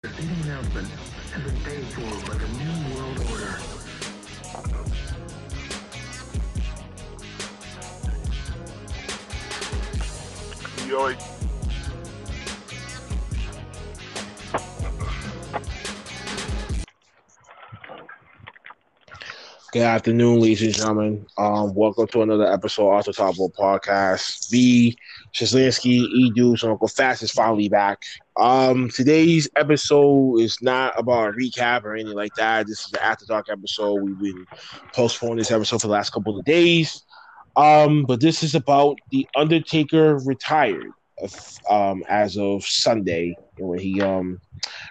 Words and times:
The 0.00 0.10
seating 0.10 0.30
announcement 0.44 0.86
has 0.86 1.42
been 1.42 1.60
paid 1.62 1.84
for 1.86 2.02
by 2.30 2.38
the 2.38 2.46
New 2.54 2.94
World 2.94 3.18
Order. 3.32 3.58
Yo, 10.86 11.37
Good 19.70 19.82
afternoon, 19.82 20.40
ladies 20.40 20.62
and 20.62 20.74
gentlemen. 20.74 21.26
Um, 21.36 21.74
welcome 21.74 22.06
to 22.08 22.22
another 22.22 22.50
episode 22.50 22.90
of 22.90 23.04
the 23.04 23.12
Top 23.12 23.36
Rope 23.38 23.54
Podcast. 23.54 24.50
B, 24.50 24.96
Shizz 25.34 25.54
Lansky, 25.54 26.08
E 26.10 26.30
Deuce, 26.34 26.64
Uncle 26.64 26.88
Fatz 26.88 27.22
is 27.22 27.30
finally 27.30 27.68
back. 27.68 28.02
Um, 28.38 28.88
today's 28.88 29.46
episode 29.56 30.40
is 30.40 30.62
not 30.62 30.98
about 30.98 31.28
a 31.28 31.32
recap 31.32 31.84
or 31.84 31.94
anything 31.94 32.16
like 32.16 32.34
that. 32.36 32.66
This 32.66 32.86
is 32.86 32.92
the 32.92 33.04
After 33.04 33.26
Dark 33.26 33.50
episode. 33.50 33.96
We've 33.96 34.18
been 34.18 34.46
postponing 34.94 35.36
this 35.36 35.50
episode 35.50 35.82
for 35.82 35.88
the 35.88 35.92
last 35.92 36.14
couple 36.14 36.38
of 36.38 36.46
days. 36.46 37.02
Um, 37.54 38.06
but 38.06 38.22
this 38.22 38.42
is 38.42 38.54
about 38.54 38.96
the 39.10 39.28
Undertaker 39.36 40.18
retired 40.24 40.92
um, 41.68 42.04
as 42.08 42.38
of 42.38 42.64
Sunday 42.64 43.36
when 43.58 43.78
he 43.78 44.00
um 44.00 44.40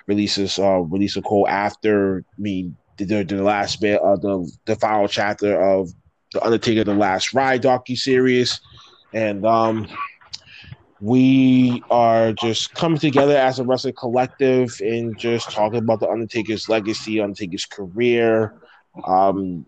releases 0.06 0.60
uh 0.60 0.80
release 0.82 1.16
a 1.16 1.22
quote 1.22 1.50
after 1.50 2.24
me 2.38 2.74
the, 2.98 3.24
the 3.24 3.44
last 3.44 3.82
bit 3.82 4.02
of 4.02 4.22
the 4.22 4.52
the 4.66 4.76
final 4.76 5.08
chapter 5.08 5.60
of 5.60 5.90
the 6.34 6.44
Undertaker 6.44 6.84
the 6.84 6.94
Last 6.94 7.34
Ride 7.34 7.62
docu 7.64 7.98
series, 7.98 8.60
and 9.14 9.46
um 9.46 9.88
we 11.00 11.84
are 11.92 12.34
just 12.34 12.74
coming 12.74 13.00
together 13.00 13.36
as 13.38 13.60
a 13.60 13.64
wrestling 13.64 13.94
collective 13.98 14.76
and 14.82 15.18
just 15.18 15.52
talking 15.52 15.80
about 15.80 16.00
the 16.00 16.10
Undertaker's 16.10 16.68
legacy, 16.70 17.22
Undertaker's 17.22 17.66
career. 17.66 18.54
Um, 19.06 19.66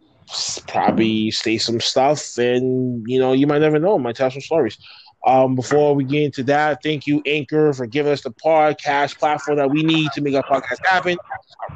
probably 0.67 1.31
say 1.31 1.57
some 1.57 1.79
stuff, 1.79 2.37
and 2.37 3.03
you 3.07 3.19
know, 3.19 3.33
you 3.33 3.45
might 3.47 3.59
never 3.59 3.79
know. 3.79 3.97
Might 3.99 4.15
tell 4.15 4.31
some 4.31 4.41
stories. 4.41 4.77
Um, 5.25 5.55
before 5.55 5.95
we 5.95 6.03
get 6.05 6.23
into 6.23 6.43
that, 6.43 6.81
thank 6.81 7.05
you, 7.05 7.21
Anchor, 7.25 7.73
for 7.73 7.85
giving 7.85 8.11
us 8.11 8.21
the 8.21 8.31
podcast 8.31 9.17
platform 9.17 9.57
that 9.57 9.69
we 9.69 9.83
need 9.83 10.11
to 10.13 10.21
make 10.21 10.35
our 10.35 10.43
podcast 10.43 10.85
happen. 10.85 11.17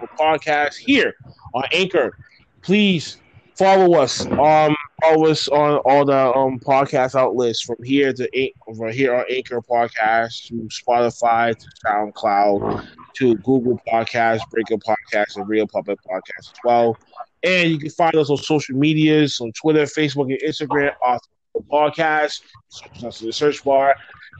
Our 0.01 0.07
podcast 0.17 0.75
here 0.75 1.13
on 1.53 1.63
Anchor. 1.71 2.17
Please 2.61 3.17
follow 3.55 3.95
us. 3.95 4.25
Um, 4.25 4.75
follow 5.03 5.27
us 5.27 5.47
on 5.49 5.77
all 5.79 6.05
the 6.05 6.33
um 6.35 6.59
podcast 6.59 7.15
outlets 7.19 7.61
from 7.61 7.75
here 7.83 8.13
to 8.13 8.51
from 8.77 8.91
here 8.91 9.13
on 9.13 9.25
Anchor 9.29 9.61
Podcast 9.61 10.47
to 10.47 10.53
Spotify 10.69 11.57
to 11.57 11.67
SoundCloud 11.85 12.87
to 13.15 13.35
Google 13.37 13.79
Podcast, 13.87 14.49
Breaker 14.49 14.77
Podcast, 14.77 15.35
and 15.35 15.47
Real 15.47 15.67
Public 15.67 15.99
Podcast 16.03 16.39
as 16.39 16.53
well. 16.63 16.97
And 17.43 17.71
you 17.71 17.77
can 17.77 17.89
find 17.89 18.15
us 18.15 18.29
on 18.29 18.37
social 18.37 18.75
medias 18.75 19.41
on 19.41 19.51
Twitter, 19.51 19.83
Facebook, 19.83 20.31
and 20.31 20.39
Instagram. 20.41 20.93
Podcast, 21.61 22.41
the 23.01 23.31
search 23.31 23.63
bar, 23.63 23.95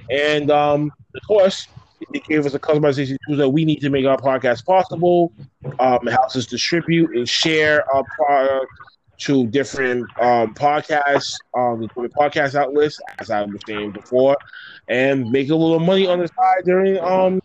and 0.10 0.50
um, 0.52 0.92
of 1.16 1.22
course, 1.28 1.68
they 2.12 2.20
gave 2.20 2.46
us 2.46 2.54
a 2.54 2.60
customization 2.60 3.18
tool 3.28 3.38
that 3.38 3.50
we 3.50 3.66
need 3.66 3.80
to 3.82 3.90
make 3.90 4.06
our 4.06 4.18
podcast 4.18 4.66
possible. 4.66 5.32
Um, 5.80 6.00
it 6.08 6.12
helps 6.12 6.36
us 6.36 6.46
distribute 6.46 7.12
and 7.16 7.28
share 7.28 7.84
our 7.94 8.04
product 8.18 8.68
to 9.20 9.48
different 9.48 10.10
um, 10.20 10.54
podcasts, 10.54 11.34
um, 11.56 11.88
podcast 11.96 12.56
outlets, 12.56 13.00
as 13.20 13.30
I 13.30 13.44
was 13.44 13.62
saying 13.68 13.92
before, 13.92 14.36
and 14.88 15.30
make 15.32 15.50
a 15.50 15.56
little 15.56 15.80
money 15.80 16.08
on 16.08 16.20
the 16.20 16.28
side 16.28 16.64
during 16.66 17.00
um, 17.00 17.40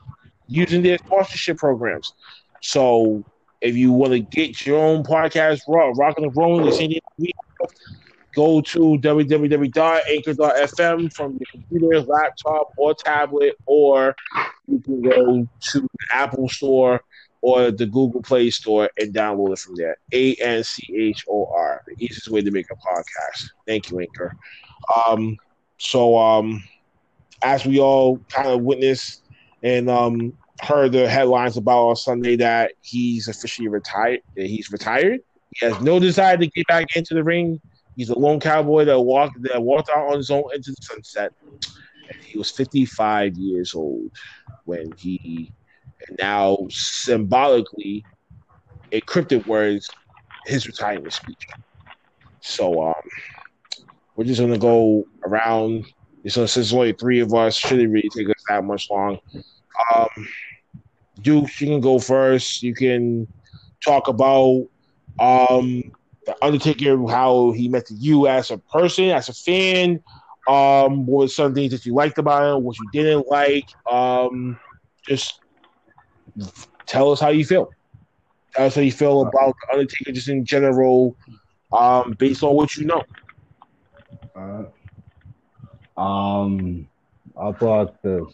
using 0.49 0.83
their 0.83 0.99
sponsorship 0.99 1.59
programs. 1.59 2.15
So 2.63 3.23
if 3.61 3.77
you 3.77 3.93
want 3.93 4.13
to 4.13 4.21
get 4.21 4.67
your 4.67 4.79
own 4.79 5.05
podcast 5.05 5.61
rock, 5.69 5.97
rocking 5.97 6.25
and 6.25 6.37
rolling, 6.37 6.65
the 6.69 7.03
have, 7.61 7.71
go 8.39 8.61
to 8.61 8.79
www.anchor.fm 8.79 11.13
from 11.13 11.37
your 11.41 11.47
computer, 11.51 12.01
laptop, 12.03 12.73
or 12.77 12.95
tablet, 12.95 13.57
or 13.67 14.15
you 14.69 14.79
can 14.79 15.03
go 15.03 15.49
to 15.61 15.81
the 15.81 15.89
Apple 16.13 16.49
Store 16.49 17.03
or 17.41 17.73
the 17.73 17.87
Google 17.87 18.23
Play 18.23 18.51
Store 18.51 18.89
and 18.97 19.13
download 19.13 19.55
it 19.55 19.59
from 19.59 19.75
there. 19.75 19.97
A 20.13 20.37
N 20.37 20.63
C 20.63 20.85
H 20.97 21.25
O 21.29 21.51
R, 21.53 21.83
the 21.89 21.97
easiest 21.99 22.29
way 22.29 22.41
to 22.41 22.53
make 22.53 22.71
a 22.71 22.77
podcast. 22.77 23.51
Thank 23.67 23.91
you, 23.91 23.99
Anchor. 23.99 24.37
Um, 25.09 25.37
so, 25.79 26.17
um, 26.17 26.63
as 27.43 27.67
we 27.67 27.81
all 27.81 28.19
kind 28.29 28.49
of 28.49 28.63
witnessed 28.63 29.25
and 29.65 29.91
um, 29.91 30.33
heard 30.63 30.93
the 30.93 31.09
headlines 31.09 31.57
about 31.57 31.89
on 31.89 31.97
Sunday 31.97 32.37
that 32.37 32.75
he's 32.83 33.27
officially 33.27 33.67
retired, 33.67 34.21
he's 34.37 34.71
retired. 34.71 35.23
He 35.57 35.67
has 35.67 35.81
no 35.81 35.99
desire 35.99 36.37
to 36.37 36.47
get 36.47 36.69
back 36.69 36.95
into 36.95 37.15
the 37.15 37.25
ring. 37.25 37.61
He's 37.99 38.11
a 38.11 38.19
lone 38.19 38.41
cowboy 38.41 38.85
that 38.87 39.01
walked 39.01 39.43
that 39.43 39.61
walked 39.63 39.91
out 39.91 40.13
on 40.13 40.19
his 40.19 40.31
own 40.31 40.45
into 40.55 40.71
the 40.71 40.77
sunset. 40.83 41.33
And 42.09 42.23
he 42.25 42.39
was 42.39 42.53
55 42.53 43.35
years 43.37 43.75
old 43.75 44.13
when 44.65 44.95
he 44.97 45.53
and 46.09 46.19
now 46.21 46.59
symbolically 46.71 48.07
encrypted 48.93 49.47
words 49.47 49.91
his 50.47 50.69
retirement 50.69 51.13
speech. 51.13 51.45
So 52.41 52.83
um 52.87 52.95
we're 54.15 54.27
just 54.27 54.41
gonna 54.41 54.59
go 54.59 55.05
around. 55.27 55.87
So 56.29 56.47
since 56.47 56.73
only 56.73 56.93
three 56.93 57.21
of 57.21 57.35
us, 57.35 57.57
shouldn't 57.57 57.93
really 57.93 58.11
take 58.11 58.29
us 58.31 58.45
that 58.49 58.65
much 58.65 58.89
long. 58.91 59.19
Um 59.95 60.29
Duke, 61.21 61.49
you 61.61 61.67
can 61.67 61.81
go 61.81 61.99
first. 61.99 62.63
You 62.63 62.75
can 62.75 63.27
talk 63.85 64.09
about 64.09 64.67
um 65.19 65.83
the 66.29 66.45
Undertaker, 66.45 66.95
how 67.09 67.53
he 67.53 67.69
met 67.69 67.87
you 67.91 68.27
as 68.27 68.51
a 68.51 68.59
person, 68.59 69.07
as 69.07 69.31
a 69.31 69.33
fan. 69.33 70.03
Um, 70.47 71.07
what 71.07 71.23
were 71.23 71.29
some 71.29 71.55
things 71.55 71.73
that 71.73 71.87
you 71.87 71.95
liked 71.95 72.19
about 72.19 72.57
him, 72.57 72.65
what 72.65 72.79
you 72.79 72.89
didn't 72.93 73.27
like. 73.29 73.69
Um, 73.91 74.61
just 75.07 75.41
tell 76.85 77.11
us 77.13 77.21
how 77.21 77.31
you 77.31 77.47
feel. 77.47 77.71
Tell 78.55 78.67
us 78.67 78.75
how 78.75 78.83
you 78.83 78.93
feel 78.93 79.23
about 79.23 79.55
the 79.63 79.73
Undertaker, 79.73 80.13
just 80.13 80.29
in 80.29 80.45
general, 80.45 81.17
um, 81.73 82.15
based 82.19 82.43
on 82.43 82.55
what 82.55 82.77
you 82.77 82.85
know. 82.85 83.03
Uh, 84.37 84.65
um, 86.01 86.87
I 87.41 87.53
thought 87.53 88.03
this. 88.03 88.27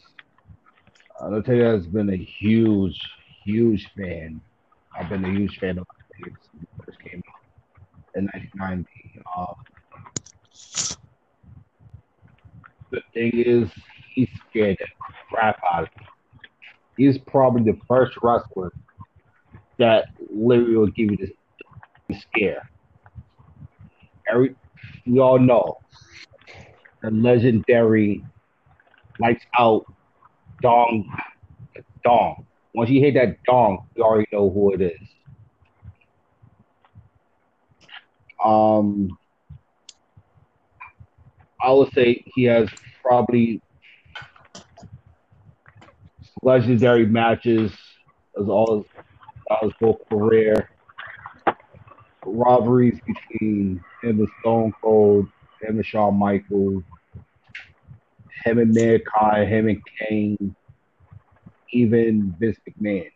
Undertaker 1.20 1.76
has 1.76 1.86
been 1.86 2.10
a 2.10 2.16
huge, 2.16 3.00
huge 3.44 3.88
fan. 3.96 4.40
I've 4.96 5.08
been 5.08 5.24
a 5.24 5.30
huge 5.30 5.58
fan 5.60 5.78
of 5.78 5.86
Undertaker 5.94 6.40
since 6.42 6.60
he 6.60 6.84
first 6.84 6.98
came 7.00 7.22
out 7.28 7.34
in 8.14 8.26
1990. 8.26 8.88
Um, 9.36 9.54
the 12.90 13.00
thing 13.12 13.32
is, 13.34 13.68
he 14.14 14.28
scared 14.48 14.76
the 14.78 14.86
crap 15.28 15.60
out 15.72 15.84
of 15.84 15.88
me. 15.98 16.06
He's 16.96 17.18
probably 17.18 17.70
the 17.70 17.78
first 17.88 18.16
wrestler 18.22 18.72
that 19.78 20.06
literally 20.30 20.76
will 20.76 20.86
give 20.86 21.10
you 21.10 21.16
this 22.08 22.22
scare. 22.22 22.70
Every, 24.30 24.54
we 25.06 25.18
all 25.18 25.38
know 25.38 25.78
the 27.02 27.10
legendary 27.10 28.24
lights 29.18 29.44
out 29.58 29.84
dong 30.62 31.10
dong. 32.04 32.46
Once 32.74 32.90
you 32.90 33.00
hit 33.00 33.14
that 33.14 33.42
dong, 33.44 33.86
you 33.96 34.02
already 34.02 34.26
know 34.32 34.50
who 34.50 34.72
it 34.72 34.80
is. 34.80 35.13
Um, 38.44 39.16
I 41.62 41.72
would 41.72 41.92
say 41.94 42.22
he 42.34 42.44
has 42.44 42.68
probably 43.02 43.62
legendary 46.42 47.06
matches 47.06 47.72
as 48.38 48.48
all 48.48 48.84
as, 49.50 49.58
as 49.64 49.72
whole 49.80 49.98
career. 50.10 50.68
Robberies 52.26 52.98
between 53.06 53.82
him 54.02 54.18
and 54.20 54.28
Stone 54.40 54.72
Cold, 54.82 55.26
him 55.60 55.76
and 55.76 55.86
Shawn 55.86 56.16
Michaels, 56.18 56.82
him 58.44 58.58
and 58.58 58.74
Mankind, 58.74 59.48
him 59.48 59.68
and 59.68 59.82
Kane, 59.98 60.56
even 61.70 62.34
Vince 62.38 62.58
McMahon. 62.68 63.10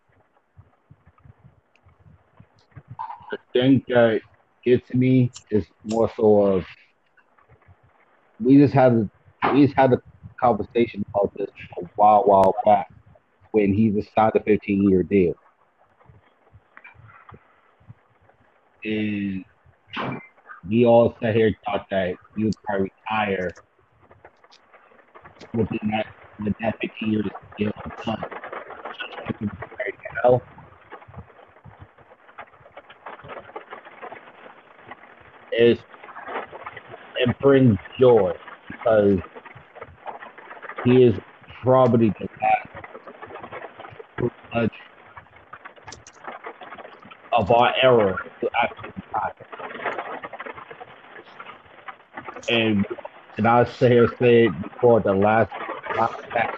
The 3.31 3.39
thing 3.53 3.85
that 3.89 4.21
gets 4.69 4.93
me 4.95 5.31
is 5.51 5.67
more 5.85 6.11
so 6.17 6.43
of 6.43 6.65
we 8.41 8.57
just 8.59 8.75
had 8.75 9.09
we 9.53 9.67
just 9.67 9.77
had 9.77 9.93
a 9.93 10.03
conversation 10.41 11.05
about 11.15 11.33
this 11.37 11.49
a 11.79 11.85
while 11.97 12.23
while 12.25 12.55
back 12.65 12.89
when 13.53 13.73
he 13.73 13.91
was 13.91 14.07
signed 14.15 14.33
a 14.35 14.43
15 14.43 14.89
year 14.89 15.03
deal. 15.03 15.35
And 18.85 19.45
we 20.69 20.87
all 20.87 21.17
sat 21.21 21.35
here 21.35 21.49
and 21.49 21.57
thought 21.65 21.87
that 21.91 22.15
he 22.37 22.45
would 22.45 22.55
probably 22.65 22.93
retire 23.11 23.51
within 25.55 25.91
that 25.91 26.07
with 26.45 26.55
that 26.61 26.77
15 26.81 27.13
year 27.13 27.23
deal. 27.57 27.73
He 29.27 29.35
could 29.35 29.51
be 29.51 29.57
very 29.77 29.95
hell. 30.23 30.43
Is 35.53 35.79
it 37.17 37.39
brings 37.41 37.79
joy 37.99 38.33
because 38.69 39.19
he 40.85 41.03
is 41.03 41.15
probably 41.63 42.11
the 42.11 42.29
last 42.41 42.69
much 44.55 44.73
of 47.33 47.51
our 47.51 47.73
era 47.83 48.17
to 48.41 48.51
actually 48.63 48.93
retire. 48.97 49.33
And 52.49 52.87
and 53.37 53.47
I 53.47 53.65
say 53.65 53.99
say 54.19 54.47
it 54.47 54.63
before 54.63 55.01
the 55.01 55.13
last 55.13 55.51
match. 56.35 56.51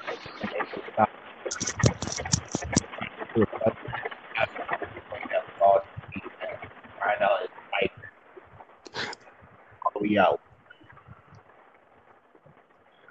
Right 7.00 7.18
now, 7.20 7.30
it's 7.42 7.52
like, 7.72 7.92
are 9.84 10.00
we 10.00 10.18
out? 10.18 10.40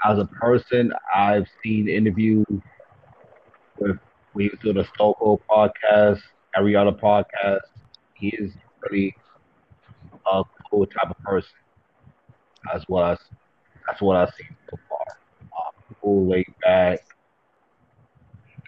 As 0.09 0.17
a 0.17 0.25
person, 0.25 0.91
I've 1.15 1.45
seen 1.61 1.87
interviews 1.87 2.43
with 3.77 3.99
we 4.33 4.49
do 4.63 4.73
the 4.73 4.83
Stoko 4.85 5.39
podcast, 5.47 6.19
every 6.55 6.75
other 6.75 6.91
podcast. 6.91 7.59
He 8.15 8.29
is 8.29 8.51
really 8.81 9.15
a 10.25 10.41
cool 10.67 10.87
type 10.87 11.11
of 11.11 11.17
person, 11.19 11.51
as 12.73 12.83
well 12.89 13.05
as 13.05 13.19
that's 13.85 14.01
what 14.01 14.15
I've 14.15 14.33
seen 14.33 14.57
so 14.71 14.79
far. 14.89 15.05
Um, 15.41 15.95
cool, 16.01 16.27
laid 16.27 16.51
back, 16.63 17.01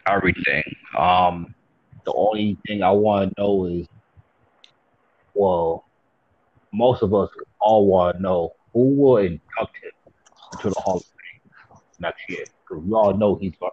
everything. 0.07 0.75
Um, 0.95 1.55
the 2.05 2.13
only 2.13 2.55
thing 2.67 2.83
I 2.83 2.91
want 2.91 3.35
to 3.35 3.41
know 3.41 3.65
is, 3.65 3.87
well, 5.33 5.85
most 6.71 7.01
of 7.01 7.15
us 7.15 7.29
all 7.59 7.87
want 7.87 8.17
to 8.17 8.21
know 8.21 8.53
who 8.73 8.93
will 8.93 9.17
induct 9.17 9.75
him 9.81 9.91
into 10.53 10.69
the 10.69 10.79
Hall 10.81 10.97
of 10.97 11.03
Fame 11.03 11.20
next 12.01 12.21
year. 12.29 12.43
Because 12.67 12.83
we 12.83 12.93
all 12.93 13.13
know 13.15 13.35
he's 13.35 13.53
going 13.59 13.71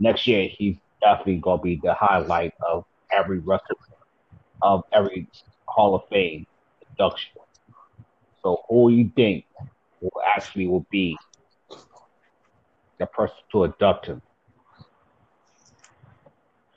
next 0.00 0.26
year. 0.26 0.48
He's 0.50 0.76
definitely 1.00 1.36
going 1.36 1.58
to 1.58 1.62
be 1.62 1.80
the 1.82 1.94
highlight 1.94 2.52
of 2.68 2.84
every 3.12 3.38
wrestler 3.38 3.76
of 4.62 4.82
every 4.92 5.26
Hall 5.66 5.94
of 5.94 6.02
Fame 6.10 6.46
induction. 6.90 7.32
So, 8.42 8.62
who 8.68 8.90
you 8.90 9.10
think 9.16 9.44
will 10.00 10.20
actually 10.36 10.66
will 10.66 10.86
be 10.90 11.16
the 12.98 13.06
person 13.06 13.36
to 13.52 13.64
induct 13.64 14.06
him? 14.06 14.22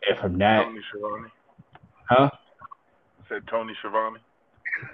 And 0.08 0.20
from 0.20 0.38
that, 0.40 0.64
Tony 0.64 0.82
Schiavone. 0.92 1.30
huh? 2.10 2.30
Said 3.30 3.48
Tony 3.50 3.74
Schiavone. 3.80 4.20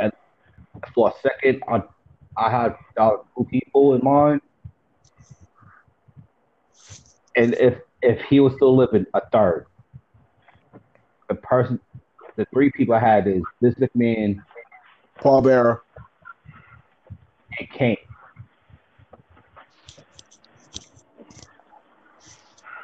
and 0.00 0.12
for 0.94 1.08
a 1.08 1.12
second, 1.22 1.62
I, 1.68 1.82
I 2.36 2.50
had 2.50 2.76
uh, 2.96 3.16
two 3.36 3.46
people 3.50 3.94
in 3.94 4.04
mind, 4.04 4.40
and 7.36 7.54
if 7.54 7.78
if 8.02 8.20
he 8.22 8.40
was 8.40 8.54
still 8.54 8.76
living, 8.76 9.06
a 9.14 9.20
third. 9.30 9.66
The 11.28 11.36
person, 11.36 11.80
the 12.36 12.46
three 12.52 12.70
people 12.70 12.94
I 12.94 13.00
had 13.00 13.26
is 13.26 13.42
Vince 13.60 13.76
McMahon 13.78 14.42
Paul 15.16 15.42
Bearer. 15.42 15.82
and 17.58 17.70
Kane. 17.70 17.96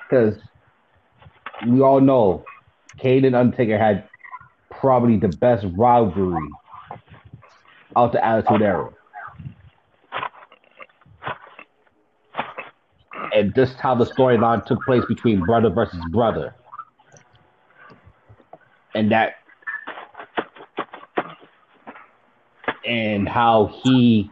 Because 0.08 0.38
we 1.66 1.80
all 1.82 2.00
know 2.00 2.44
Kane 2.98 3.24
and 3.24 3.36
Undertaker 3.36 3.76
had 3.76 4.08
probably 4.70 5.16
the 5.16 5.28
best 5.28 5.66
rivalry 5.76 6.48
out 7.96 8.12
the 8.12 8.24
Attitude 8.24 8.62
Era. 8.62 8.90
And 13.34 13.54
just 13.54 13.78
how 13.78 13.94
the 13.94 14.04
storyline 14.04 14.64
took 14.64 14.82
place 14.84 15.04
between 15.08 15.40
brother 15.44 15.70
versus 15.70 16.00
brother. 16.10 16.54
And 18.94 19.12
that 19.12 19.34
and 22.86 23.28
how 23.28 23.66
he 23.82 24.30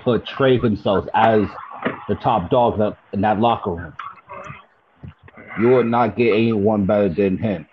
portrayed 0.00 0.62
himself 0.62 1.06
as 1.14 1.46
the 2.08 2.14
top 2.16 2.50
dog 2.50 2.80
in- 2.80 2.96
in 3.12 3.20
that 3.20 3.40
locker 3.40 3.70
room. 3.70 3.94
You 5.60 5.68
would 5.70 5.86
not 5.86 6.16
get 6.16 6.32
anyone 6.32 6.86
better 6.86 7.08
than 7.08 7.38
him. 7.38 7.66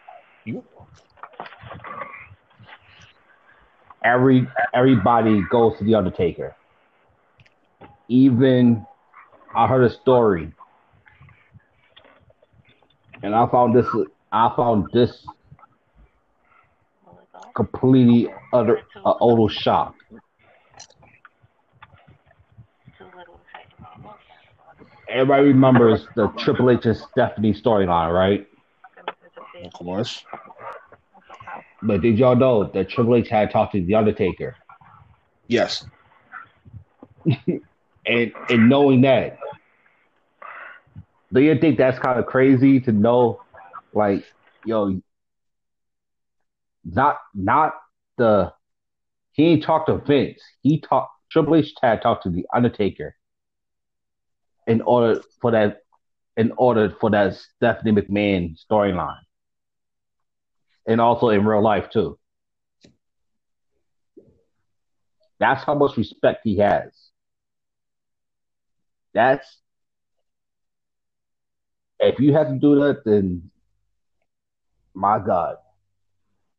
Every 4.03 4.47
everybody 4.73 5.43
goes 5.49 5.77
to 5.77 5.83
the 5.83 5.95
Undertaker. 5.95 6.55
Even 8.07 8.85
I 9.55 9.67
heard 9.67 9.83
a 9.83 9.89
story, 9.89 10.51
and 13.21 13.35
I 13.35 13.47
found 13.47 13.75
this. 13.75 13.87
I 14.31 14.53
found 14.55 14.87
this 14.93 15.25
completely 17.55 18.31
utter 18.53 18.77
a 18.95 19.13
total 19.19 19.49
shock. 19.49 19.95
Everybody 25.09 25.47
remembers 25.47 26.07
the 26.15 26.27
Triple 26.37 26.69
H 26.69 26.85
and 26.85 26.95
Stephanie 26.95 27.53
storyline, 27.53 28.13
right? 28.13 28.47
Of 29.65 29.73
course. 29.73 30.23
But 31.81 32.01
did 32.01 32.19
y'all 32.19 32.35
know 32.35 32.65
that 32.73 32.89
Triple 32.89 33.15
H 33.15 33.29
had 33.29 33.51
talked 33.51 33.73
to 33.73 33.83
the 33.83 33.95
Undertaker? 33.95 34.55
Yes. 35.47 35.85
And 38.05 38.31
and 38.49 38.69
knowing 38.69 39.01
that, 39.01 39.37
do 41.31 41.41
you 41.41 41.59
think 41.59 41.77
that's 41.77 41.99
kind 41.99 42.17
of 42.17 42.25
crazy 42.25 42.79
to 42.79 42.91
know, 42.91 43.41
like, 43.93 44.25
yo, 44.65 44.99
not 46.83 47.17
not 47.35 47.73
the 48.17 48.51
he 49.33 49.45
ain't 49.45 49.63
talked 49.63 49.87
to 49.89 49.97
Vince. 49.97 50.41
He 50.61 50.81
talked 50.81 51.11
Triple 51.31 51.55
H 51.55 51.73
had 51.81 52.01
talked 52.01 52.23
to 52.23 52.29
the 52.29 52.47
Undertaker 52.53 53.15
in 54.65 54.81
order 54.81 55.21
for 55.41 55.51
that 55.51 55.81
in 56.35 56.51
order 56.57 56.95
for 56.99 57.09
that 57.11 57.35
Stephanie 57.35 57.91
McMahon 57.91 58.57
storyline. 58.59 59.19
And 60.89 60.99
also 60.99 61.29
in 61.29 61.45
real 61.45 61.63
life 61.63 61.89
too. 61.91 62.19
That's 65.39 65.63
how 65.63 65.75
much 65.75 65.95
respect 65.95 66.41
he 66.43 66.57
has. 66.57 66.91
That's 69.13 69.59
if 71.99 72.19
you 72.19 72.33
have 72.33 72.47
to 72.49 72.55
do 72.55 72.75
that, 72.79 73.03
then 73.05 73.51
my 74.93 75.19
God, 75.19 75.57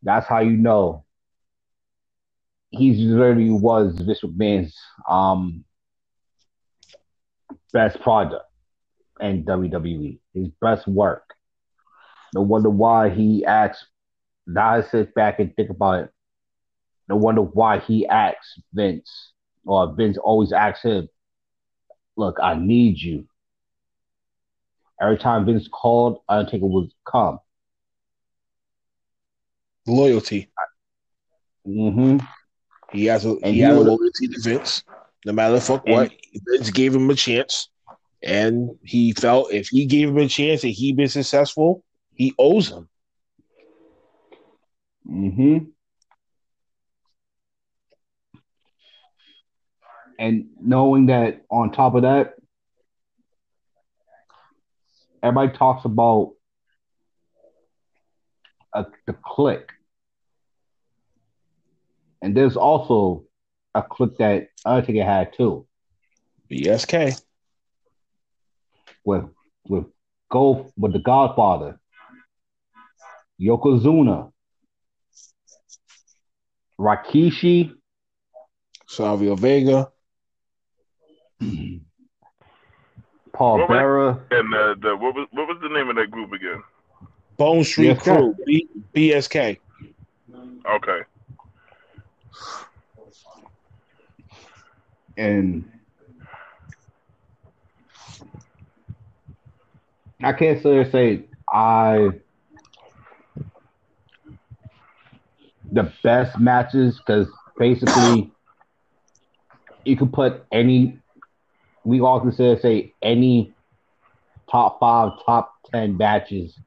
that's 0.03 0.27
how 0.27 0.41
you 0.41 0.57
know 0.57 1.05
he's 2.71 2.99
literally 3.01 3.51
was 3.51 3.99
Vince 4.01 4.21
McMahon's 4.23 4.79
um 5.09 5.65
best 7.73 8.01
product 8.01 8.45
in 9.21 9.45
WWE, 9.45 10.19
his 10.35 10.49
best 10.61 10.87
work. 10.87 11.35
No 12.35 12.43
wonder 12.43 12.71
why 12.71 13.11
he 13.11 13.45
acts. 13.45 13.85
Now 14.53 14.75
I 14.77 14.83
sit 14.83 15.15
back 15.15 15.39
and 15.39 15.55
think 15.55 15.71
about 15.71 16.05
it. 16.05 16.11
No 17.09 17.17
wonder 17.17 17.43
why 17.43 17.79
he 17.79 18.07
asks 18.07 18.61
Vince, 18.73 19.33
or 19.65 19.95
Vince 19.95 20.19
always 20.19 20.53
asks 20.53 20.83
him, 20.83 21.09
Look, 22.17 22.39
I 22.43 22.55
need 22.55 22.99
you. 23.01 23.27
Every 25.01 25.19
time 25.19 25.47
Vince 25.47 25.69
called, 25.69 26.21
Undertaker 26.29 26.67
would 26.67 26.91
come. 27.11 27.39
Loyalty. 29.87 30.51
hmm 31.65 32.19
He 32.93 33.07
has 33.07 33.25
a 33.25 33.31
And 33.43 33.55
he 33.55 33.61
has 33.61 33.77
a 33.77 33.81
loyalty 33.81 34.29
to 34.29 34.41
Vince. 34.41 34.83
No 35.25 35.33
matter 35.33 35.61
fuck 35.61 35.87
what, 35.87 36.13
Vince 36.49 36.71
gave 36.71 36.95
him 36.95 37.09
a 37.09 37.15
chance, 37.15 37.69
and 38.23 38.71
he 38.83 39.13
felt 39.13 39.53
if 39.53 39.69
he 39.69 39.87
gave 39.87 40.09
him 40.09 40.19
a 40.19 40.29
chance 40.29 40.65
and 40.65 40.73
he 40.73 40.93
been 40.93 41.09
successful, 41.09 41.85
he 42.15 42.35
owes 42.39 42.71
him. 42.71 42.90
Hmm 45.11 45.59
And 50.19 50.51
knowing 50.61 51.07
that 51.07 51.43
on 51.51 51.73
top 51.73 51.95
of 51.95 52.03
that, 52.03 52.35
everybody 55.23 55.57
talks 55.57 55.85
about 55.87 56.33
a, 58.75 58.85
the 59.07 59.15
Kliq. 59.15 59.65
And 62.23 62.37
there's 62.37 62.57
also 62.57 63.25
a 63.75 63.83
click 63.83 64.19
that 64.19 64.49
Undertaker 64.65 65.05
had 65.05 65.33
too. 65.33 65.67
BSK. 66.51 67.21
with 69.05 69.25
with 69.67 69.87
Go 70.31 70.71
with 70.77 70.93
the 70.93 71.01
Godfather, 71.01 71.81
Yokozuna, 73.41 74.31
Rikishi, 76.81 77.75
Savio 78.87 79.37
Vega. 79.37 79.91
Paul 83.33 83.59
What 83.59 83.69
was- 83.69 83.77
Bearer, 83.77 84.27
And 84.31 84.55
uh, 84.55 84.75
the 84.81 84.97
what 84.97 85.15
was 85.15 85.27
what 85.33 85.47
was 85.47 85.59
the 85.63 85.69
name 85.69 85.89
of 85.91 85.97
that 85.97 86.11
group 86.11 86.33
again? 86.33 86.63
Bone 87.37 87.65
Street 87.65 87.87
Yes, 87.87 88.05
sir. 88.05 88.17
Crew. 88.17 88.37
B- 88.47 88.69
BSK. 88.95 89.59
Okay. 90.67 91.01
and 95.17 95.71
I 100.23 100.33
can't 100.33 100.63
say 100.63 100.91
say 100.91 101.25
I 101.49 102.11
the 105.73 105.93
best 106.03 106.39
matches 106.39 106.99
because 106.99 107.29
basically 107.59 108.31
you 109.85 109.97
can 109.97 110.09
put 110.09 110.45
any 110.53 110.99
we 111.85 112.01
all 112.01 112.21
consider 112.21 112.61
say 112.61 112.93
any 113.03 113.53
top 114.51 114.81
five, 114.81 115.13
top 115.25 115.55
ten 115.71 115.97
matches 115.97 116.59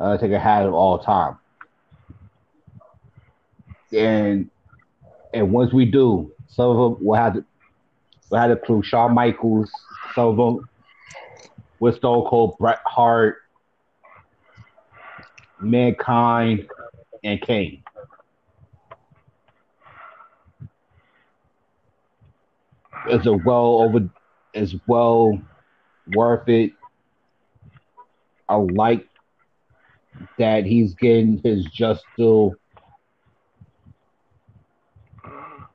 uh, 0.00 0.16
take 0.18 0.32
a 0.32 0.38
hat 0.38 0.66
of 0.66 0.74
all 0.74 0.98
time. 0.98 1.38
And 3.92 4.50
and 5.32 5.52
once 5.52 5.72
we 5.72 5.84
do, 5.84 6.32
some 6.48 6.70
of 6.70 6.76
them 6.76 7.06
will 7.06 7.14
have 7.14 7.34
to 7.34 7.44
will 8.30 8.38
have 8.38 8.50
to 8.50 8.58
include 8.58 8.84
Shawn 8.84 9.14
Michaels, 9.14 9.70
some 10.14 10.28
of 10.28 10.36
them 10.36 10.68
with 11.80 11.96
Stone 11.96 12.26
Cold, 12.28 12.56
Bret 12.58 12.80
Hart, 12.84 13.38
Mankind, 15.60 16.68
and 17.22 17.40
Kane. 17.40 17.82
It's 23.08 23.26
a 23.26 23.34
well 23.34 23.80
over, 23.82 24.08
it's 24.54 24.74
well 24.86 25.40
worth 26.06 26.48
it. 26.48 26.72
I 28.48 28.56
like 28.56 29.08
that 30.38 30.64
he's 30.66 30.94
getting 30.94 31.40
his 31.44 31.66
just 31.66 32.06
due. 32.16 32.56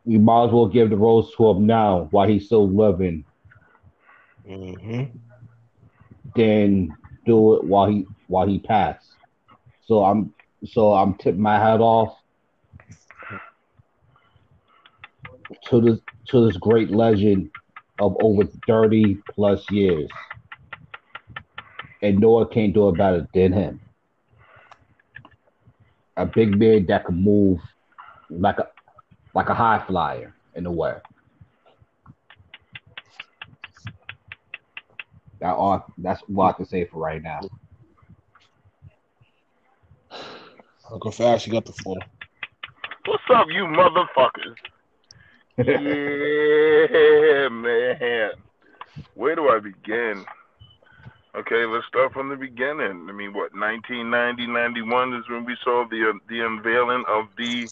We 0.06 0.18
might 0.18 0.46
as 0.46 0.52
well 0.52 0.68
give 0.68 0.90
the 0.90 0.98
rose 0.98 1.34
to 1.36 1.50
him 1.50 1.66
now 1.66 2.08
while 2.12 2.28
he's 2.28 2.46
still 2.48 2.70
living, 2.70 3.26
hmm 4.46 5.04
than 6.36 6.98
do 7.26 7.56
it 7.56 7.64
while 7.66 7.88
he 7.88 8.08
while 8.28 8.48
he 8.48 8.60
passed. 8.60 9.18
So 9.82 10.04
I'm 10.04 10.34
so 10.66 10.94
I'm 10.94 11.16
tipping 11.16 11.42
my 11.42 11.58
hat 11.58 11.82
off 11.82 12.23
to 15.66 15.82
this 15.82 16.00
to 16.30 16.46
this 16.46 16.58
great 16.58 16.92
legend 16.92 17.50
of 18.00 18.16
over 18.22 18.44
thirty 18.68 19.16
plus 19.34 19.70
years, 19.72 20.10
and 22.02 22.20
no 22.20 22.32
one 22.32 22.50
can't 22.50 22.74
do 22.74 22.90
it 22.90 22.98
better 22.98 23.28
than 23.34 23.54
him. 23.54 23.80
A 26.18 26.26
big 26.26 26.58
man 26.58 26.86
that 26.88 27.06
can 27.06 27.16
move 27.16 27.60
like 28.30 28.60
a 28.60 28.68
like 29.34 29.50
a 29.50 29.54
high 29.54 29.84
flyer 29.88 30.34
in 30.56 30.66
a 30.66 30.72
way. 30.72 30.96
That 35.40 35.56
all, 35.56 35.86
that's 35.98 36.22
what 36.28 36.50
I 36.50 36.54
can 36.54 36.66
say 36.66 36.86
for 36.86 37.00
right 37.00 37.22
now. 37.22 37.42
Uncle 40.90 41.12
Fatz, 41.12 41.46
you 41.46 41.52
got 41.52 41.66
the 41.66 41.74
floor. 41.74 41.98
What's 43.06 43.24
up, 43.34 43.48
you 43.50 43.66
motherfuckers? 43.66 44.56
Yeah, 45.58 47.48
man. 47.50 48.32
Where 49.14 49.36
do 49.36 49.50
I 49.50 49.60
begin? 49.60 50.26
Okay, 51.36 51.66
let's 51.66 51.86
start 51.88 52.14
from 52.14 52.30
the 52.30 52.36
beginning. 52.36 53.08
I 53.10 53.12
mean, 53.12 53.34
what 53.34 53.54
1990, 53.54 54.48
91 54.48 55.14
is 55.14 55.30
when 55.30 55.46
we 55.46 55.56
saw 55.64 55.86
the 55.90 56.10
uh, 56.10 56.14
the 56.28 56.42
unveiling 56.42 57.04
of 57.08 57.26
the 57.38 57.70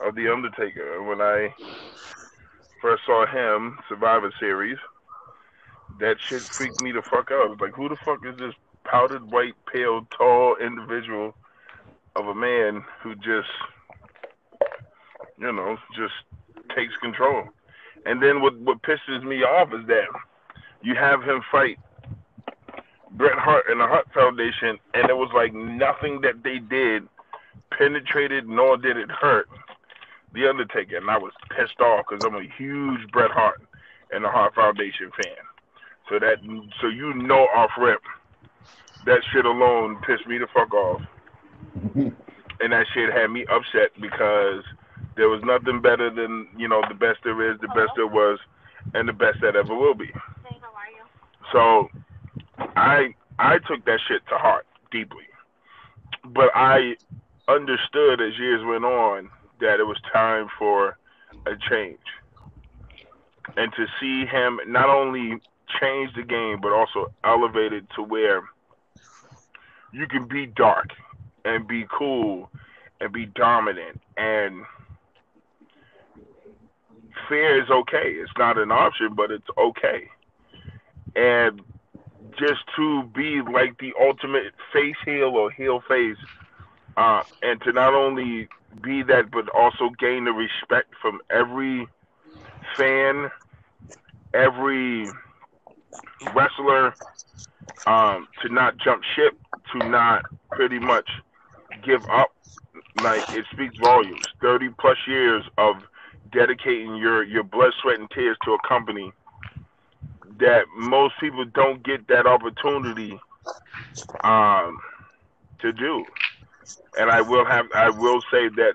of 0.00 0.14
the 0.14 0.28
Undertaker. 0.32 1.02
When 1.02 1.20
I 1.20 1.54
first 2.80 3.04
saw 3.04 3.26
him 3.26 3.78
Survivor 3.88 4.32
Series, 4.38 4.78
that 6.00 6.16
shit 6.20 6.42
freaked 6.56 6.80
me 6.80 6.92
the 6.92 7.02
fuck 7.02 7.30
out. 7.32 7.60
Like, 7.60 7.74
who 7.74 7.88
the 7.88 7.96
fuck 8.04 8.24
is 8.24 8.36
this 8.38 8.54
powdered 8.84 9.30
white, 9.30 9.54
pale, 9.72 10.06
tall 10.16 10.56
individual 10.56 11.34
of 12.16 12.26
a 12.26 12.34
man 12.34 12.84
who 13.02 13.14
just, 13.16 13.48
you 15.38 15.52
know, 15.52 15.78
just 15.96 16.14
takes 16.74 16.94
control? 16.96 17.44
And 18.04 18.22
then 18.22 18.42
what 18.42 18.58
what 18.58 18.82
pisses 18.82 19.22
me 19.22 19.42
off 19.42 19.68
is 19.72 19.86
that 19.86 20.08
you 20.82 20.94
have 20.94 21.22
him 21.22 21.42
fight 21.50 21.78
Bret 23.12 23.38
Hart 23.38 23.66
and 23.68 23.80
the 23.80 23.86
Hart 23.86 24.08
Foundation, 24.12 24.78
and 24.94 25.08
it 25.08 25.16
was 25.16 25.30
like 25.34 25.54
nothing 25.54 26.22
that 26.22 26.42
they 26.42 26.58
did 26.58 27.06
penetrated 27.70 28.48
nor 28.48 28.76
did 28.76 28.96
it 28.96 29.10
hurt 29.10 29.48
the 30.34 30.48
Undertaker, 30.48 30.96
and 30.96 31.10
I 31.10 31.18
was 31.18 31.32
pissed 31.50 31.80
off 31.80 32.06
because 32.08 32.24
I'm 32.24 32.34
a 32.34 32.48
huge 32.56 33.10
Bret 33.12 33.30
Hart 33.30 33.60
and 34.10 34.24
the 34.24 34.28
Hart 34.28 34.54
Foundation 34.54 35.10
fan. 35.22 35.44
So 36.08 36.18
that 36.18 36.38
so 36.80 36.88
you 36.88 37.14
know 37.14 37.46
off 37.54 37.70
rip, 37.78 38.00
that 39.06 39.20
shit 39.32 39.44
alone 39.44 39.98
pissed 40.06 40.26
me 40.26 40.38
the 40.38 40.46
fuck 40.52 40.72
off, 40.74 41.02
and 41.94 42.72
that 42.72 42.86
shit 42.94 43.12
had 43.12 43.28
me 43.28 43.44
upset 43.46 43.90
because 44.00 44.64
there 45.16 45.28
was 45.28 45.42
nothing 45.42 45.80
better 45.80 46.10
than 46.10 46.48
you 46.56 46.68
know 46.68 46.82
the 46.88 46.94
best 46.94 47.20
there 47.24 47.50
is, 47.50 47.60
the 47.60 47.68
best 47.68 47.92
there 47.96 48.06
was, 48.06 48.38
and 48.94 49.08
the 49.08 49.12
best 49.12 49.40
that 49.40 49.56
ever 49.56 49.74
will 49.74 49.94
be. 49.94 50.10
So 51.52 51.88
I 52.58 53.14
I 53.38 53.58
took 53.58 53.84
that 53.84 54.00
shit 54.06 54.22
to 54.28 54.38
heart 54.38 54.66
deeply, 54.90 55.26
but 56.24 56.50
I 56.54 56.96
understood 57.48 58.20
as 58.20 58.38
years 58.38 58.64
went 58.64 58.84
on 58.84 59.30
that 59.60 59.80
it 59.80 59.84
was 59.84 59.98
time 60.12 60.48
for 60.58 60.96
a 61.46 61.56
change, 61.68 61.98
and 63.56 63.72
to 63.74 63.86
see 64.00 64.26
him 64.26 64.60
not 64.66 64.88
only 64.88 65.40
change 65.80 66.14
the 66.14 66.22
game 66.22 66.60
but 66.60 66.72
also 66.72 67.12
elevate 67.24 67.72
it 67.72 67.84
to 67.96 68.02
where 68.02 68.42
you 69.92 70.06
can 70.06 70.26
be 70.26 70.46
dark 70.46 70.90
and 71.44 71.66
be 71.66 71.86
cool 71.90 72.50
and 73.00 73.12
be 73.12 73.26
dominant 73.26 74.00
and 74.16 74.62
fear 77.28 77.62
is 77.62 77.70
okay. 77.70 78.12
It's 78.16 78.32
not 78.38 78.58
an 78.58 78.70
option, 78.72 79.14
but 79.14 79.30
it's 79.30 79.46
okay. 79.58 80.08
And 81.16 81.60
just 82.38 82.60
to 82.76 83.02
be 83.14 83.42
like 83.42 83.78
the 83.78 83.92
ultimate 84.00 84.54
face 84.72 84.96
heel 85.04 85.28
or 85.36 85.50
heel 85.50 85.82
face, 85.88 86.16
uh, 86.96 87.22
and 87.42 87.60
to 87.62 87.72
not 87.72 87.94
only 87.94 88.48
be 88.82 89.02
that, 89.02 89.30
but 89.30 89.48
also 89.50 89.90
gain 89.98 90.24
the 90.24 90.32
respect 90.32 90.94
from 91.00 91.20
every 91.30 91.86
fan, 92.76 93.30
every 94.34 95.10
wrestler, 96.34 96.96
um, 97.86 98.28
to 98.42 98.48
not 98.48 98.76
jump 98.78 99.02
ship, 99.14 99.38
to 99.72 99.78
not 99.80 100.24
pretty 100.50 100.78
much 100.78 101.08
give 101.84 102.02
up. 102.10 102.30
Like 102.94 103.26
it 103.30 103.44
speaks 103.52 103.76
volumes. 103.76 104.24
Thirty 104.40 104.68
plus 104.80 104.96
years 105.06 105.44
of 105.58 105.76
dedicating 106.32 106.96
your 106.96 107.22
your 107.22 107.42
blood, 107.42 107.72
sweat, 107.80 107.98
and 108.00 108.10
tears 108.10 108.36
to 108.44 108.52
a 108.52 108.68
company 108.68 109.12
that 110.38 110.64
most 110.76 111.14
people 111.20 111.44
don't 111.44 111.82
get 111.84 112.08
that 112.08 112.26
opportunity 112.26 113.18
um, 114.24 114.78
to 115.60 115.72
do. 115.72 116.04
And 116.98 117.10
I 117.10 117.20
will 117.20 117.44
have 117.44 117.66
I 117.74 117.90
will 117.90 118.20
say 118.30 118.48
that 118.48 118.74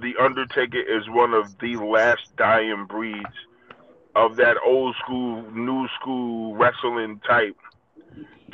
the 0.00 0.14
Undertaker 0.20 0.80
is 0.80 1.08
one 1.08 1.34
of 1.34 1.58
the 1.58 1.76
last 1.76 2.22
dying 2.36 2.86
breeds 2.88 3.24
of 4.16 4.36
that 4.36 4.56
old 4.64 4.94
school, 5.04 5.42
new 5.52 5.86
school 6.00 6.54
wrestling 6.56 7.20
type 7.26 7.56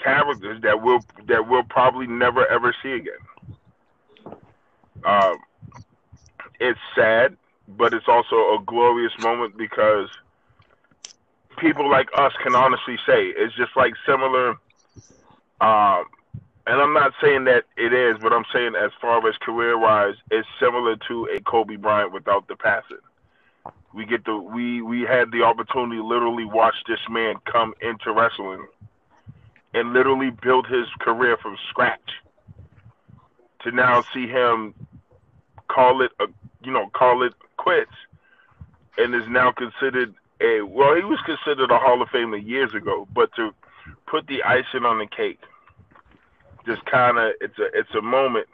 characters 0.02 0.60
that 0.62 0.82
we'll 0.82 1.00
that 1.28 1.46
we'll 1.49 1.64
probably 1.64 2.06
never 2.06 2.46
ever 2.46 2.75
see 2.82 2.92
again. 2.92 4.38
Um, 5.04 5.37
it's 6.58 6.78
sad, 6.94 7.37
but 7.76 7.94
it's 7.94 8.08
also 8.08 8.36
a 8.54 8.58
glorious 8.66 9.12
moment 9.18 9.56
because 9.56 10.08
people 11.58 11.88
like 11.88 12.08
us 12.16 12.32
can 12.42 12.54
honestly 12.54 12.96
say 13.06 13.28
it's 13.36 13.54
just 13.56 13.76
like 13.76 13.94
similar. 14.06 14.50
Um, 15.60 16.04
and 16.66 16.80
I'm 16.80 16.94
not 16.94 17.12
saying 17.22 17.44
that 17.44 17.64
it 17.76 17.92
is, 17.92 18.16
but 18.22 18.32
I'm 18.32 18.44
saying 18.52 18.72
as 18.76 18.90
far 19.00 19.26
as 19.28 19.34
career 19.42 19.78
wise, 19.78 20.14
it's 20.30 20.48
similar 20.60 20.96
to 21.08 21.28
a 21.36 21.40
Kobe 21.40 21.76
Bryant 21.76 22.12
without 22.12 22.48
the 22.48 22.56
passing. 22.56 22.98
We 23.92 24.06
get 24.06 24.24
the 24.24 24.36
we 24.36 24.82
we 24.82 25.02
had 25.02 25.32
the 25.32 25.42
opportunity 25.42 25.96
to 25.96 26.06
literally 26.06 26.44
watch 26.44 26.76
this 26.86 27.00
man 27.10 27.34
come 27.50 27.74
into 27.82 28.12
wrestling 28.12 28.66
and 29.74 29.92
literally 29.92 30.30
build 30.30 30.66
his 30.66 30.86
career 31.00 31.36
from 31.42 31.56
scratch. 31.68 31.98
To 33.62 33.72
now 33.72 34.04
see 34.14 34.26
him 34.26 34.74
call 35.68 36.02
it 36.02 36.12
a 36.20 36.26
you 36.62 36.72
know 36.72 36.88
call 36.94 37.22
it 37.24 37.34
quits, 37.60 37.92
and 38.96 39.14
is 39.14 39.28
now 39.28 39.52
considered 39.52 40.14
a 40.40 40.62
well 40.62 40.94
he 40.96 41.04
was 41.04 41.20
considered 41.26 41.70
a 41.70 41.78
Hall 41.78 42.00
of 42.00 42.08
Famer 42.08 42.42
years 42.44 42.74
ago, 42.74 43.06
but 43.14 43.30
to 43.36 43.52
put 44.06 44.26
the 44.26 44.42
icing 44.42 44.84
on 44.86 44.98
the 44.98 45.06
cake, 45.06 45.40
just 46.66 46.84
kind 46.86 47.18
of 47.18 47.32
it's 47.40 47.58
a 47.58 47.66
it's 47.78 47.94
a 47.94 48.00
moment 48.00 48.46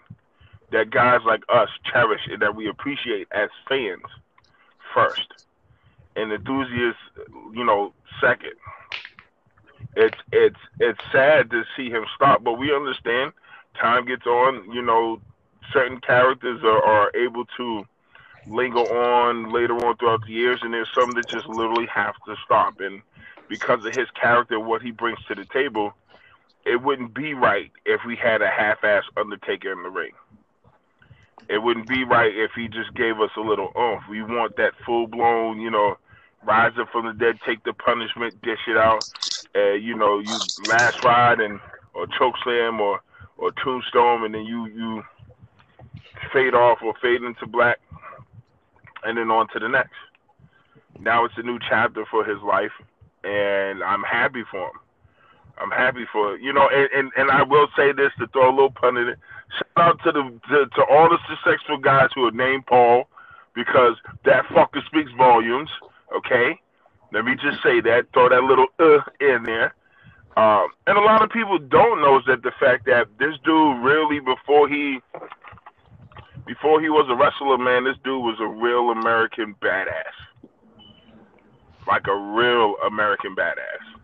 that 0.72 0.90
guys 0.90 1.20
like 1.24 1.44
us 1.48 1.68
cherish 1.84 2.22
and 2.28 2.42
that 2.42 2.56
we 2.56 2.68
appreciate 2.68 3.28
as 3.30 3.48
fans 3.68 4.02
first, 4.92 5.46
and 6.16 6.32
enthusiasts 6.32 7.00
you 7.54 7.64
know 7.64 7.92
second. 8.20 8.54
It's 9.94 10.18
it's 10.32 10.60
it's 10.80 11.00
sad 11.12 11.50
to 11.50 11.62
see 11.76 11.90
him 11.90 12.04
stop, 12.16 12.42
but 12.42 12.54
we 12.54 12.74
understand. 12.74 13.32
Time 13.80 14.06
gets 14.06 14.26
on, 14.26 14.72
you 14.72 14.80
know, 14.80 15.20
certain 15.70 16.00
characters 16.00 16.64
are, 16.64 16.82
are 16.82 17.14
able 17.14 17.44
to 17.58 17.84
linger 18.48 18.78
on 18.78 19.50
later 19.50 19.74
on 19.86 19.96
throughout 19.96 20.22
the 20.26 20.32
years, 20.32 20.60
and 20.62 20.72
there's 20.72 20.88
some 20.94 21.10
that 21.12 21.28
just 21.28 21.46
literally 21.46 21.86
have 21.86 22.14
to 22.26 22.36
stop. 22.44 22.80
And 22.80 23.02
because 23.48 23.84
of 23.84 23.94
his 23.94 24.10
character, 24.10 24.58
what 24.60 24.82
he 24.82 24.90
brings 24.90 25.18
to 25.28 25.34
the 25.34 25.44
table, 25.46 25.94
it 26.64 26.82
wouldn't 26.82 27.14
be 27.14 27.34
right 27.34 27.70
if 27.84 28.04
we 28.04 28.16
had 28.16 28.42
a 28.42 28.48
half-ass 28.48 29.04
Undertaker 29.16 29.72
in 29.72 29.82
the 29.82 29.90
ring. 29.90 30.12
It 31.48 31.62
wouldn't 31.62 31.86
be 31.86 32.02
right 32.02 32.34
if 32.34 32.50
he 32.56 32.66
just 32.66 32.92
gave 32.94 33.20
us 33.20 33.30
a 33.36 33.40
little 33.40 33.72
oomph. 33.78 34.02
We 34.10 34.22
want 34.22 34.56
that 34.56 34.72
full-blown, 34.84 35.60
you 35.60 35.70
know, 35.70 35.96
rise 36.44 36.72
up 36.78 36.90
from 36.90 37.06
the 37.06 37.12
dead, 37.12 37.38
take 37.46 37.62
the 37.64 37.72
punishment, 37.72 38.40
dish 38.42 38.58
it 38.66 38.76
out. 38.76 39.04
You 39.54 39.96
know, 39.96 40.18
you 40.18 40.38
last 40.68 41.02
ride 41.04 41.40
and 41.40 41.60
or 41.94 42.06
choke 42.06 42.34
slam 42.42 42.80
or 42.80 43.00
or 43.38 43.52
tombstone, 43.52 44.24
and 44.24 44.34
then 44.34 44.44
you 44.44 44.66
you 44.66 45.04
fade 46.32 46.54
off 46.54 46.78
or 46.82 46.94
fade 47.00 47.22
into 47.22 47.46
black, 47.46 47.78
and 49.06 49.16
then 49.16 49.30
on 49.30 49.48
to 49.52 49.58
the 49.58 49.68
next. 49.68 49.94
Now 50.98 51.24
it's 51.24 51.34
a 51.36 51.42
new 51.42 51.58
chapter 51.58 52.04
for 52.10 52.24
his 52.24 52.42
life, 52.42 52.72
and 53.24 53.82
I'm 53.82 54.02
happy 54.02 54.42
for 54.50 54.68
him. 54.68 54.80
I'm 55.58 55.70
happy 55.70 56.04
for 56.12 56.36
you 56.38 56.52
know, 56.52 56.68
and, 56.68 56.88
and, 56.94 57.12
and 57.16 57.30
I 57.30 57.42
will 57.42 57.68
say 57.76 57.92
this 57.92 58.12
to 58.18 58.26
throw 58.28 58.50
a 58.50 58.54
little 58.54 58.70
pun 58.70 58.96
in 58.96 59.08
it. 59.08 59.18
Shout 59.56 59.66
out 59.76 60.00
to 60.04 60.12
the 60.12 60.40
to, 60.48 60.66
to 60.66 60.82
all 60.90 61.08
the 61.08 61.18
successful 61.28 61.78
guys 61.78 62.10
who 62.14 62.26
are 62.26 62.32
named 62.32 62.66
Paul, 62.66 63.08
because 63.54 63.96
that 64.24 64.44
fucker 64.46 64.84
speaks 64.84 65.10
volumes. 65.16 65.70
Okay, 66.14 66.58
let 67.12 67.24
me 67.24 67.36
just 67.36 67.62
say 67.62 67.80
that. 67.80 68.06
Throw 68.12 68.28
that 68.28 68.42
little 68.44 68.66
uh 68.78 69.00
in 69.20 69.44
there. 69.44 69.74
Um, 70.36 70.68
and 70.86 70.98
a 70.98 71.00
lot 71.00 71.22
of 71.22 71.30
people 71.30 71.58
don't 71.58 72.02
know 72.02 72.18
is 72.18 72.24
that 72.26 72.42
the 72.42 72.52
fact 72.60 72.84
that 72.86 73.06
this 73.18 73.34
dude 73.42 73.82
really 73.82 74.20
before 74.20 74.68
he 74.68 75.00
before 76.46 76.80
he 76.80 76.88
was 76.88 77.06
a 77.10 77.16
wrestler, 77.16 77.58
man, 77.58 77.84
this 77.84 77.96
dude 78.04 78.22
was 78.22 78.38
a 78.40 78.46
real 78.46 78.90
American 78.90 79.54
badass. 79.60 80.14
Like 81.86 82.06
a 82.06 82.14
real 82.14 82.76
American 82.86 83.34
badass. 83.34 84.00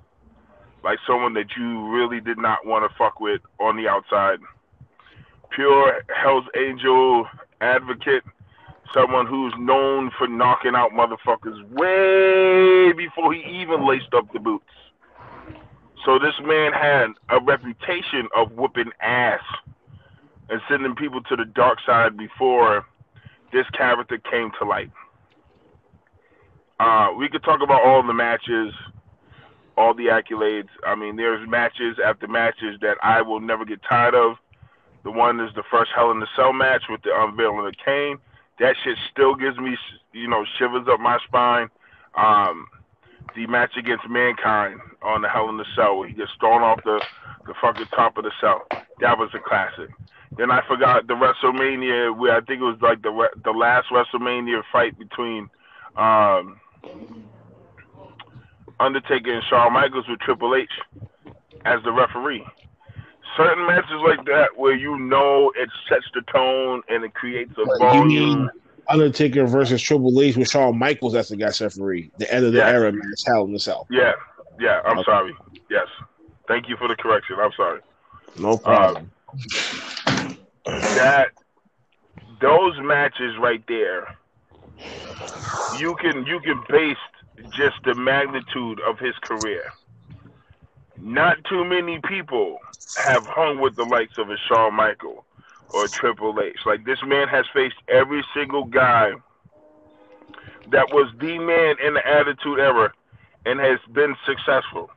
Like 0.83 0.99
someone 1.07 1.35
that 1.35 1.57
you 1.57 1.89
really 1.89 2.21
did 2.21 2.39
not 2.39 2.67
want 2.67 2.89
to 2.89 2.97
fuck 2.99 3.21
with 3.21 3.41
on 3.61 3.77
the 3.77 3.89
outside. 3.89 4.41
Pure 5.51 6.03
Hell's 6.15 6.45
Angel 6.57 7.27
advocate. 7.61 8.25
Someone 8.93 9.27
who's 9.27 9.55
known 9.59 10.11
for 10.19 10.27
knocking 10.27 10.75
out 10.75 10.91
motherfuckers 10.91 11.63
way 11.71 12.93
before 12.93 13.33
he 13.33 13.41
even 13.63 13.87
laced 13.87 14.13
up 14.15 14.31
the 14.33 14.41
boots. 14.41 14.65
So 16.05 16.19
this 16.19 16.35
man 16.45 16.73
had 16.73 17.07
a 17.29 17.41
reputation 17.41 18.29
of 18.37 18.53
whooping 18.53 18.91
ass 19.01 19.41
and 20.49 20.61
sending 20.69 20.95
people 20.95 21.23
to 21.23 21.37
the 21.37 21.45
dark 21.45 21.79
side 21.85 22.17
before 22.17 22.85
this 23.53 23.67
character 23.71 24.19
came 24.19 24.51
to 24.59 24.65
light. 24.65 24.91
Uh, 26.81 27.11
we 27.17 27.29
could 27.29 27.43
talk 27.45 27.61
about 27.63 27.83
all 27.83 28.05
the 28.05 28.13
matches, 28.13 28.73
all 29.77 29.95
the 29.95 30.07
accolades. 30.07 30.69
I 30.87 30.95
mean, 30.95 31.17
there's 31.17 31.49
matches 31.49 31.97
after 32.05 32.27
matches 32.27 32.79
that 32.81 32.97
I 33.03 33.23
will 33.23 33.41
never 33.41 33.65
get 33.65 33.81
tired 33.89 34.15
of. 34.15 34.37
The 35.05 35.11
one 35.11 35.41
is 35.41 35.51
the 35.55 35.63
first 35.71 35.91
Hell 35.95 36.11
in 36.11 36.21
the 36.21 36.29
Cell 36.37 36.53
match 36.53 36.85
with 36.89 37.03
the 37.03 37.11
unveiling 37.15 37.67
of 37.67 37.75
Kane. 37.85 38.19
That 38.59 38.77
shit 38.83 38.97
still 39.11 39.35
gives 39.35 39.59
me, 39.59 39.77
you 40.13 40.29
know, 40.29 40.45
shivers 40.59 40.87
up 40.89 41.01
my 41.01 41.19
spine. 41.27 41.69
Um, 42.17 42.67
the 43.35 43.47
match 43.47 43.77
against 43.77 44.09
Mankind 44.09 44.81
on 45.03 45.23
the 45.23 45.29
Hell 45.29 45.49
in 45.49 45.57
the 45.57 45.65
Cell, 45.75 45.99
where 45.99 46.09
he 46.09 46.15
gets 46.15 46.31
thrown 46.39 46.63
off 46.63 46.81
the 46.85 47.01
the 47.47 47.55
fucking 47.61 47.87
top 47.95 48.17
of 48.17 48.25
the 48.25 48.31
cell. 48.41 48.67
That 49.01 49.19
was 49.19 49.31
a 49.35 49.39
classic. 49.39 49.91
Then 50.37 50.51
I 50.51 50.63
forgot 50.67 51.07
the 51.07 51.15
WrestleMania 51.15 52.17
where 52.17 52.33
I 52.35 52.41
think 52.41 52.61
it 52.61 52.65
was 52.65 52.79
like 52.81 53.03
the 53.03 53.29
the 53.45 53.51
last 53.51 53.89
WrestleMania 53.91 54.63
fight 54.73 54.99
between 54.99 55.49
um, 55.97 56.59
Undertaker 58.81 59.33
and 59.33 59.43
Shawn 59.49 59.73
Michaels 59.73 60.07
with 60.09 60.21
Triple 60.21 60.55
H 60.55 60.71
as 61.65 61.83
the 61.85 61.93
referee. 61.93 62.45
Certain 63.37 63.67
matches 63.67 64.01
like 64.07 64.25
that 64.27 64.57
where 64.57 64.75
you 64.75 64.99
know 64.99 65.53
it 65.57 65.69
sets 65.89 66.05
the 66.15 66.23
tone 66.33 66.83
and 66.89 67.05
it 67.05 67.15
creates 67.15 67.53
a 67.59 67.67
volume. 67.79 68.11
You 68.11 68.21
mean 68.21 68.51
Undertaker 68.89 69.47
versus 69.47 69.81
Triple 69.81 70.21
H 70.21 70.37
with 70.37 70.49
Shawn 70.49 70.79
Michaels 70.79 71.15
as 71.15 71.29
the 71.29 71.37
guest 71.37 71.61
referee? 71.61 72.11
The 72.19 72.33
end 72.33 72.45
of 72.45 72.53
the 72.53 72.59
Yeah. 72.59 72.69
era 72.71 72.93
match, 72.93 73.05
Hell 73.27 73.45
in 73.45 73.53
the 73.53 73.59
Cell. 73.59 73.87
Yeah, 73.91 74.13
yeah. 74.59 74.81
I'm 74.85 74.99
Okay. 74.99 75.05
sorry. 75.05 75.37
Yes, 75.71 75.87
thank 76.49 76.69
you 76.69 76.77
for 76.77 76.89
the 76.89 76.97
correction. 76.97 77.37
I'm 77.41 77.53
sorry. 77.53 77.81
No 78.37 78.57
problem. 78.59 79.11
That 80.65 81.29
those 82.41 82.75
matches 82.81 83.37
right 83.41 83.63
there 83.69 84.17
you 85.79 85.97
can 86.01 86.27
you 86.27 86.41
can 86.41 86.63
base 86.69 86.97
just 87.51 87.77
the 87.85 87.95
magnitude 87.95 88.81
of 88.81 88.99
his 88.99 89.15
career. 89.23 89.65
Not 90.99 91.39
too 91.49 91.65
many 91.65 92.01
people 92.09 92.59
have 92.95 93.25
hung 93.27 93.61
with 93.61 93.75
the 93.77 93.85
likes 93.85 94.19
of 94.19 94.31
a 94.31 94.37
Shawn 94.49 94.75
Michael 94.75 95.25
or 95.71 95.89
Triple 95.89 96.39
H. 96.41 96.59
Like 96.67 96.85
this 96.85 96.99
man 97.05 97.29
has 97.29 97.47
faced 97.55 97.77
every 97.89 98.23
single 98.35 98.65
guy 98.65 99.13
that 100.71 100.91
was 100.91 101.13
the 101.19 101.39
man 101.39 101.77
in 101.85 101.95
the 101.95 102.07
attitude 102.07 102.59
era 102.59 102.93
and 103.47 103.59
has 103.59 103.79
been 103.93 104.15
successful. 104.27 104.91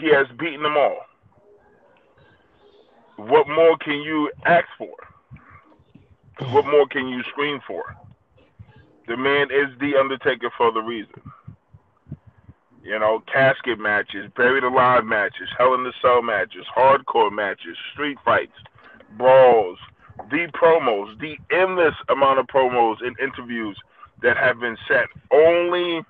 He 0.00 0.08
has 0.14 0.26
beaten 0.38 0.62
them 0.62 0.76
all 0.76 0.98
what 3.28 3.48
more 3.48 3.76
can 3.78 4.00
you 4.00 4.30
ask 4.44 4.66
for? 4.78 4.94
What 6.52 6.66
more 6.66 6.86
can 6.86 7.08
you 7.08 7.22
scream 7.30 7.60
for? 7.66 7.84
The 9.06 9.16
man 9.16 9.48
is 9.50 9.76
the 9.78 9.96
Undertaker 9.98 10.50
for 10.56 10.72
the 10.72 10.80
reason. 10.80 11.20
You 12.82 12.98
know, 12.98 13.22
casket 13.30 13.78
matches, 13.78 14.30
buried 14.36 14.64
alive 14.64 15.04
matches, 15.04 15.48
Hell 15.58 15.74
in 15.74 15.84
the 15.84 15.92
Cell 16.00 16.22
matches, 16.22 16.64
hardcore 16.74 17.30
matches, 17.30 17.76
street 17.92 18.16
fights, 18.24 18.56
brawls, 19.18 19.78
the 20.30 20.48
promos, 20.54 21.18
the 21.20 21.36
endless 21.54 21.94
amount 22.08 22.38
of 22.38 22.46
promos 22.46 23.04
and 23.04 23.18
interviews 23.20 23.76
that 24.22 24.36
have 24.36 24.60
been 24.60 24.76
set 24.88 25.06
only 25.30 26.02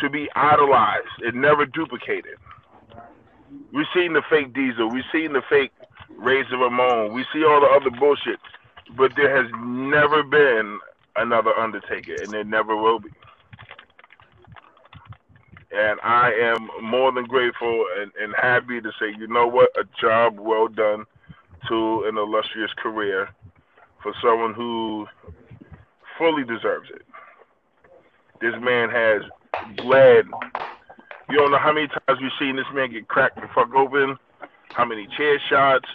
to 0.00 0.08
be 0.08 0.28
idolized 0.34 1.22
and 1.22 1.40
never 1.40 1.66
duplicated. 1.66 2.36
We've 3.72 3.86
seen 3.94 4.12
the 4.12 4.22
fake 4.30 4.54
Diesel, 4.54 4.88
we've 4.90 5.04
seen 5.12 5.32
the 5.32 5.42
fake 5.48 5.72
Razor 6.16 6.56
Ramon, 6.56 7.12
we 7.12 7.24
see 7.32 7.44
all 7.44 7.60
the 7.60 7.66
other 7.66 7.90
bullshit, 7.90 8.40
but 8.96 9.12
there 9.16 9.34
has 9.34 9.50
never 9.60 10.22
been 10.22 10.78
another 11.16 11.52
Undertaker, 11.54 12.14
and 12.14 12.30
there 12.30 12.44
never 12.44 12.76
will 12.76 12.98
be. 12.98 13.10
And 15.70 16.00
I 16.02 16.32
am 16.32 16.68
more 16.82 17.12
than 17.12 17.24
grateful 17.24 17.84
and, 18.00 18.10
and 18.20 18.34
happy 18.36 18.80
to 18.80 18.90
say, 18.98 19.14
you 19.18 19.26
know 19.26 19.46
what, 19.46 19.70
a 19.78 19.84
job 20.00 20.38
well 20.38 20.66
done 20.66 21.04
to 21.68 22.04
an 22.04 22.16
illustrious 22.16 22.72
career 22.78 23.28
for 24.02 24.14
someone 24.22 24.54
who 24.54 25.06
fully 26.16 26.44
deserves 26.44 26.88
it. 26.90 27.02
This 28.40 28.54
man 28.60 28.88
has 28.90 29.22
bled. 29.76 30.26
You 31.28 31.36
don't 31.36 31.50
know 31.50 31.58
how 31.58 31.72
many 31.72 31.88
times 31.88 32.20
we've 32.20 32.30
seen 32.38 32.56
this 32.56 32.66
man 32.72 32.90
get 32.92 33.08
cracked 33.08 33.36
the 33.36 33.48
fuck 33.54 33.74
open, 33.74 34.16
how 34.78 34.84
many 34.84 35.08
chair 35.16 35.40
shots, 35.50 35.88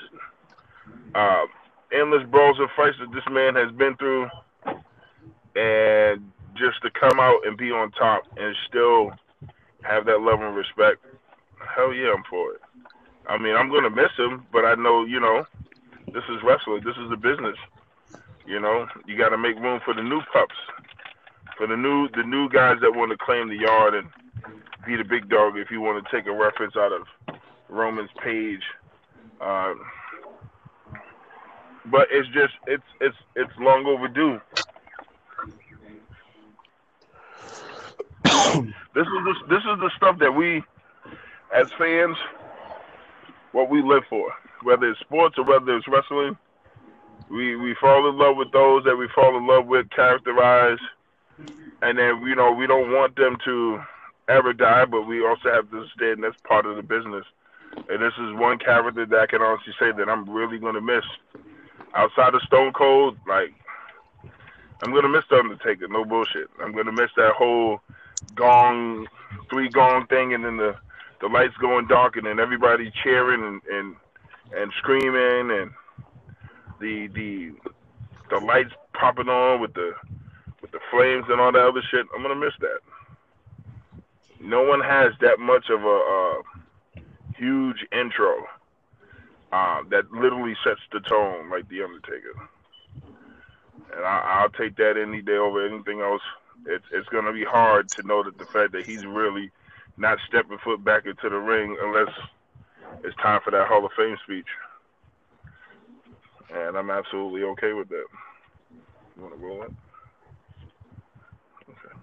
uh, 1.15 1.45
endless 1.93 2.27
brawls 2.29 2.59
and 2.59 2.67
fights 2.75 2.97
that 2.99 3.13
this 3.13 3.23
man 3.31 3.55
has 3.55 3.71
been 3.71 3.95
through, 3.95 4.27
and 5.55 6.29
just 6.53 6.81
to 6.81 6.91
come 6.91 7.17
out 7.17 7.47
and 7.47 7.57
be 7.57 7.71
on 7.71 7.91
top 7.91 8.23
and 8.35 8.53
still 8.67 9.11
have 9.83 10.05
that 10.05 10.19
level 10.19 10.49
of 10.49 10.55
respect, 10.55 10.99
hell 11.73 11.93
yeah, 11.93 12.11
I'm 12.13 12.23
for 12.29 12.55
it. 12.55 12.61
I 13.29 13.37
mean, 13.37 13.55
I'm 13.55 13.71
gonna 13.71 13.89
miss 13.89 14.11
him, 14.17 14.45
but 14.51 14.65
I 14.65 14.75
know, 14.75 15.05
you 15.05 15.21
know, 15.21 15.45
this 16.07 16.23
is 16.29 16.43
wrestling. 16.43 16.81
This 16.83 16.97
is 16.97 17.09
the 17.09 17.15
business. 17.15 17.55
You 18.45 18.59
know, 18.59 18.85
you 19.07 19.17
got 19.17 19.29
to 19.29 19.37
make 19.37 19.55
room 19.55 19.79
for 19.85 19.93
the 19.93 20.03
new 20.03 20.19
pups, 20.33 20.55
for 21.57 21.67
the 21.67 21.77
new 21.77 22.09
the 22.09 22.23
new 22.23 22.49
guys 22.49 22.79
that 22.81 22.93
want 22.93 23.11
to 23.11 23.17
claim 23.17 23.47
the 23.47 23.55
yard 23.55 23.93
and 23.93 24.09
be 24.85 24.97
the 24.97 25.05
big 25.05 25.29
dog. 25.29 25.55
If 25.55 25.71
you 25.71 25.79
want 25.79 26.03
to 26.03 26.11
take 26.11 26.27
a 26.27 26.33
reference 26.33 26.75
out 26.75 26.91
of 26.91 27.07
Roman's 27.73 28.11
page. 28.23 28.61
Uh, 29.41 29.73
but 31.85 32.07
it's 32.11 32.27
just 32.29 32.53
it's 32.67 32.83
it's 33.01 33.17
it's 33.35 33.51
long 33.59 33.85
overdue. 33.85 34.39
this 38.93 39.07
is 39.07 39.23
the, 39.25 39.35
this 39.49 39.59
is 39.59 39.79
the 39.79 39.91
stuff 39.97 40.17
that 40.19 40.33
we, 40.33 40.63
as 41.53 41.67
fans, 41.77 42.15
what 43.51 43.69
we 43.69 43.81
live 43.81 44.03
for. 44.09 44.31
Whether 44.63 44.91
it's 44.91 44.99
sports 45.01 45.37
or 45.37 45.43
whether 45.43 45.75
it's 45.75 45.87
wrestling, 45.87 46.37
we 47.29 47.55
we 47.55 47.75
fall 47.81 48.07
in 48.09 48.17
love 48.17 48.37
with 48.37 48.51
those 48.51 48.83
that 48.85 48.95
we 48.95 49.07
fall 49.13 49.37
in 49.37 49.45
love 49.45 49.65
with, 49.65 49.89
characterize, 49.89 50.79
and 51.81 51.97
then 51.97 52.21
you 52.21 52.35
know 52.35 52.51
we 52.51 52.65
don't 52.65 52.91
want 52.91 53.15
them 53.15 53.37
to 53.45 53.81
ever 54.29 54.53
die, 54.53 54.85
but 54.85 55.01
we 55.01 55.25
also 55.25 55.51
have 55.51 55.69
to 55.71 55.77
understand 55.77 56.23
that's 56.23 56.41
part 56.47 56.65
of 56.65 56.77
the 56.77 56.83
business. 56.83 57.25
And 57.89 58.01
this 58.01 58.13
is 58.17 58.33
one 58.33 58.57
character 58.59 59.05
that 59.05 59.19
I 59.19 59.27
can 59.27 59.41
honestly 59.41 59.73
say 59.79 59.91
that 59.91 60.09
I'm 60.09 60.29
really 60.29 60.59
gonna 60.59 60.81
miss. 60.81 61.03
Outside 61.95 62.33
of 62.33 62.41
Stone 62.43 62.73
Cold, 62.73 63.17
like 63.27 63.53
I'm 64.83 64.93
gonna 64.93 65.09
miss 65.09 65.23
the 65.29 65.37
Undertaker. 65.37 65.87
No 65.87 66.05
bullshit. 66.05 66.49
I'm 66.61 66.73
gonna 66.73 66.91
miss 66.91 67.11
that 67.17 67.33
whole 67.37 67.81
gong, 68.35 69.07
three 69.49 69.69
gong 69.69 70.07
thing, 70.07 70.33
and 70.33 70.43
then 70.43 70.57
the 70.57 70.75
the 71.21 71.27
lights 71.27 71.55
going 71.61 71.87
dark, 71.87 72.17
and 72.17 72.25
then 72.25 72.39
everybody 72.39 72.91
cheering 73.03 73.43
and 73.43 73.61
and 73.71 73.95
and 74.55 74.71
screaming, 74.79 75.51
and 75.51 75.71
the 76.79 77.07
the 77.07 77.51
the 78.29 78.39
lights 78.45 78.73
popping 78.93 79.29
on 79.29 79.61
with 79.61 79.73
the 79.73 79.93
with 80.61 80.71
the 80.71 80.79
flames 80.91 81.25
and 81.29 81.39
all 81.39 81.51
that 81.51 81.65
other 81.67 81.81
shit. 81.91 82.05
I'm 82.15 82.21
gonna 82.21 82.35
miss 82.35 82.53
that. 82.59 82.79
No 84.41 84.63
one 84.63 84.81
has 84.81 85.13
that 85.21 85.39
much 85.39 85.69
of 85.69 85.83
a, 85.83 85.87
a 85.87 86.41
huge 87.37 87.85
intro 87.91 88.45
uh, 89.51 89.81
that 89.89 90.11
literally 90.11 90.55
sets 90.63 90.81
the 90.91 90.99
tone 91.01 91.49
like 91.49 91.67
the 91.69 91.83
Undertaker, 91.83 92.33
and 93.95 94.05
I, 94.05 94.41
I'll 94.41 94.49
take 94.49 94.75
that 94.77 94.97
any 94.97 95.21
day 95.21 95.37
over 95.37 95.65
anything 95.65 96.01
else 96.01 96.21
it's 96.65 96.85
it's 96.91 97.07
going 97.09 97.25
to 97.25 97.33
be 97.33 97.43
hard 97.43 97.89
to 97.95 98.07
know 98.07 98.23
that 98.23 98.37
the 98.37 98.45
fact 98.53 98.71
that 98.73 98.85
he's 98.85 99.05
really 99.05 99.51
not 99.97 100.17
stepping 100.27 100.57
foot 100.63 100.83
back 100.83 101.05
into 101.05 101.29
the 101.29 101.37
ring 101.37 101.77
unless 101.81 102.13
it's 103.03 103.15
time 103.17 103.41
for 103.43 103.51
that 103.51 103.67
Hall 103.67 103.85
of 103.85 103.91
Fame 103.97 104.17
speech. 104.23 104.47
And 106.53 106.77
I'm 106.77 106.89
absolutely 106.89 107.43
okay 107.43 107.73
with 107.73 107.89
that. 107.89 108.05
You 109.15 109.23
want 109.23 109.39
to 109.39 109.45
roll 109.45 109.63
it? 109.63 109.71
Okay. 111.69 111.95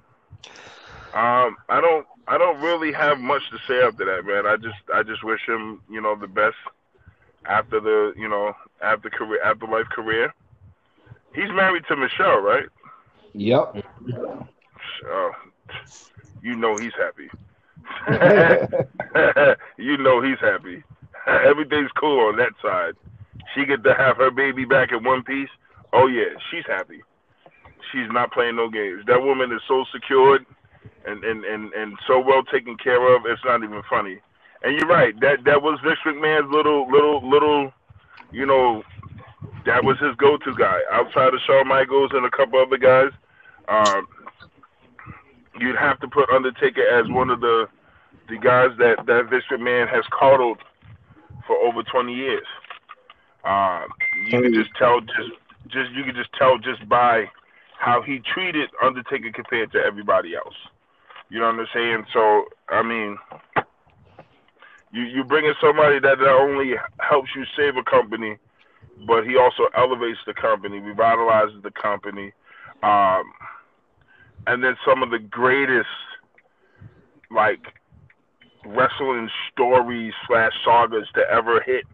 Um, 1.15 1.57
I 1.69 1.81
don't 1.81 2.07
I 2.29 2.39
don't 2.39 2.61
really 2.61 2.93
have 2.93 3.19
much 3.19 3.43
to 3.51 3.59
say 3.67 3.83
after 3.83 4.05
that, 4.05 4.25
man. 4.25 4.47
I 4.47 4.57
just 4.57 4.79
I 4.95 5.03
just 5.03 5.25
wish 5.25 5.41
him, 5.47 5.83
you 5.91 6.01
know, 6.01 6.15
the 6.15 6.27
best 6.27 6.57
after 7.47 7.81
the, 7.81 8.13
you 8.17 8.29
know, 8.29 8.55
after 8.83 9.11
career 9.11 9.43
after 9.43 9.67
life 9.67 9.87
career. 9.95 10.33
He's 11.35 11.51
married 11.51 11.85
to 11.89 11.97
Michelle, 11.97 12.41
right? 12.41 12.67
Yep. 13.35 13.85
Uh, 14.09 15.31
you 16.43 16.57
know 16.57 16.77
he's 16.77 16.93
happy. 16.99 17.31
you 19.79 19.97
know 19.97 20.23
he's 20.23 20.39
happy. 20.41 20.83
Everything's 21.27 21.91
cool 21.99 22.29
on 22.29 22.37
that 22.37 22.53
side. 22.63 22.95
She 23.55 23.65
get 23.65 23.85
to 23.85 23.95
have 23.95 24.17
her 24.17 24.31
baby 24.31 24.65
back 24.65 24.93
in 24.93 25.05
one 25.05 25.23
piece. 25.23 25.49
Oh 25.93 26.07
yeah, 26.07 26.39
she's 26.51 26.65
happy. 26.67 27.01
She's 27.93 28.11
not 28.11 28.33
playing 28.33 28.57
no 28.57 28.69
games. 28.69 29.05
That 29.07 29.23
woman 29.23 29.53
is 29.53 29.61
so 29.67 29.85
secured 29.93 30.47
and, 31.07 31.25
and, 31.25 31.45
and, 31.45 31.73
and 31.73 31.99
so 32.07 32.21
well 32.21 32.43
taken 32.43 32.77
care 32.77 33.15
of, 33.15 33.23
it's 33.27 33.45
not 33.45 33.63
even 33.63 33.83
funny. 33.89 34.21
And 34.63 34.79
you're 34.79 34.89
right, 34.89 35.19
that 35.21 35.45
that 35.45 35.63
was 35.63 35.79
Vince 35.83 35.99
McMahon's 36.05 36.53
little 36.53 36.91
little 36.91 37.29
little 37.29 37.73
you 38.33 38.47
know, 38.47 38.83
that 39.67 39.85
was 39.85 39.99
his 39.99 40.15
go 40.17 40.37
to 40.37 40.55
guy. 40.55 40.81
Outside 40.93 41.35
of 41.35 41.41
Shawn 41.47 41.69
Michaels 41.69 42.11
and 42.13 42.25
a 42.25 42.31
couple 42.31 42.61
other 42.61 42.79
guys, 42.79 43.11
um, 43.69 44.07
you'd 45.59 45.77
have 45.77 45.99
to 46.01 46.09
put 46.09 46.31
Undertaker 46.31 46.87
as 46.87 47.09
one 47.09 47.31
of 47.31 47.41
the 47.41 47.69
the 48.29 48.39
guys 48.39 48.71
that 48.79 49.07
that 49.07 49.29
Vince 49.29 49.45
McMahon 49.51 49.89
has 49.89 50.05
coddled 50.11 50.59
for 51.47 51.57
over 51.57 51.83
20 51.83 52.15
years. 52.15 52.47
Uh, 53.45 53.85
you 54.27 54.41
can 54.43 54.55
just 54.55 54.71
tell 54.79 55.01
just 55.01 55.31
just 55.69 55.91
you 55.93 56.05
can 56.05 56.15
just 56.15 56.33
tell 56.39 56.59
just 56.59 56.89
by 56.89 57.29
how 57.81 58.03
he 58.03 58.21
treated 58.35 58.69
Undertaker 58.85 59.33
compared 59.33 59.73
to 59.73 59.79
everybody 59.79 60.35
else. 60.37 60.55
You 61.31 61.39
know 61.41 61.47
what 61.47 61.61
I'm 61.61 61.67
saying? 61.73 62.05
So 62.13 62.45
I 62.69 62.83
mean, 62.83 63.17
you 64.93 65.03
you 65.03 65.25
bring 65.25 65.47
in 65.47 65.55
somebody 65.61 65.99
that 65.99 66.19
not 66.19 66.41
only 66.41 66.75
helps 67.01 67.31
you 67.35 67.45
save 67.57 67.77
a 67.77 67.83
company, 67.83 68.37
but 69.07 69.25
he 69.25 69.37
also 69.37 69.69
elevates 69.75 70.19
the 70.27 70.35
company, 70.35 70.79
revitalizes 70.79 71.63
the 71.63 71.71
company. 71.71 72.33
Um, 72.83 73.25
and 74.47 74.63
then 74.63 74.77
some 74.87 75.03
of 75.03 75.11
the 75.11 75.19
greatest 75.19 75.89
like 77.31 77.61
wrestling 78.67 79.31
stories 79.51 80.13
slash 80.27 80.53
sagas 80.67 81.09
to 81.15 81.23
ever 81.31 81.63
hit 81.63 81.85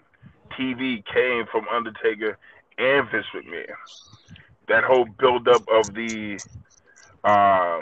TV 0.58 1.04
came 1.04 1.44
from 1.52 1.68
Undertaker 1.68 2.38
and 2.76 3.08
Vince 3.10 3.26
McMahon. 3.32 4.35
That 4.68 4.84
whole 4.84 5.04
buildup 5.04 5.62
of 5.68 5.94
the 5.94 6.38
uh, 7.24 7.80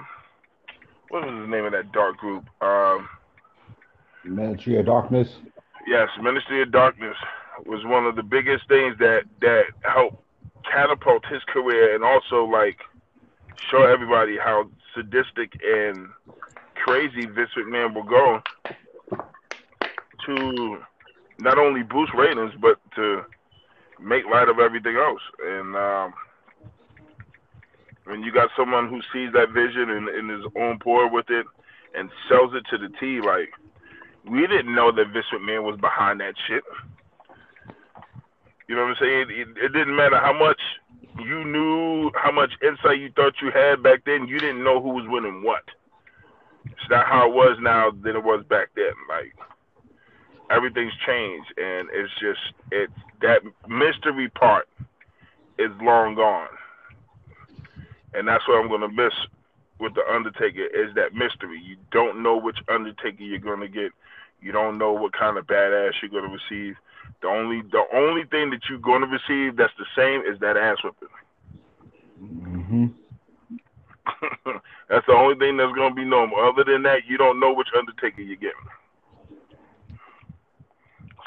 what 1.08 1.26
was 1.26 1.32
the 1.32 1.46
name 1.46 1.64
of 1.64 1.72
that 1.72 1.92
dark 1.92 2.16
group? 2.16 2.44
Um, 2.60 3.08
Ministry 4.24 4.78
of 4.78 4.86
Darkness. 4.86 5.28
Yes, 5.86 6.08
Ministry 6.20 6.62
of 6.62 6.72
Darkness 6.72 7.16
was 7.66 7.84
one 7.84 8.06
of 8.06 8.16
the 8.16 8.22
biggest 8.22 8.66
things 8.68 8.96
that 8.98 9.22
that 9.40 9.64
helped 9.82 10.22
catapult 10.70 11.24
his 11.26 11.42
career 11.44 11.94
and 11.94 12.02
also 12.02 12.44
like 12.44 12.78
show 13.70 13.84
everybody 13.84 14.36
how 14.36 14.68
sadistic 14.94 15.52
and 15.62 16.08
crazy 16.74 17.26
Vince 17.26 17.50
McMahon 17.56 17.94
will 17.94 18.02
go 18.02 18.42
to 20.26 20.78
not 21.38 21.58
only 21.58 21.82
boost 21.82 22.12
ratings 22.14 22.52
but 22.60 22.78
to 22.94 23.22
make 24.00 24.24
light 24.26 24.48
of 24.48 24.58
everything 24.58 24.96
else. 24.96 25.20
And 25.42 25.76
um, 25.76 26.14
when 28.04 28.22
you 28.22 28.32
got 28.32 28.50
someone 28.56 28.88
who 28.88 29.00
sees 29.12 29.32
that 29.32 29.50
vision 29.50 29.90
and, 29.90 30.08
and 30.08 30.30
is 30.30 30.44
on 30.56 30.78
board 30.78 31.12
with 31.12 31.30
it 31.30 31.46
and 31.94 32.10
sells 32.28 32.52
it 32.54 32.64
to 32.70 32.78
the 32.78 32.92
T, 33.00 33.20
like 33.20 33.50
we 34.28 34.46
didn't 34.46 34.74
know 34.74 34.92
that 34.92 35.08
Vince 35.12 35.26
McMahon 35.32 35.64
was 35.64 35.78
behind 35.80 36.20
that 36.20 36.34
shit. 36.46 36.62
You 38.68 38.76
know 38.76 38.82
what 38.82 38.90
I'm 38.90 38.96
saying? 39.00 39.26
It, 39.30 39.48
it 39.62 39.72
didn't 39.72 39.96
matter 39.96 40.18
how 40.18 40.32
much 40.32 40.60
you 41.20 41.44
knew 41.44 42.10
how 42.14 42.32
much 42.32 42.52
insight 42.62 42.98
you 42.98 43.10
thought 43.14 43.34
you 43.40 43.50
had 43.50 43.82
back 43.82 44.04
then. 44.04 44.26
You 44.26 44.38
didn't 44.38 44.64
know 44.64 44.80
who 44.80 44.90
was 44.90 45.04
winning 45.06 45.42
what. 45.42 45.62
It's 46.64 46.90
not 46.90 47.06
how 47.06 47.28
it 47.28 47.34
was 47.34 47.58
now 47.60 47.90
than 47.90 48.16
it 48.16 48.24
was 48.24 48.44
back 48.48 48.70
then. 48.74 48.92
Like 49.08 49.34
everything's 50.50 50.92
changed, 51.06 51.52
and 51.56 51.88
it's 51.92 52.12
just 52.20 52.40
it's 52.72 52.92
that 53.20 53.42
mystery 53.68 54.28
part 54.30 54.68
is 55.58 55.70
long 55.80 56.14
gone, 56.14 56.48
and 58.14 58.26
that's 58.26 58.46
what 58.48 58.60
I'm 58.60 58.68
gonna 58.68 58.88
miss 58.88 59.14
with 59.80 59.94
the 59.94 60.02
Undertaker 60.12 60.64
is 60.66 60.94
that 60.94 61.14
mystery. 61.14 61.60
You 61.62 61.76
don't 61.90 62.22
know 62.22 62.36
which 62.36 62.58
Undertaker 62.68 63.22
you're 63.22 63.38
gonna 63.38 63.68
get. 63.68 63.92
You 64.40 64.52
don't 64.52 64.78
know 64.78 64.92
what 64.92 65.12
kind 65.12 65.38
of 65.38 65.46
badass 65.46 65.92
you're 66.02 66.10
gonna 66.10 66.32
receive. 66.32 66.76
The 67.22 67.28
only 67.28 67.62
the 67.72 67.84
only 67.94 68.24
thing 68.30 68.50
that 68.50 68.60
you're 68.68 68.78
going 68.78 69.00
to 69.00 69.06
receive 69.06 69.56
that's 69.56 69.72
the 69.78 69.86
same 69.96 70.20
is 70.30 70.38
that 70.40 70.56
ass 70.56 70.76
whipping. 70.84 71.08
Mm-hmm. 72.22 72.86
that's 74.88 75.06
the 75.06 75.14
only 75.14 75.34
thing 75.36 75.56
that's 75.56 75.72
going 75.74 75.90
to 75.90 75.94
be 75.94 76.04
normal. 76.04 76.38
Other 76.38 76.64
than 76.64 76.82
that, 76.82 77.06
you 77.08 77.16
don't 77.16 77.40
know 77.40 77.52
which 77.52 77.68
Undertaker 77.76 78.20
you're 78.20 78.36
getting. 78.36 78.52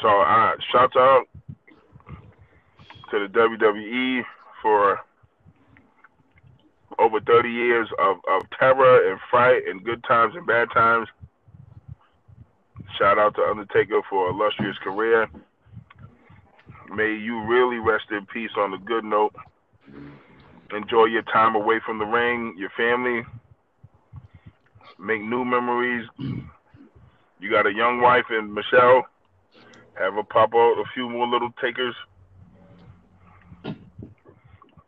So, 0.01 0.07
right, 0.07 0.55
shout 0.71 0.95
out 0.95 1.23
to 3.09 3.27
the 3.27 3.27
WWE 3.27 4.21
for 4.61 4.99
over 6.99 7.19
30 7.19 7.49
years 7.49 7.87
of, 7.99 8.17
of 8.29 8.43
terror 8.57 9.09
and 9.11 9.19
fright 9.29 9.67
and 9.67 9.83
good 9.83 10.03
times 10.03 10.33
and 10.35 10.45
bad 10.45 10.67
times. 10.73 11.07
Shout 12.97 13.19
out 13.19 13.35
to 13.35 13.41
Undertaker 13.41 14.01
for 14.09 14.29
illustrious 14.29 14.77
career. 14.83 15.27
May 16.93 17.15
you 17.15 17.43
really 17.45 17.77
rest 17.77 18.05
in 18.11 18.25
peace 18.25 18.51
on 18.57 18.73
a 18.73 18.77
good 18.77 19.03
note. 19.03 19.35
Enjoy 20.75 21.05
your 21.05 21.21
time 21.23 21.55
away 21.55 21.79
from 21.85 21.99
the 21.99 22.05
ring, 22.05 22.55
your 22.57 22.71
family. 22.75 23.23
Make 24.99 25.21
new 25.21 25.45
memories. 25.45 26.07
You 26.17 27.51
got 27.51 27.67
a 27.67 27.73
young 27.73 28.01
wife 28.01 28.25
and 28.29 28.53
Michelle. 28.53 29.05
Have 29.99 30.17
a 30.17 30.23
pop 30.23 30.53
out 30.55 30.79
a 30.79 30.83
few 30.93 31.09
more 31.09 31.27
little 31.27 31.51
takers. 31.61 31.95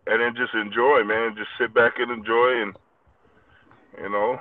And 0.09 0.21
then 0.21 0.35
just 0.35 0.53
enjoy, 0.55 1.03
man. 1.03 1.35
Just 1.37 1.49
sit 1.59 1.73
back 1.73 1.93
and 1.99 2.11
enjoy, 2.11 2.61
and 2.63 2.73
you 4.01 4.09
know, 4.09 4.39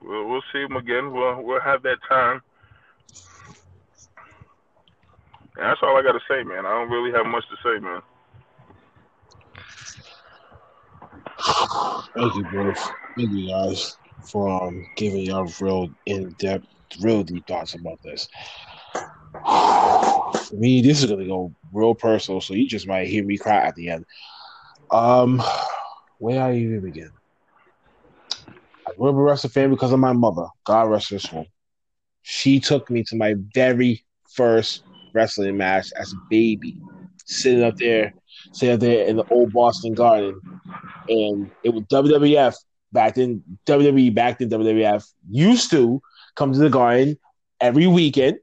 we'll, 0.00 0.28
we'll 0.28 0.42
see 0.52 0.60
him 0.60 0.76
again. 0.76 1.12
We'll 1.12 1.42
we'll 1.42 1.60
have 1.60 1.82
that 1.82 1.98
time 2.08 2.40
And 5.56 5.66
that's 5.66 5.80
all 5.82 5.96
I 5.96 6.02
got 6.02 6.12
to 6.12 6.20
say, 6.28 6.42
man. 6.44 6.64
I 6.64 6.70
don't 6.70 6.90
really 6.90 7.12
have 7.12 7.26
much 7.26 7.44
to 7.50 7.56
say, 7.62 7.78
man. 7.78 8.00
Thank 12.16 12.34
you 12.34 12.44
both. 12.44 12.78
Thank 13.16 13.30
you 13.30 13.50
guys 13.50 13.96
for 14.30 14.48
um, 14.48 14.84
giving 14.96 15.20
y'all 15.20 15.52
real 15.60 15.90
in 16.06 16.30
depth, 16.38 16.66
real 17.00 17.22
deep 17.22 17.46
thoughts 17.46 17.74
about 17.74 18.00
this. 18.02 18.28
For 20.48 20.56
me, 20.56 20.82
this 20.82 21.02
is 21.02 21.10
gonna 21.10 21.26
go 21.26 21.54
real 21.72 21.94
personal, 21.94 22.40
so 22.40 22.54
you 22.54 22.68
just 22.68 22.86
might 22.86 23.08
hear 23.08 23.24
me 23.24 23.38
cry 23.38 23.66
at 23.66 23.74
the 23.74 23.88
end. 23.88 24.04
Um, 24.92 25.42
where 26.18 26.42
I 26.42 26.54
even 26.54 26.82
begin? 26.82 27.10
I 28.86 28.92
grew 28.96 29.08
up 29.08 29.14
a 29.14 29.22
wrestling 29.22 29.50
fan 29.50 29.70
because 29.70 29.90
of 29.90 29.98
my 29.98 30.12
mother. 30.12 30.46
God 30.64 30.90
rest 30.90 31.10
her 31.10 31.18
soul. 31.18 31.46
She 32.20 32.60
took 32.60 32.90
me 32.90 33.02
to 33.04 33.16
my 33.16 33.34
very 33.54 34.04
first 34.28 34.84
wrestling 35.14 35.56
match 35.56 35.92
as 35.98 36.12
a 36.12 36.16
baby, 36.28 36.76
sitting 37.24 37.64
up 37.64 37.76
there, 37.78 38.12
sitting 38.52 38.74
up 38.74 38.80
there 38.80 39.06
in 39.06 39.16
the 39.16 39.24
old 39.30 39.52
Boston 39.52 39.94
Garden, 39.94 40.38
and 41.08 41.50
it 41.64 41.70
was 41.70 41.84
WWF 41.84 42.54
back 42.92 43.14
then. 43.14 43.42
WWE 43.66 44.14
back 44.14 44.38
then 44.38 44.50
WWF 44.50 45.10
used 45.30 45.70
to 45.70 46.02
come 46.36 46.52
to 46.52 46.58
the 46.58 46.70
Garden 46.70 47.18
every 47.60 47.86
weekend 47.86 48.36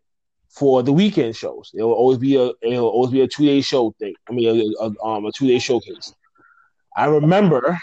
for 0.49 0.81
the 0.81 0.91
weekend 0.91 1.35
shows. 1.35 1.71
It 1.75 1.83
will 1.83 1.93
always 1.93 2.17
be 2.17 2.35
a 2.35 2.47
it 2.62 2.79
will 2.79 2.89
always 2.89 3.12
be 3.12 3.21
a 3.21 3.27
two 3.27 3.45
day 3.45 3.62
show 3.62 3.91
thing. 3.99 4.15
I 4.27 4.33
mean, 4.33 4.73
a, 4.81 4.83
a, 4.83 5.05
um, 5.07 5.25
a 5.25 5.31
two 5.31 5.47
day 5.47 5.59
showcase. 5.59 6.13
I 6.95 7.06
remember 7.06 7.80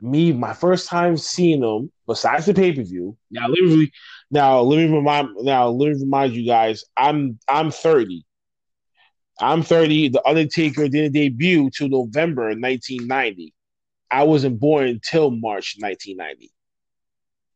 me 0.00 0.32
my 0.32 0.52
first 0.52 0.88
time 0.88 1.16
seeing 1.16 1.60
them 1.60 1.90
besides 2.06 2.46
the 2.46 2.54
pay 2.54 2.72
per 2.72 2.82
view. 2.82 3.16
Now 3.30 3.48
let 3.48 3.62
me 3.62 3.90
now 4.30 4.60
let 4.60 4.76
me 4.76 4.94
remind 4.94 5.28
now 5.40 5.68
let 5.68 5.92
me 5.92 6.00
remind 6.00 6.34
you 6.34 6.46
guys. 6.46 6.84
I'm 6.96 7.38
I'm 7.48 7.70
thirty. 7.70 8.24
I'm 9.40 9.62
thirty. 9.62 10.08
The 10.08 10.26
Undertaker 10.26 10.88
didn't 10.88 11.12
debut 11.12 11.70
till 11.70 11.88
November 11.88 12.48
1990. 12.48 13.54
I 14.10 14.24
wasn't 14.24 14.60
born 14.60 14.88
until 14.88 15.30
March 15.30 15.76
1990. 15.78 16.52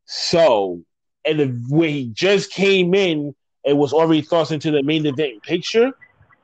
So, 0.07 0.83
and 1.25 1.65
when 1.69 1.91
he 1.91 2.09
just 2.09 2.51
came 2.51 2.95
in 2.95 3.35
and 3.65 3.77
was 3.77 3.93
already 3.93 4.23
thrust 4.23 4.53
into 4.53 4.71
the 4.71 4.83
main 4.83 5.05
event 5.05 5.43
picture, 5.43 5.93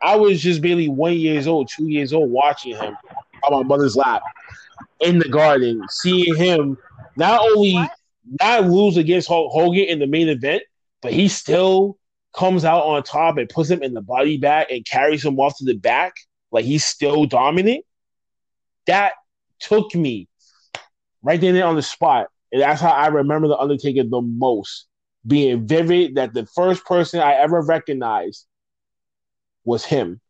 I 0.03 0.17
was 0.17 0.43
just 0.43 0.61
barely 0.61 0.89
one 0.89 1.15
years 1.15 1.47
old, 1.47 1.71
two 1.75 1.89
years 1.89 2.13
old, 2.13 2.31
watching 2.31 2.77
him 2.77 2.97
on 3.45 3.53
my 3.53 3.63
mother's 3.63 3.97
lap 3.97 4.23
in 5.01 5.19
the 5.19 5.29
garden, 5.29 5.83
seeing 5.91 6.35
him 6.35 6.79
not 7.17 7.41
only 7.41 7.79
not 8.41 8.65
lose 8.65 8.97
against 8.97 9.29
Hulk 9.29 9.53
Hogan 9.53 9.85
in 9.85 9.99
the 9.99 10.07
main 10.07 10.29
event, 10.29 10.63
but 11.01 11.13
he 11.13 11.29
still 11.29 11.99
comes 12.33 12.65
out 12.65 12.85
on 12.85 13.03
top 13.03 13.37
and 13.37 13.49
puts 13.49 13.69
him 13.69 13.83
in 13.83 13.95
the 13.95 14.01
body 14.01 14.39
bag 14.39 14.69
and 14.71 14.87
carries 14.87 15.25
him 15.25 15.39
off 15.39 15.57
to 15.59 15.65
the 15.65 15.75
back 15.75 16.15
like 16.51 16.65
he's 16.65 16.85
still 16.85 17.27
dominant. 17.27 17.85
That 18.87 19.13
took 19.61 19.95
me 19.95 20.29
right 21.23 21.41
then 21.41 21.61
on 21.63 21.77
the 21.77 21.83
spot. 21.83 22.29
And 22.53 22.63
that's 22.63 22.81
how 22.81 22.91
I 22.91 23.09
remember 23.09 23.49
the 23.49 23.59
Undertaker 23.59 24.05
the 24.05 24.21
most. 24.21 24.87
Being 25.27 25.69
vivid 25.69 26.17
that 26.17 26.35
the 26.35 26.47
first 26.47 26.85
person 26.85 27.21
I 27.21 27.35
ever 27.35 27.61
recognized 27.61 28.45
was 29.65 29.85
him. 29.85 30.21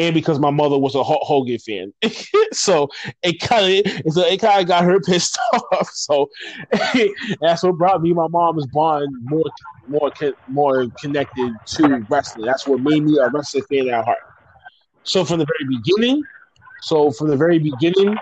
And 0.00 0.14
because 0.14 0.40
my 0.40 0.48
mother 0.48 0.78
was 0.78 0.94
a 0.94 1.04
Hulk 1.04 1.20
Hogan 1.22 1.58
fan, 1.58 1.92
so 2.52 2.88
it 3.22 3.38
kind 3.38 3.86
of 3.86 4.14
so 4.14 4.22
it 4.22 4.40
kind 4.40 4.62
of 4.62 4.66
got 4.66 4.82
her 4.82 4.98
pissed 5.06 5.38
off. 5.52 5.90
So 5.92 6.30
that's 7.42 7.62
what 7.62 7.76
brought 7.76 8.00
me 8.00 8.14
my 8.14 8.26
mom's 8.28 8.66
bond 8.68 9.14
more 9.24 9.44
more 9.88 10.10
more 10.48 10.86
connected 11.02 11.52
to 11.74 12.06
wrestling. 12.08 12.46
That's 12.46 12.66
what 12.66 12.80
made 12.80 13.04
me 13.04 13.18
a 13.18 13.28
wrestling 13.28 13.64
fan 13.64 13.90
at 13.90 14.06
heart. 14.06 14.16
So 15.02 15.22
from 15.22 15.38
the 15.38 15.46
very 15.46 15.76
beginning, 15.76 16.22
so 16.80 17.10
from 17.10 17.28
the 17.28 17.36
very 17.36 17.58
beginning, 17.58 18.16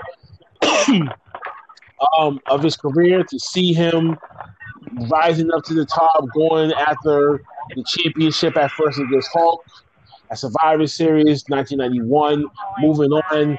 um, 2.19 2.41
of 2.47 2.61
his 2.61 2.77
career 2.77 3.23
to 3.23 3.38
see 3.38 3.73
him 3.73 4.19
rising 5.09 5.53
up 5.53 5.62
to 5.67 5.75
the 5.75 5.87
top, 5.87 6.25
going 6.35 6.73
after 6.73 7.41
the 7.77 7.85
championship 7.87 8.57
at 8.57 8.73
first 8.73 8.99
against 8.99 9.29
Hulk, 9.33 9.62
at 10.31 10.38
Survivor 10.38 10.87
Series 10.87 11.45
1991, 11.49 12.45
moving 12.81 13.12
on 13.12 13.59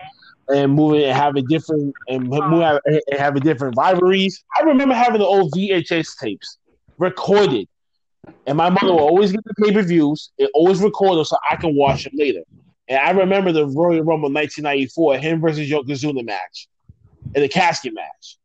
and 0.50 0.74
moving 0.74 1.04
and 1.04 1.18
having 1.18 1.46
different 1.46 1.94
and 2.08 2.28
move, 2.28 2.80
and 2.86 3.02
having 3.20 3.42
different 3.44 3.76
rivalries. 3.78 4.44
I 4.58 4.64
remember 4.64 4.96
having 4.96 5.20
the 5.20 5.26
old 5.26 5.52
VHS 5.54 6.18
tapes 6.18 6.58
recorded, 6.98 7.68
and 8.46 8.58
my 8.58 8.70
mother 8.70 8.88
will 8.94 9.00
always 9.00 9.32
get 9.32 9.44
the 9.44 9.54
pay 9.64 9.74
per 9.74 9.82
views 9.82 10.32
and 10.40 10.50
always 10.54 10.82
record 10.82 11.18
them 11.18 11.26
so 11.26 11.38
I 11.50 11.56
can 11.56 11.76
watch 11.76 12.04
them 12.04 12.14
later. 12.16 12.42
And 12.88 12.98
I 12.98 13.12
remember 13.12 13.52
the 13.52 13.68
Royal 13.68 14.04
Rumble 14.04 14.32
1994, 14.32 15.18
him 15.20 15.42
versus 15.42 15.70
Yokozuna 15.70 16.26
match 16.26 16.68
in 17.36 17.42
the 17.42 17.48
casket 17.50 17.94
match. 17.94 18.38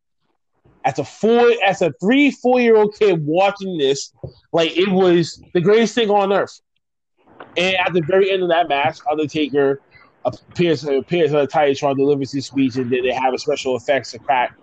As 0.85 0.99
a 0.99 1.05
four, 1.05 1.51
as 1.67 1.81
a 1.81 1.93
three, 1.99 2.31
four 2.31 2.61
year 2.61 2.77
old 2.77 2.95
kid 2.99 3.25
watching 3.25 3.79
this, 3.79 4.13
like 4.53 4.77
it 4.77 4.91
was 4.91 5.43
the 5.55 5.61
greatest 5.63 5.95
thing 5.95 6.11
on 6.11 6.31
earth. 6.31 6.61
And 7.57 7.77
at 7.77 7.92
the 7.92 8.03
very 8.03 8.31
end 8.31 8.42
of 8.42 8.49
that 8.49 8.68
match, 8.68 8.99
Undertaker 9.11 9.81
appears 10.25 10.85
appears 10.85 11.33
on 11.33 11.40
the 11.40 11.47
Titantron, 11.47 11.97
delivers 11.97 12.33
his 12.33 12.47
speech, 12.47 12.77
and 12.77 12.90
then 12.90 13.03
they 13.03 13.12
have 13.12 13.35
a 13.35 13.38
special 13.38 13.77
effects 13.77 14.12
to 14.12 14.18
crack. 14.18 14.55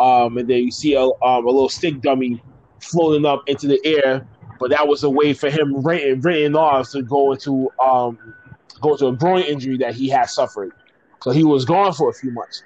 Um, 0.00 0.38
and 0.38 0.48
then 0.48 0.58
you 0.58 0.70
see 0.70 0.94
a, 0.94 1.02
um, 1.02 1.46
a 1.46 1.50
little 1.50 1.68
stick 1.68 2.00
dummy 2.00 2.42
floating 2.80 3.26
up 3.26 3.42
into 3.46 3.66
the 3.66 3.80
air, 3.84 4.26
but 4.58 4.70
that 4.70 4.86
was 4.88 5.04
a 5.04 5.10
way 5.10 5.34
for 5.34 5.50
him 5.50 5.82
written, 5.82 6.20
written 6.20 6.56
off 6.56 6.90
to 6.92 7.02
go 7.02 7.32
into 7.32 7.70
um, 7.78 8.18
go 8.80 8.92
into 8.92 9.06
a 9.08 9.12
groin 9.12 9.42
injury 9.42 9.76
that 9.78 9.94
he 9.94 10.08
had 10.08 10.24
suffered. 10.24 10.72
So 11.22 11.30
he 11.30 11.44
was 11.44 11.64
gone 11.64 11.92
for 11.92 12.10
a 12.10 12.12
few 12.12 12.32
months. 12.32 12.64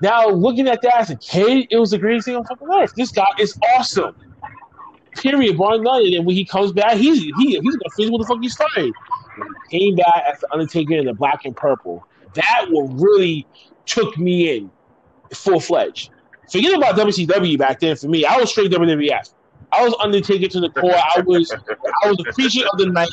Now, 0.00 0.28
looking 0.28 0.66
at 0.66 0.82
that 0.82 0.96
as 0.96 1.10
a 1.10 1.16
kid, 1.16 1.68
it 1.70 1.78
was 1.78 1.92
the 1.92 1.98
greatest 1.98 2.26
thing 2.26 2.34
on 2.34 2.44
fucking 2.44 2.68
earth. 2.68 2.92
This 2.96 3.12
guy 3.12 3.28
is 3.38 3.56
awesome. 3.76 4.16
Period. 5.16 5.58
Bar 5.58 5.78
none. 5.78 6.02
And 6.04 6.14
then 6.14 6.24
when 6.24 6.34
he 6.34 6.44
comes 6.44 6.72
back, 6.72 6.96
he's 6.96 7.22
he, 7.22 7.58
he's 7.60 7.76
gonna 7.76 7.90
finish 7.96 8.10
what 8.10 8.18
the 8.18 8.26
fuck 8.26 8.38
he 8.40 8.48
started. 8.48 8.92
Came 9.70 9.96
back 9.96 10.24
as 10.32 10.40
the 10.40 10.52
Undertaker 10.52 10.94
in 10.94 11.06
the 11.06 11.14
black 11.14 11.44
and 11.44 11.56
purple. 11.56 12.06
That 12.34 12.66
what 12.70 12.90
really 13.00 13.46
took 13.86 14.16
me 14.18 14.56
in 14.56 14.70
full 15.34 15.60
fledged. 15.60 16.10
Forget 16.50 16.74
about 16.74 16.96
WCW 16.96 17.58
back 17.58 17.80
then. 17.80 17.96
For 17.96 18.08
me, 18.08 18.24
I 18.24 18.36
was 18.36 18.50
straight 18.50 18.70
WWF. 18.70 19.32
I 19.72 19.84
was 19.84 19.94
Undertaker 20.00 20.48
to 20.48 20.60
the 20.60 20.68
core. 20.70 20.94
I 20.94 21.20
was 21.20 21.50
I 22.04 22.08
was 22.08 22.18
the 22.18 22.30
creature 22.32 22.66
of 22.70 22.78
the 22.78 22.86
night. 22.86 23.08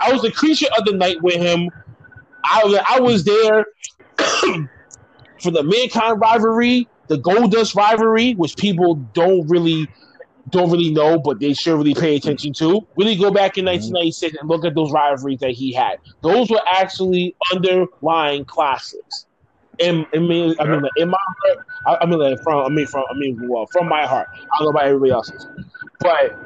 I 0.00 0.12
was 0.12 0.22
the 0.22 0.30
creature 0.30 0.68
of 0.78 0.84
the 0.84 0.92
night 0.92 1.20
with 1.22 1.36
him. 1.36 1.68
I 2.44 2.62
was 2.64 2.80
I 2.88 3.00
was 3.00 3.24
there 3.24 3.66
for 5.42 5.50
the 5.50 5.62
mankind 5.64 6.20
rivalry, 6.20 6.88
the 7.08 7.18
Goldust 7.18 7.74
rivalry, 7.74 8.34
which 8.34 8.56
people 8.56 8.94
don't 9.12 9.46
really 9.48 9.88
don't 10.50 10.70
really 10.70 10.90
know, 10.90 11.18
but 11.18 11.40
they 11.40 11.54
should 11.54 11.76
really 11.76 11.94
pay 11.94 12.16
attention 12.16 12.52
to. 12.54 12.86
Really 12.96 13.16
go 13.16 13.30
back 13.30 13.58
in 13.58 13.64
mm-hmm. 13.64 13.92
1996 13.92 14.36
and 14.40 14.48
look 14.48 14.64
at 14.64 14.74
those 14.74 14.92
rivalries 14.92 15.40
that 15.40 15.52
he 15.52 15.72
had. 15.72 15.98
Those 16.22 16.50
were 16.50 16.60
actually 16.66 17.34
underlying 17.52 18.44
classics. 18.44 19.26
In, 19.78 20.06
in 20.12 20.28
me, 20.28 20.54
I 20.60 20.64
mean, 20.66 20.88
in 20.96 21.08
my 21.08 21.18
heart, 21.18 21.66
I, 21.86 21.96
I 22.02 22.06
mean, 22.06 22.20
like 22.20 22.40
from, 22.42 22.64
I 22.64 22.68
mean, 22.68 22.86
from, 22.86 23.04
I 23.10 23.14
mean, 23.14 23.48
well, 23.48 23.66
from 23.72 23.88
my 23.88 24.06
heart. 24.06 24.28
I 24.32 24.58
don't 24.58 24.66
know 24.66 24.70
about 24.70 24.84
everybody 24.84 25.10
else's, 25.10 25.48
but 25.98 26.38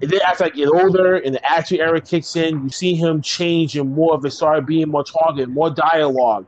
then 0.00 0.20
as 0.26 0.42
I 0.42 0.50
get 0.50 0.68
older 0.68 1.16
and 1.16 1.34
the 1.34 1.50
action 1.50 1.80
era 1.80 2.02
kicks 2.02 2.36
in, 2.36 2.64
you 2.64 2.68
see 2.68 2.94
him 2.94 3.22
change 3.22 3.78
and 3.78 3.94
more 3.94 4.12
of 4.12 4.26
it 4.26 4.32
started 4.32 4.66
being 4.66 4.90
more 4.90 5.04
talking, 5.04 5.48
more 5.50 5.70
dialogue 5.70 6.46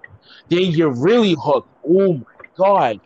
then 0.48 0.70
you're 0.70 0.90
really 0.90 1.36
hooked. 1.38 1.68
Oh 1.88 2.14
my 2.14 2.24
god. 2.56 3.00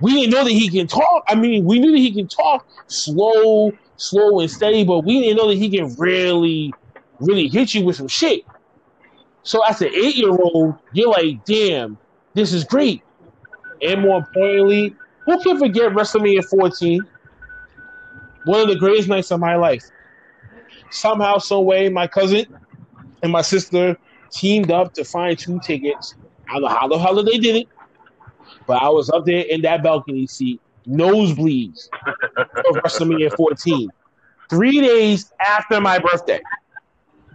We 0.00 0.12
didn't 0.12 0.30
know 0.30 0.44
that 0.44 0.50
he 0.50 0.68
can 0.68 0.86
talk. 0.86 1.24
I 1.28 1.34
mean, 1.34 1.64
we 1.64 1.78
knew 1.78 1.92
that 1.92 1.98
he 1.98 2.12
can 2.12 2.28
talk 2.28 2.66
slow, 2.86 3.72
slow 3.96 4.40
and 4.40 4.50
steady, 4.50 4.84
but 4.84 5.00
we 5.00 5.20
didn't 5.20 5.36
know 5.36 5.48
that 5.48 5.56
he 5.56 5.70
can 5.70 5.94
really, 5.96 6.72
really 7.20 7.48
hit 7.48 7.74
you 7.74 7.84
with 7.84 7.96
some 7.96 8.08
shit. 8.08 8.44
So 9.42 9.62
as 9.64 9.80
an 9.80 9.88
eight 9.88 10.16
year 10.16 10.30
old, 10.30 10.74
you're 10.92 11.10
like, 11.10 11.44
damn, 11.44 11.98
this 12.34 12.52
is 12.52 12.64
great. 12.64 13.02
And 13.82 14.02
more 14.02 14.18
importantly, 14.18 14.94
who 15.24 15.42
can 15.42 15.58
forget 15.58 15.92
WrestleMania 15.92 16.44
14? 16.48 17.00
One 18.44 18.60
of 18.60 18.68
the 18.68 18.76
greatest 18.76 19.08
nights 19.08 19.30
of 19.30 19.40
my 19.40 19.56
life. 19.56 19.84
Somehow, 20.90 21.38
some 21.38 21.64
way, 21.64 21.88
my 21.88 22.06
cousin 22.06 22.46
and 23.22 23.32
my 23.32 23.42
sister 23.42 23.96
teamed 24.30 24.70
up 24.70 24.94
to 24.94 25.04
find 25.04 25.38
two 25.38 25.58
tickets 25.60 26.14
I 26.48 26.54
don't 26.54 26.62
know 26.62 26.68
how 26.68 26.88
the 26.88 26.98
hell 26.98 27.22
they 27.22 27.38
did 27.38 27.56
it, 27.56 27.68
but 28.66 28.82
I 28.82 28.88
was 28.88 29.10
up 29.10 29.24
there 29.24 29.40
in 29.42 29.62
that 29.62 29.82
balcony 29.82 30.26
seat, 30.26 30.60
nosebleeds 30.88 31.88
of 32.36 32.76
WrestleMania 32.84 33.34
14, 33.36 33.88
three 34.48 34.80
days 34.80 35.32
after 35.40 35.80
my 35.80 35.98
birthday 35.98 36.40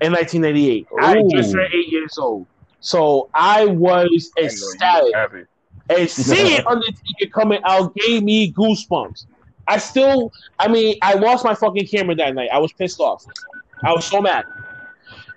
in 0.01 0.11
1988. 0.11 0.87
Ooh. 0.91 0.97
I 0.99 1.21
just 1.29 1.53
turned 1.53 1.73
eight 1.73 1.89
years 1.89 2.17
old, 2.17 2.47
so 2.79 3.29
I 3.33 3.65
was 3.65 4.31
ecstatic. 4.37 5.47
And 5.89 6.09
seeing 6.09 6.61
Undertaker 6.67 7.31
coming 7.33 7.61
out 7.65 7.95
gave 7.95 8.23
me 8.23 8.51
goosebumps. 8.53 9.25
I 9.67 9.77
still, 9.77 10.31
I 10.59 10.67
mean, 10.67 10.97
I 11.01 11.13
lost 11.13 11.45
my 11.45 11.53
fucking 11.53 11.87
camera 11.87 12.15
that 12.15 12.35
night. 12.35 12.49
I 12.51 12.59
was 12.59 12.73
pissed 12.73 12.99
off. 12.99 13.25
I 13.83 13.93
was 13.93 14.05
so 14.05 14.21
mad. 14.21 14.45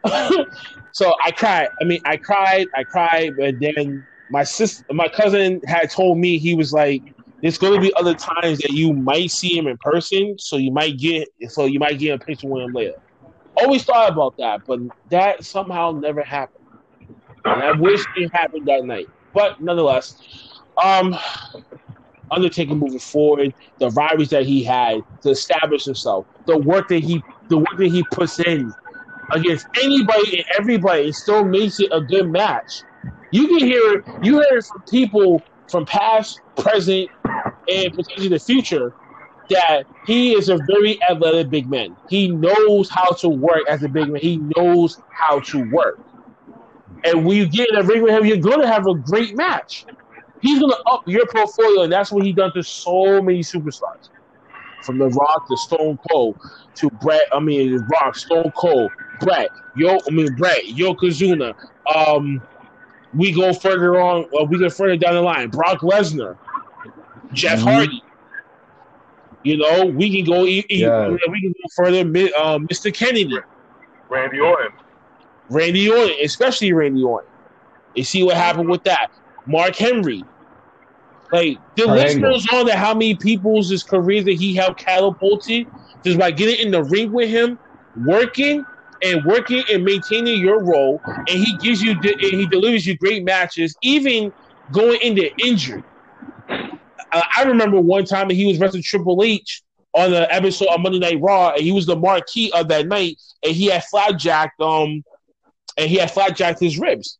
so 0.92 1.14
I 1.24 1.30
cried. 1.30 1.68
I 1.80 1.84
mean, 1.84 2.00
I 2.04 2.16
cried, 2.16 2.66
I 2.74 2.84
cried, 2.84 3.36
but 3.36 3.58
then 3.60 4.06
my 4.30 4.44
sister, 4.44 4.84
my 4.92 5.08
cousin 5.08 5.60
had 5.66 5.90
told 5.90 6.18
me 6.18 6.38
he 6.38 6.54
was 6.54 6.72
like, 6.72 7.02
"There's 7.42 7.58
going 7.58 7.74
to 7.74 7.80
be 7.80 7.92
other 7.96 8.14
times 8.14 8.58
that 8.58 8.70
you 8.70 8.92
might 8.92 9.30
see 9.30 9.56
him 9.56 9.66
in 9.66 9.76
person, 9.78 10.36
so 10.38 10.56
you 10.56 10.70
might 10.72 10.98
get, 10.98 11.28
so 11.48 11.66
you 11.66 11.78
might 11.78 11.98
get 11.98 12.20
a 12.20 12.24
picture 12.24 12.48
with 12.48 12.62
him 12.62 12.72
later." 12.72 12.94
Always 13.56 13.84
thought 13.84 14.10
about 14.10 14.36
that, 14.38 14.62
but 14.66 14.80
that 15.10 15.44
somehow 15.44 15.92
never 15.92 16.22
happened. 16.22 16.64
And 17.44 17.62
I 17.62 17.72
wish 17.72 18.04
it 18.16 18.34
happened 18.34 18.66
that 18.66 18.84
night, 18.84 19.08
but 19.32 19.60
nonetheless, 19.60 20.16
um, 20.82 21.16
Undertaker 22.30 22.74
moving 22.74 22.98
forward, 22.98 23.54
the 23.78 23.90
rivalries 23.90 24.30
that 24.30 24.44
he 24.44 24.64
had 24.64 25.02
to 25.22 25.30
establish 25.30 25.84
himself, 25.84 26.26
the 26.46 26.58
work 26.58 26.88
that 26.88 27.04
he, 27.04 27.22
the 27.48 27.58
work 27.58 27.76
that 27.76 27.88
he 27.88 28.02
puts 28.10 28.40
in 28.40 28.72
against 29.32 29.66
anybody 29.80 30.38
and 30.38 30.46
everybody, 30.58 31.04
and 31.04 31.14
still 31.14 31.44
makes 31.44 31.78
it 31.80 31.88
a 31.92 32.00
good 32.00 32.30
match. 32.30 32.82
You 33.34 33.48
can 33.48 33.58
hear 33.58 34.04
you 34.22 34.40
hear 34.40 34.62
from 34.62 34.82
people 34.82 35.42
from 35.68 35.84
past, 35.86 36.40
present, 36.56 37.10
and 37.68 37.92
potentially 37.92 38.28
the 38.28 38.38
future 38.38 38.94
that 39.50 39.82
he 40.06 40.34
is 40.34 40.48
a 40.48 40.58
very 40.68 41.02
athletic 41.02 41.50
big 41.50 41.68
man. 41.68 41.96
He 42.08 42.28
knows 42.28 42.88
how 42.88 43.10
to 43.10 43.28
work 43.28 43.62
as 43.68 43.82
a 43.82 43.88
big 43.88 44.08
man. 44.08 44.22
He 44.22 44.36
knows 44.56 45.02
how 45.10 45.40
to 45.40 45.68
work. 45.72 45.98
And 47.02 47.26
when 47.26 47.36
you 47.36 47.48
get 47.48 47.70
in 47.70 47.76
a 47.76 47.82
ring 47.82 48.04
with 48.04 48.12
him, 48.12 48.24
you're 48.24 48.36
going 48.36 48.60
to 48.60 48.68
have 48.68 48.86
a 48.86 48.94
great 48.94 49.36
match. 49.36 49.84
He's 50.40 50.60
going 50.60 50.70
to 50.70 50.82
up 50.84 51.02
your 51.08 51.26
portfolio, 51.26 51.82
and 51.82 51.92
that's 51.92 52.12
what 52.12 52.24
he 52.24 52.32
done 52.32 52.52
to 52.54 52.62
so 52.62 53.20
many 53.20 53.40
superstars. 53.40 54.10
From 54.84 54.98
The 54.98 55.08
Rock 55.08 55.48
to 55.48 55.56
Stone 55.56 55.98
Cold 56.08 56.38
to 56.76 56.88
Bret, 57.02 57.22
I 57.32 57.40
mean, 57.40 57.84
Rock, 57.90 58.14
Stone 58.14 58.52
Cold, 58.54 58.92
Bret, 59.18 59.48
Yo, 59.74 59.98
I 60.06 60.10
mean, 60.12 60.32
Bret, 60.36 60.62
Yokozuna. 60.66 61.54
Um, 61.92 62.40
we 63.16 63.32
go 63.32 63.52
further 63.52 64.00
on, 64.00 64.24
uh, 64.38 64.44
we 64.44 64.58
go 64.58 64.68
further 64.68 64.96
down 64.96 65.14
the 65.14 65.20
line. 65.20 65.48
Brock 65.48 65.80
Lesnar, 65.80 66.36
Jeff 67.32 67.60
Mhm. 67.60 67.62
Hardy. 67.62 68.02
You 69.42 69.58
know, 69.58 69.86
we 69.86 70.14
can 70.14 70.24
go. 70.24 70.46
E- 70.46 70.64
e- 70.70 70.80
Yeah. 70.80 71.08
We 71.08 71.40
can 71.40 71.52
go 71.52 71.68
further. 71.76 72.04
Mi- 72.04 72.32
uh, 72.32 72.58
Mr. 72.58 72.94
Kennedy, 72.94 73.38
Randy 74.08 74.40
Orton. 74.40 74.72
Randy 75.50 75.90
Orton, 75.90 76.16
especially 76.22 76.72
Randy 76.72 77.02
Orton. 77.02 77.28
You 77.94 78.04
see 78.04 78.22
what 78.22 78.36
happened 78.36 78.68
with 78.70 78.82
that. 78.84 79.08
Mark 79.46 79.76
Henry. 79.76 80.24
Like 81.30 81.58
the 81.76 81.84
Kurt 81.84 81.96
list 81.96 82.20
goes 82.20 82.46
on 82.52 82.66
to 82.66 82.76
how 82.76 82.94
many 82.94 83.14
people's 83.16 83.68
his 83.70 83.82
careers 83.82 84.24
that 84.24 84.34
he 84.34 84.54
helped 84.54 84.80
catapulted 84.80 85.66
just 86.04 86.18
by 86.18 86.30
getting 86.30 86.64
in 86.66 86.70
the 86.72 86.82
ring 86.84 87.12
with 87.12 87.28
him, 87.28 87.58
working 88.04 88.64
and 89.02 89.24
working 89.24 89.62
and 89.72 89.84
maintaining 89.84 90.40
your 90.40 90.62
role, 90.62 91.00
and 91.06 91.28
he 91.28 91.56
gives 91.58 91.82
you 91.82 91.92
and 91.92 92.20
he 92.20 92.46
delivers 92.46 92.86
you 92.86 92.96
great 92.96 93.24
matches, 93.24 93.74
even 93.82 94.32
going 94.72 95.00
into 95.00 95.30
injury. 95.44 95.82
I 97.12 97.44
remember 97.46 97.80
one 97.80 98.04
time 98.04 98.28
he 98.30 98.46
was 98.46 98.58
wrestling 98.58 98.82
Triple 98.82 99.22
H 99.22 99.62
on 99.94 100.10
the 100.10 100.32
episode 100.34 100.68
of 100.68 100.80
Monday 100.80 100.98
Night 100.98 101.20
Raw, 101.20 101.50
and 101.50 101.62
he 101.62 101.70
was 101.72 101.86
the 101.86 101.94
marquee 101.96 102.50
of 102.52 102.68
that 102.68 102.88
night, 102.88 103.20
and 103.44 103.54
he 103.54 103.66
had 103.66 103.84
flatjacked 103.84 104.60
um, 104.60 105.04
and 105.76 105.88
he 105.88 105.96
had 105.96 106.10
flatjacked 106.10 106.58
his 106.60 106.78
ribs 106.78 107.18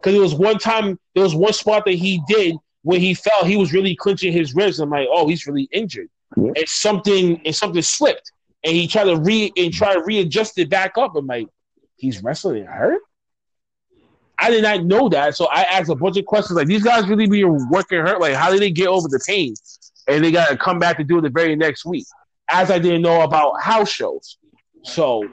because 0.00 0.14
it 0.14 0.20
was 0.20 0.34
one 0.34 0.58
time 0.58 0.98
there 1.14 1.22
was 1.22 1.34
one 1.34 1.52
spot 1.52 1.84
that 1.84 1.94
he 1.94 2.22
did 2.26 2.56
where 2.82 2.98
he 2.98 3.14
fell, 3.14 3.44
he 3.44 3.56
was 3.56 3.72
really 3.72 3.94
clenching 3.94 4.32
his 4.32 4.54
ribs. 4.54 4.80
I'm 4.80 4.90
like, 4.90 5.08
oh, 5.10 5.28
he's 5.28 5.46
really 5.46 5.68
injured, 5.72 6.08
Yeah. 6.36 6.52
and 6.56 6.68
something 6.68 7.40
and 7.44 7.54
something 7.54 7.82
slipped, 7.82 8.32
and 8.64 8.74
he 8.74 8.86
tried 8.86 9.04
to 9.04 9.16
re 9.16 9.52
and 9.56 9.72
try 9.72 9.94
to 9.94 10.02
readjust 10.02 10.58
it 10.58 10.70
back 10.70 10.96
up. 10.98 11.14
I'm 11.16 11.26
like, 11.26 11.48
he's 11.96 12.22
wrestling 12.22 12.64
hurt. 12.64 13.00
I 14.38 14.50
did 14.50 14.62
not 14.62 14.84
know 14.84 15.08
that, 15.10 15.36
so 15.36 15.46
I 15.46 15.62
asked 15.62 15.90
a 15.90 15.94
bunch 15.94 16.16
of 16.16 16.26
questions 16.26 16.56
like, 16.56 16.66
these 16.66 16.82
guys 16.82 17.06
really 17.06 17.28
be 17.28 17.44
working 17.44 18.00
hurt? 18.00 18.20
Like, 18.20 18.34
how 18.34 18.50
did 18.50 18.60
they 18.60 18.70
get 18.70 18.88
over 18.88 19.06
the 19.08 19.22
pain? 19.26 19.54
And 20.08 20.24
they 20.24 20.32
got 20.32 20.48
to 20.48 20.56
come 20.56 20.80
back 20.80 20.96
to 20.96 21.04
do 21.04 21.18
it 21.18 21.20
the 21.20 21.30
very 21.30 21.54
next 21.54 21.84
week. 21.84 22.06
As 22.48 22.70
I 22.70 22.80
didn't 22.80 23.02
know 23.02 23.22
about 23.22 23.62
house 23.62 23.88
shows, 23.90 24.38
so 24.82 25.28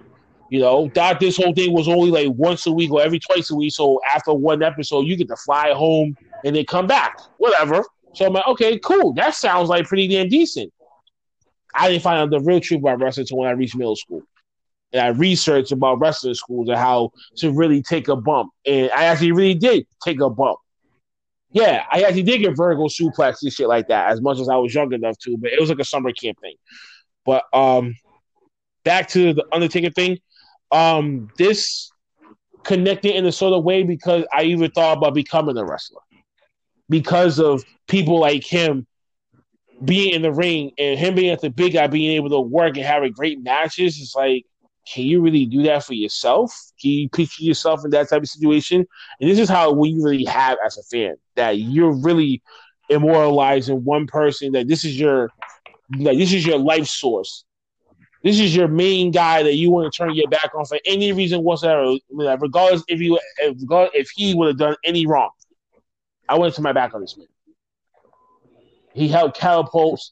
you 0.50 0.60
know, 0.60 0.90
that 0.96 1.20
this 1.20 1.38
whole 1.38 1.54
thing 1.54 1.74
was 1.74 1.88
only 1.88 2.10
like 2.10 2.28
once 2.36 2.66
a 2.66 2.72
week 2.72 2.92
or 2.92 3.02
every 3.02 3.20
twice 3.20 3.52
a 3.52 3.56
week. 3.56 3.72
So 3.74 4.00
after 4.12 4.34
one 4.34 4.64
episode, 4.64 5.06
you 5.06 5.16
get 5.16 5.28
to 5.28 5.36
fly 5.36 5.72
home 5.74 6.18
and 6.44 6.56
then 6.56 6.66
come 6.66 6.88
back, 6.88 7.20
whatever. 7.38 7.84
So 8.14 8.26
I'm 8.26 8.34
like, 8.34 8.48
okay, 8.48 8.80
cool. 8.80 9.14
That 9.14 9.36
sounds 9.36 9.70
like 9.70 9.86
pretty 9.86 10.08
damn 10.08 10.28
decent. 10.28 10.74
I 11.74 11.90
didn't 11.90 12.04
find 12.04 12.20
out 12.20 12.30
the 12.30 12.40
real 12.40 12.60
truth 12.60 12.82
about 12.82 13.00
wrestling 13.00 13.24
until 13.24 13.38
when 13.40 13.50
I 13.50 13.52
reached 13.52 13.76
middle 13.76 13.96
school. 13.96 14.24
And 14.92 15.02
I 15.02 15.08
researched 15.10 15.72
about 15.72 16.00
wrestling 16.00 16.34
schools 16.34 16.68
and 16.68 16.78
how 16.78 17.12
to 17.38 17.52
really 17.52 17.84
take 17.84 18.08
a 18.08 18.16
bump. 18.16 18.52
And 18.66 18.90
I 18.92 19.06
actually 19.06 19.32
really 19.32 19.54
did 19.54 19.86
take 20.04 20.20
a 20.20 20.30
bump. 20.30 20.58
Yeah, 21.52 21.84
I 21.92 22.04
actually 22.04 22.24
did 22.24 22.40
get 22.40 22.56
vertical 22.56 22.90
suplex 22.90 23.38
and 23.42 23.52
shit 23.52 23.68
like 23.68 23.88
that 23.88 24.12
as 24.12 24.22
much 24.22 24.40
as 24.40 24.50
I 24.50 24.56
was 24.56 24.74
young 24.74 24.92
enough 24.94 25.18
to, 25.20 25.38
but 25.38 25.52
it 25.52 25.60
was 25.60 25.70
like 25.70 25.80
a 25.80 25.86
summer 25.86 26.12
camp 26.12 26.40
thing. 26.42 26.56
But 27.26 27.44
um 27.54 27.96
back 28.84 29.10
to 29.10 29.34
the 29.34 29.46
Undertaker 29.52 29.92
thing 29.92 30.18
um 30.72 31.30
this 31.38 31.92
connected 32.64 33.16
in 33.16 33.26
a 33.26 33.32
sort 33.32 33.54
of 33.54 33.64
way 33.64 33.84
because 33.84 34.26
I 34.34 34.44
even 34.44 34.70
thought 34.72 34.98
about 34.98 35.14
becoming 35.14 35.58
a 35.58 35.66
wrestler 35.66 36.02
because 36.88 37.40
of 37.40 37.64
people 37.88 38.20
like 38.20 38.44
him 38.44 38.86
being 39.84 40.14
in 40.14 40.22
the 40.22 40.32
ring 40.32 40.72
and 40.78 41.00
him 41.00 41.16
being 41.16 41.32
at 41.32 41.42
the 41.42 41.50
big 41.50 41.74
guy 41.74 41.88
being 41.88 42.12
able 42.12 42.30
to 42.30 42.40
work 42.40 42.78
and 42.78 42.86
having 42.86 43.12
great 43.12 43.42
matches. 43.42 44.00
It's 44.00 44.16
like, 44.16 44.46
can 44.92 45.04
you 45.04 45.22
really 45.22 45.46
do 45.46 45.64
that 45.64 45.84
for 45.84 45.94
yourself? 45.94 46.54
Can 46.82 46.92
you 46.92 47.10
picture 47.10 47.44
yourself 47.44 47.86
in 47.86 47.92
that 47.92 48.10
type 48.10 48.22
of 48.22 48.30
situation? 48.30 48.86
And 49.20 49.30
this 49.30 49.40
is 49.40 49.50
how 49.50 49.72
we 49.72 49.98
really 50.02 50.26
have 50.26 50.58
as 50.66 50.78
a 50.78 50.84
fan 50.84 51.16
that 51.36 51.60
you're 51.60 51.94
really 51.94 52.42
immortalizing 52.90 53.84
one 53.84 54.08
person 54.08 54.52
that 54.54 54.68
this 54.68 54.84
is 54.84 55.00
your 55.00 55.30
like 55.98 56.18
this 56.18 56.34
is 56.34 56.46
your 56.46 56.58
life 56.58 56.88
source 56.88 57.46
this 58.24 58.40
is 58.40 58.56
your 58.56 58.68
main 58.68 59.12
guy 59.12 59.44
that 59.44 59.56
you 59.56 59.72
want 59.72 59.92
to 59.92 59.98
turn 59.98 60.14
your 60.14 60.28
back 60.28 60.52
on 60.54 60.66
for 60.66 60.78
any 60.86 61.14
reason 61.14 61.42
whatsoever, 61.42 61.96
regardless 62.12 62.84
if 62.88 63.00
you 63.00 63.18
if, 63.40 63.58
if 63.94 64.10
he 64.10 64.34
would 64.34 64.50
have 64.50 64.58
done 64.58 64.76
any 64.84 65.06
wrong. 65.06 65.30
I 66.28 66.38
went 66.38 66.54
to 66.56 66.62
my 66.62 66.74
back 66.74 66.94
on 66.94 67.02
this 67.02 67.18
man. 67.18 67.28
He 69.00 69.08
helped 69.08 69.38
catapults, 69.38 70.12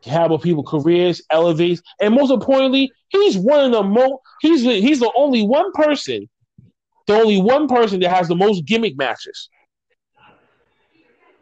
catapult 0.00 0.42
people 0.42 0.64
careers, 0.64 1.20
elevates, 1.30 1.82
and 2.00 2.14
most 2.14 2.30
importantly, 2.30 2.90
he's 3.10 3.36
one 3.36 3.66
of 3.66 3.72
the 3.72 3.82
most. 3.82 4.14
He's 4.40 4.64
the, 4.64 4.80
he's 4.80 4.98
the 4.98 5.12
only 5.14 5.42
one 5.42 5.72
person, 5.72 6.26
the 7.06 7.14
only 7.14 7.38
one 7.38 7.68
person 7.68 8.00
that 8.00 8.08
has 8.08 8.28
the 8.28 8.34
most 8.34 8.64
gimmick 8.64 8.96
matches. 8.96 9.50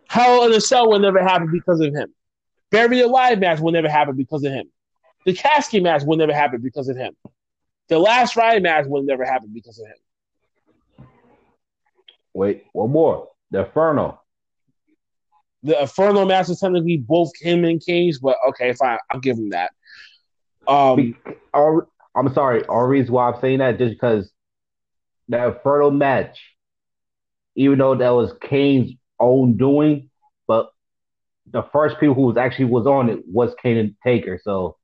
Hell 0.09 0.45
in 0.45 0.53
a 0.53 0.61
Cell 0.61 0.91
will 0.91 0.99
never 0.99 1.23
happen 1.23 1.53
because 1.53 1.79
of 1.79 1.95
him. 1.95 2.13
Buried 2.73 3.03
Alive 3.03 3.39
match 3.39 3.61
will 3.61 3.71
never 3.71 3.89
happen 3.89 4.17
because 4.17 4.43
of 4.43 4.51
him. 4.53 4.69
The 5.27 5.35
casket 5.35 5.85
match 5.85 6.03
will 6.03 6.17
never 6.17 6.33
happen 6.33 6.61
because 6.61 6.89
of 6.89 6.97
him. 6.97 7.15
The 7.89 7.99
last 8.01 8.35
ride 8.35 8.65
match 8.65 8.87
will 8.89 9.05
never 9.05 9.25
happen 9.25 9.53
because 9.55 9.79
of 9.79 9.87
him. 9.87 11.07
Wait, 12.35 12.65
one 12.73 12.91
more. 12.91 13.29
The 13.53 13.67
Inferno. 13.67 14.20
The 15.63 15.81
Inferno 15.81 16.25
match 16.25 16.49
is 16.49 16.61
technically 16.61 16.97
both 16.97 17.33
him 17.41 17.65
and 17.65 17.85
Kane, 17.85 18.13
but 18.23 18.37
okay, 18.49 18.73
fine, 18.73 18.99
I'll 19.11 19.21
give 19.21 19.37
him 19.37 19.51
that. 19.51 19.73
Um, 20.67 21.17
I'm 22.15 22.33
sorry. 22.35 22.65
Our 22.67 22.89
reason 22.89 23.13
why 23.13 23.31
I'm 23.31 23.41
saying 23.41 23.59
that 23.59 23.79
just 23.79 23.93
because 23.93 24.31
the 25.29 25.49
Inferno 25.49 25.91
match, 25.91 26.41
even 27.57 27.79
though 27.79 27.95
that 27.95 28.11
was 28.11 28.33
Kane's 28.41 28.93
own 29.19 29.57
doing, 29.57 30.11
but 30.47 30.71
the 31.51 31.63
first 31.63 31.99
people 32.01 32.15
who 32.15 32.23
was 32.23 32.37
actually 32.37 32.67
was 32.67 32.87
on 32.87 33.11
it 33.11 33.21
was 33.27 33.55
Kane 33.63 33.77
and 33.77 33.95
Taker, 34.03 34.41
so 34.43 34.77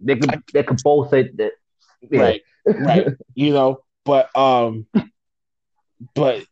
they 0.00 0.16
could 0.16 0.42
they 0.52 0.62
could 0.62 0.82
both 0.82 1.10
say 1.10 1.30
that. 1.36 1.52
yeah. 2.10 2.20
right, 2.20 2.42
right, 2.66 3.06
you 3.34 3.52
know, 3.52 3.82
but 4.04 4.34
um, 4.36 4.86
but 6.14 6.44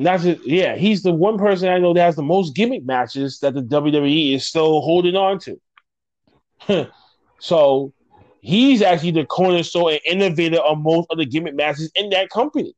not 0.00 0.20
just 0.20 0.46
yeah, 0.46 0.76
he's 0.76 1.02
the 1.02 1.12
one 1.12 1.36
person 1.36 1.68
I 1.68 1.78
know 1.78 1.92
that 1.92 2.00
has 2.00 2.16
the 2.16 2.22
most 2.22 2.54
gimmick 2.54 2.84
matches 2.84 3.38
that 3.40 3.52
the 3.52 3.62
WWE 3.62 4.34
is 4.34 4.46
still 4.46 4.80
holding 4.80 5.14
on 5.14 5.38
to. 5.40 6.90
so 7.38 7.92
he's 8.40 8.80
actually 8.80 9.10
the 9.10 9.26
cornerstone 9.26 9.92
and 9.92 10.22
innovator 10.22 10.58
of 10.58 10.78
most 10.78 11.08
of 11.10 11.18
the 11.18 11.26
gimmick 11.26 11.54
matches 11.54 11.90
in 11.94 12.08
that 12.10 12.30
company. 12.30 12.74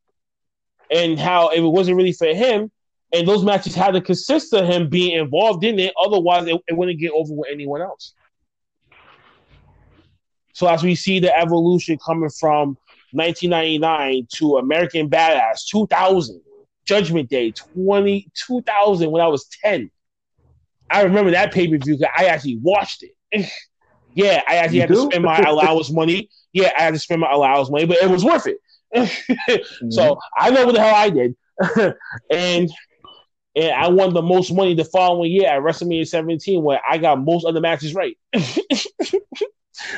And 0.90 1.18
how 1.18 1.50
if 1.50 1.58
it 1.58 1.66
wasn't 1.66 1.96
really 1.96 2.12
for 2.12 2.26
him, 2.26 2.72
and 3.12 3.28
those 3.28 3.44
matches 3.44 3.74
had 3.74 3.92
to 3.92 4.00
consist 4.00 4.52
of 4.52 4.66
him 4.66 4.88
being 4.88 5.16
involved 5.16 5.62
in 5.62 5.78
it, 5.78 5.94
otherwise 6.02 6.48
it, 6.48 6.60
it 6.66 6.76
wouldn't 6.76 6.98
get 6.98 7.12
over 7.12 7.32
with 7.32 7.48
anyone 7.52 7.82
else. 7.82 8.14
So 10.54 10.66
as 10.66 10.82
we 10.82 10.96
see 10.96 11.20
the 11.20 11.34
evolution 11.38 11.98
coming 12.04 12.30
from 12.30 12.76
1999 13.12 14.26
to 14.34 14.56
American 14.56 15.08
Badass 15.08 15.66
2000, 15.70 16.40
Judgment 16.92 17.30
Day 17.30 17.52
20, 17.52 18.28
2000 18.34 19.10
when 19.10 19.22
I 19.22 19.26
was 19.28 19.48
10. 19.64 19.90
I 20.90 21.02
remember 21.04 21.30
that 21.30 21.50
pay 21.50 21.66
per 21.66 21.78
view. 21.78 21.98
I 22.16 22.26
actually 22.26 22.58
watched 22.58 23.02
it. 23.02 23.48
Yeah, 24.14 24.42
I 24.46 24.56
actually 24.56 24.76
You 24.76 24.80
had 24.82 24.90
to 24.90 25.02
spend 25.06 25.24
my 25.24 25.38
allowance 25.38 25.90
money. 25.90 26.28
Yeah, 26.52 26.70
I 26.76 26.82
had 26.82 26.92
to 26.92 27.00
spend 27.00 27.22
my 27.22 27.32
allowance 27.32 27.70
money, 27.70 27.86
but 27.86 27.96
it 27.96 28.10
was 28.10 28.22
worth 28.22 28.46
it. 28.46 28.58
so 28.94 29.06
mm-hmm. 29.56 30.18
I 30.36 30.50
know 30.50 30.66
what 30.66 30.74
the 30.74 30.82
hell 30.82 30.94
I 30.94 31.08
did, 31.08 31.34
and 32.30 32.70
and 33.56 33.72
I 33.72 33.88
won 33.88 34.12
the 34.12 34.20
most 34.20 34.52
money 34.52 34.74
the 34.74 34.84
following 34.84 35.32
year 35.32 35.48
at 35.48 35.62
WrestleMania 35.62 36.06
17, 36.06 36.62
where 36.62 36.82
I 36.86 36.98
got 36.98 37.24
most 37.24 37.46
of 37.46 37.54
the 37.54 37.62
matches 37.62 37.94
right. 37.94 38.18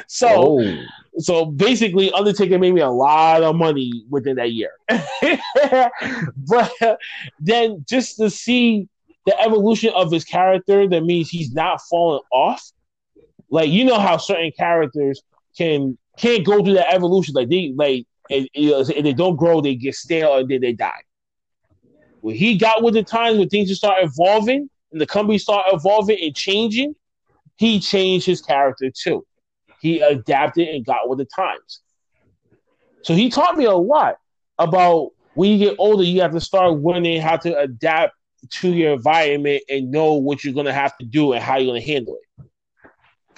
So 0.07 0.59
oh, 0.61 0.85
so 1.19 1.47
basically, 1.47 2.11
Undertaker 2.11 2.59
made 2.59 2.75
me 2.75 2.81
a 2.81 2.91
lot 2.91 3.43
of 3.43 3.55
money 3.55 4.05
within 4.11 4.37
that 4.37 4.53
year. 4.53 4.73
but 6.37 6.73
then 7.39 7.85
just 7.89 8.17
to 8.17 8.29
see 8.29 8.89
the 9.27 9.41
evolution 9.41 9.93
of 9.95 10.11
his 10.11 10.25
character, 10.25 10.89
that 10.89 11.05
means 11.05 11.31
he's 11.31 11.53
not 11.53 11.81
falling 11.83 12.23
off. 12.33 12.63
Like 13.51 13.71
you 13.71 13.85
know 13.85 13.99
how 13.99 14.17
certain 14.17 14.51
characters 14.57 15.23
can 15.57 15.97
can't 16.19 16.45
go 16.45 16.65
through 16.65 16.75
that 16.75 16.93
evolution. 16.93 17.35
Like 17.35 17.49
they 17.49 17.73
like 17.77 18.07
and, 18.31 18.49
you 18.55 18.71
know, 18.71 18.81
if 18.81 18.89
they 18.89 19.13
don't 19.13 19.37
grow, 19.37 19.61
they 19.61 19.77
get 19.77 19.95
stale 19.95 20.39
and 20.39 20.49
then 20.49 20.63
they 20.63 20.73
die. 20.73 21.03
When 22.23 22.35
he 22.35 22.57
got 22.57 22.83
with 22.83 22.95
the 22.95 23.03
times 23.03 23.39
when 23.39 23.49
things 23.49 23.69
just 23.69 23.83
start 23.83 24.03
evolving 24.03 24.69
and 24.91 25.01
the 25.01 25.07
company 25.07 25.39
start 25.39 25.67
evolving 25.71 26.19
and 26.21 26.35
changing, 26.35 26.97
he 27.57 27.79
changed 27.79 28.27
his 28.27 28.41
character 28.41 28.91
too 28.91 29.25
he 29.85 30.01
adapted 30.01 30.67
and 30.67 30.85
got 30.85 31.11
with 31.11 31.19
the 31.19 31.27
times. 31.27 31.81
So 33.03 33.13
he 33.13 33.29
taught 33.29 33.59
me 33.59 33.67
a 33.67 33.75
lot 33.75 34.17
about 34.59 35.11
when 35.35 35.51
you 35.53 35.59
get 35.59 35.77
older, 35.79 36.03
you 36.03 36.23
have 36.23 36.33
to 36.33 36.41
start 36.41 36.73
learning 36.81 37.21
how 37.21 37.37
to 37.37 37.59
adapt 37.59 38.15
to 38.51 38.73
your 38.73 38.95
environment 38.95 39.63
and 39.69 39.91
know 39.91 40.15
what 40.15 40.43
you're 40.43 40.55
going 40.55 40.65
to 40.65 40.73
have 40.73 40.97
to 40.97 41.05
do 41.05 41.35
and 41.35 41.43
how 41.43 41.59
you're 41.59 41.71
going 41.71 41.83
to 41.83 41.87
handle 41.87 42.17
it. 42.17 42.47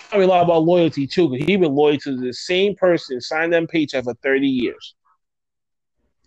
Taught 0.08 0.18
me 0.20 0.24
a 0.24 0.28
lot 0.28 0.44
about 0.44 0.62
loyalty 0.62 1.04
too, 1.04 1.28
because 1.28 1.46
he's 1.46 1.58
been 1.58 1.74
loyal 1.74 1.98
to 1.98 2.16
the 2.16 2.32
same 2.32 2.76
person, 2.76 3.20
signed 3.20 3.52
them 3.52 3.66
paycheck 3.66 4.04
for 4.04 4.14
30 4.22 4.46
years. 4.46 4.94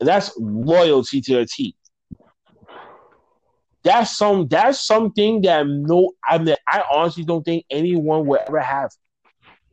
And 0.02 0.10
that's 0.10 0.34
loyalty 0.38 1.22
to 1.22 1.40
a 1.40 1.46
T. 1.46 1.78
That's 3.84 4.18
some 4.18 4.50
that's 4.50 4.86
something 4.86 5.42
that 5.44 5.66
no 5.66 6.12
I 6.28 6.40
mean 6.40 6.56
I 6.68 6.84
honestly 6.92 7.24
don't 7.24 7.44
think 7.44 7.64
anyone 7.70 8.26
will 8.26 8.40
ever 8.46 8.60
have 8.60 8.92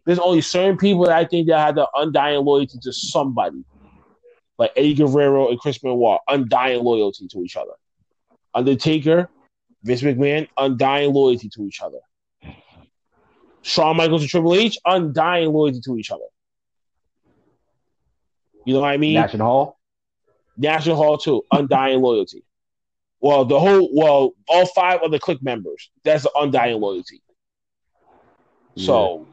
there's 0.07 0.21
only 0.21 0.41
certain 0.41 0.79
people 0.79 1.05
that 1.05 1.17
I 1.17 1.25
think 1.25 1.49
that 1.49 1.59
have 1.59 1.75
the 1.75 1.89
undying 1.95 2.45
loyalty 2.45 2.79
to 2.81 2.93
somebody, 2.93 3.65
like 4.57 4.71
Eddie 4.77 4.95
Guerrero 4.95 5.51
and 5.51 5.59
Chris 5.59 5.79
Benoit, 5.79 6.21
undying 6.29 6.83
loyalty 6.83 7.27
to 7.27 7.43
each 7.43 7.57
other. 7.57 7.73
Undertaker, 8.55 9.29
Vince 9.83 10.03
McMahon, 10.03 10.49
undying 10.57 11.13
loyalty 11.13 11.49
to 11.51 11.63
each 11.65 11.83
other. 11.83 11.99
Shawn 13.63 13.97
Michaels 13.97 14.23
and 14.23 14.31
Triple 14.31 14.55
H, 14.55 14.79
undying 14.85 15.53
loyalty 15.53 15.81
to 15.81 15.99
each 15.99 16.13
other. 16.13 16.25
You 18.65 18.75
know 18.75 18.81
what 18.81 18.91
I 18.91 18.97
mean? 18.97 19.15
Nash 19.15 19.33
and 19.33 19.43
Hall. 19.43 19.77
Nash 20.57 20.87
and 20.87 20.97
Hall 20.97 21.19
too, 21.19 21.43
undying 21.51 22.01
loyalty. 22.01 22.45
Well, 23.21 23.45
the 23.45 23.59
whole 23.59 23.91
well, 23.93 24.35
all 24.49 24.67
five 24.67 25.01
of 25.03 25.11
the 25.11 25.19
Kliq 25.19 25.43
members, 25.43 25.91
that's 26.05 26.23
the 26.23 26.31
undying 26.37 26.81
loyalty. 26.81 27.23
So 28.77 29.27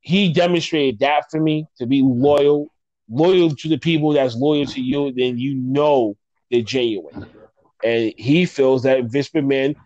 he 0.00 0.32
demonstrated 0.32 1.00
that 1.00 1.30
for 1.30 1.40
me 1.40 1.66
to 1.78 1.86
be 1.86 2.02
loyal, 2.02 2.68
loyal 3.08 3.54
to 3.54 3.68
the 3.68 3.78
people 3.78 4.12
that's 4.12 4.36
loyal 4.36 4.66
to 4.66 4.80
you, 4.80 5.12
then 5.12 5.38
you 5.38 5.54
know 5.54 6.16
they're 6.50 6.62
genuine. 6.62 7.26
And 7.84 8.12
he 8.16 8.46
feels 8.46 8.82
that 8.82 9.04
Vince 9.04 9.30
McMahon, 9.30 9.76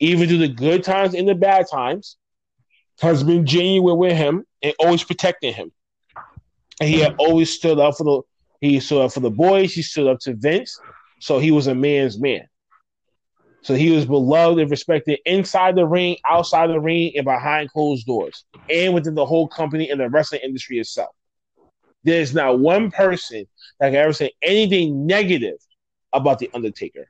even 0.00 0.28
through 0.28 0.38
the 0.38 0.48
good 0.48 0.82
times 0.84 1.14
and 1.14 1.28
the 1.28 1.34
bad 1.34 1.66
times, 1.70 2.16
has 3.00 3.22
been 3.22 3.46
genuine 3.46 3.96
with 3.96 4.16
him 4.16 4.44
and 4.62 4.74
always 4.78 5.04
protecting 5.04 5.54
him. 5.54 5.70
And 6.80 6.88
he 6.88 7.00
had 7.00 7.14
always 7.18 7.52
stood 7.52 7.78
up 7.78 7.96
for 7.96 8.04
the 8.04 8.22
he 8.60 8.80
stood 8.80 9.04
up 9.04 9.12
for 9.12 9.20
the 9.20 9.30
boys, 9.30 9.72
he 9.72 9.82
stood 9.82 10.08
up 10.08 10.18
to 10.20 10.34
Vince. 10.34 10.80
So 11.20 11.38
he 11.38 11.52
was 11.52 11.68
a 11.68 11.74
man's 11.74 12.18
man. 12.18 12.47
So 13.62 13.74
he 13.74 13.90
was 13.90 14.06
beloved 14.06 14.60
and 14.60 14.70
respected 14.70 15.18
inside 15.26 15.74
the 15.74 15.86
ring, 15.86 16.16
outside 16.28 16.68
the 16.68 16.80
ring, 16.80 17.12
and 17.16 17.24
behind 17.24 17.70
closed 17.70 18.06
doors, 18.06 18.44
and 18.70 18.94
within 18.94 19.14
the 19.14 19.26
whole 19.26 19.48
company 19.48 19.90
and 19.90 20.00
the 20.00 20.08
wrestling 20.08 20.40
industry 20.44 20.78
itself. 20.78 21.14
There's 22.04 22.32
not 22.32 22.60
one 22.60 22.90
person 22.90 23.46
that 23.80 23.88
can 23.88 23.96
ever 23.96 24.12
say 24.12 24.32
anything 24.42 25.06
negative 25.06 25.58
about 26.12 26.38
the 26.38 26.50
Undertaker. 26.54 27.08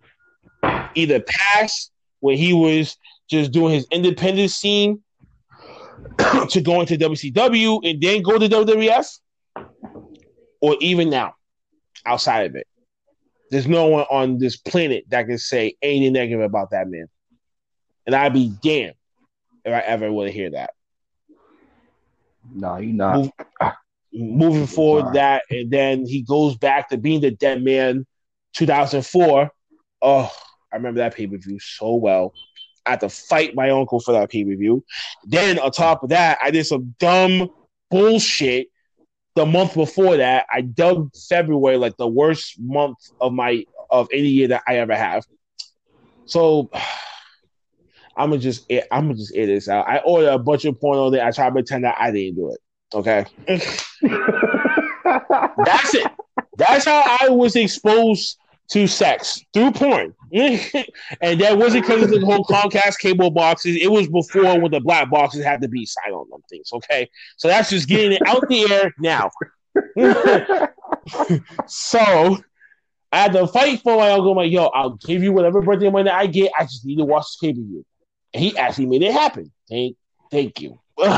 Either 0.95 1.21
past 1.21 1.93
when 2.21 2.37
he 2.37 2.53
was 2.53 2.97
just 3.29 3.53
doing 3.53 3.75
his 3.75 3.87
independent 3.91 4.51
scene 4.51 5.03
to 6.49 6.61
go 6.61 6.81
into 6.81 6.97
WCW 6.97 7.89
and 7.89 8.01
then 8.01 8.23
go 8.23 8.39
to 8.39 8.49
WWF, 8.49 9.19
or 10.61 10.77
even 10.81 11.11
now, 11.11 11.35
outside 12.07 12.47
of 12.47 12.57
it. 12.57 12.67
There's 13.51 13.67
no 13.67 13.87
one 13.87 14.05
on 14.11 14.39
this 14.39 14.57
planet 14.57 15.05
that 15.09 15.27
can 15.27 15.39
say 15.39 15.77
anything 15.83 16.13
negative 16.13 16.41
about 16.43 16.71
that 16.71 16.89
man. 16.89 17.07
And 18.07 18.15
I'd 18.15 18.33
be 18.33 18.53
damned 18.63 18.95
if 19.65 19.73
I 19.73 19.81
ever 19.81 20.13
would 20.13 20.31
hear 20.31 20.51
that. 20.51 20.71
No, 22.53 22.77
you're 22.77 22.93
not. 22.95 23.17
Move- 23.17 23.33
Moving 24.11 24.67
forward, 24.67 25.03
Sorry. 25.03 25.15
that 25.15 25.43
and 25.51 25.71
then 25.71 26.07
he 26.07 26.23
goes 26.23 26.57
back 26.57 26.89
to 26.89 26.97
being 26.97 27.21
the 27.21 27.31
dead 27.31 27.63
man 27.63 28.07
2004. 28.55 29.51
Oh, 30.01 30.33
I 30.73 30.77
remember 30.77 30.99
that 31.01 31.15
pay 31.15 31.27
per 31.27 31.37
view 31.37 31.59
so 31.61 31.95
well. 31.95 32.33
I 32.87 32.91
had 32.93 33.01
to 33.01 33.11
fight 33.11 33.55
my 33.55 33.69
uncle 33.69 34.01
for 34.01 34.13
that 34.13 34.31
pay 34.31 34.45
per 34.45 34.57
view. 34.57 34.83
Then 35.25 35.59
on 35.59 35.71
top 35.73 36.03
of 36.03 36.09
that, 36.09 36.39
I 36.43 36.51
did 36.51 36.65
some 36.65 36.95
dumb 36.99 37.51
bullshit 37.91 38.69
the 39.39 39.47
month 39.47 39.75
before 39.75 40.17
that. 40.17 40.47
I 40.53 40.63
dug 40.63 41.13
February 41.29 41.77
like 41.77 41.97
the 41.97 42.09
worst 42.09 42.59
month 42.59 42.99
of 43.21 43.33
my 43.33 43.65
of 43.89 44.09
any 44.13 44.27
year 44.27 44.49
that 44.49 44.65
I 44.67 44.79
ever 44.79 44.97
have. 44.97 45.25
So 46.25 46.69
I'm 48.17 48.31
gonna 48.31 48.43
just 48.43 48.69
I'm 48.91 49.05
gonna 49.05 49.15
just 49.15 49.33
air 49.37 49.47
this 49.47 49.69
out. 49.69 49.89
I 49.89 49.99
ordered 49.99 50.33
a 50.33 50.41
bunch 50.41 50.65
of 50.65 50.81
porn 50.81 50.99
on 50.99 51.13
there. 51.13 51.25
I 51.25 51.31
try 51.31 51.47
to 51.47 51.53
pretend 51.53 51.85
that 51.85 51.95
I 52.01 52.11
didn't 52.11 52.35
do 52.35 52.53
it. 52.53 52.59
Okay. 52.93 53.27
That's 55.65 55.95
it. 55.95 56.11
That's 56.57 56.85
how 56.85 57.19
I 57.21 57.29
was 57.29 57.55
exposed 57.55 58.39
to 58.71 58.87
sex 58.87 59.41
through 59.55 59.73
porn. 59.73 60.15
and 60.33 61.41
that 61.41 61.57
wasn't 61.57 61.87
because 61.87 62.03
of 62.03 62.11
the 62.11 62.21
whole 62.21 62.45
Comcast 62.45 62.99
cable 62.99 63.31
boxes. 63.31 63.77
It 63.81 63.91
was 63.91 64.09
before 64.09 64.61
when 64.61 64.71
the 64.71 64.81
black 64.81 65.11
boxes 65.11 65.45
had 65.45 65.63
to 65.63 65.69
be 65.69 65.87
signed 65.87 66.15
on 66.15 66.29
them 66.31 66.43
things. 66.51 66.71
Okay. 66.73 67.09
So 67.37 67.49
that's 67.49 67.71
just 67.71 67.89
getting 67.89 68.13
it 68.13 68.23
out 68.27 68.47
the 68.49 68.71
air 68.71 68.95
now. 68.99 69.31
so 71.67 72.39
I 73.11 73.23
had 73.23 73.33
to 73.33 73.47
fight 73.47 73.81
for 73.81 73.97
my 73.97 74.11
uncle. 74.11 74.33
I'm 74.33 74.37
like, 74.37 74.53
yo, 74.53 74.67
I'll 74.67 74.97
give 74.97 75.23
you 75.23 75.33
whatever 75.33 75.63
birthday 75.63 75.91
money 75.91 76.11
I 76.11 76.27
get. 76.27 76.53
I 76.59 76.65
just 76.65 76.85
need 76.85 76.99
to 76.99 77.05
watch 77.05 77.27
cable 77.41 77.63
view. 77.63 77.85
And 78.35 78.45
he 78.45 78.57
actually 78.59 78.87
made 78.87 79.03
it 79.03 79.13
happen. 79.13 79.51
Thank, 79.69 79.97
thank 80.31 80.61
you. 80.61 80.79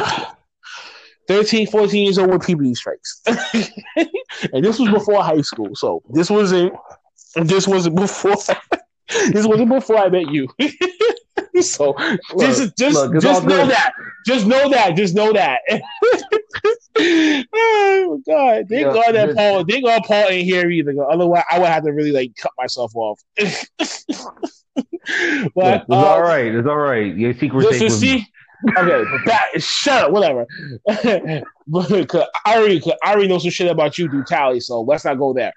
13, 1.28 1.68
14 1.68 2.04
years 2.04 2.18
old 2.18 2.30
with 2.30 2.42
PBD 2.42 2.76
strikes. 2.76 3.22
and 4.52 4.64
this 4.64 4.80
was 4.80 4.90
before 4.90 5.22
high 5.22 5.40
school. 5.42 5.74
So 5.76 6.02
this 6.10 6.28
wasn't 6.28 6.72
this 7.34 7.66
wasn't 7.68 7.96
before 7.96 8.36
this 9.32 9.46
wasn't 9.46 9.68
before 9.68 9.98
I 9.98 10.08
met 10.08 10.30
you. 10.30 10.48
so 11.60 11.94
just 12.38 12.76
just, 12.76 12.94
look, 12.94 13.20
just 13.20 13.44
know 13.44 13.62
good. 13.62 13.70
that. 13.70 13.92
Just 14.26 14.46
know 14.46 14.68
that. 14.70 14.96
Just 14.96 15.14
know 15.14 15.32
that. 15.32 15.60
oh 17.54 18.22
God. 18.26 18.66
Thank 18.68 18.70
Yeah, 18.70 18.92
God 18.92 19.14
that 19.14 19.26
just- 19.26 19.36
Paul 19.36 19.64
thank 19.64 19.84
God 19.84 20.02
Paul 20.04 20.28
ain't 20.28 20.44
here 20.44 20.70
either. 20.70 20.94
Otherwise 21.10 21.44
I 21.50 21.58
would 21.58 21.68
have 21.68 21.84
to 21.84 21.92
really 21.92 22.12
like 22.12 22.34
cut 22.36 22.52
myself 22.58 22.92
off. 22.94 23.20
Look, 24.76 25.52
but 25.54 25.82
it's 25.82 25.90
um, 25.90 26.04
all 26.04 26.22
right. 26.22 26.54
It's 26.54 26.68
all 26.68 26.76
right. 26.76 27.14
Your 27.14 27.34
secret 27.34 27.64
Listen, 27.64 27.78
safe 27.78 27.90
with 27.90 27.98
see, 28.00 28.14
me. 28.16 28.26
okay, 28.76 29.04
that, 29.26 29.62
shut 29.62 30.04
up, 30.04 30.12
whatever. 30.12 30.46
but 31.66 32.28
I 32.44 32.58
already, 32.58 32.80
I 33.02 33.12
already 33.12 33.28
know 33.28 33.38
some 33.38 33.50
shit 33.50 33.70
about 33.70 33.98
you 33.98 34.08
through 34.08 34.24
Tally, 34.24 34.60
so 34.60 34.82
let's 34.82 35.04
not 35.04 35.18
go 35.18 35.32
there. 35.32 35.52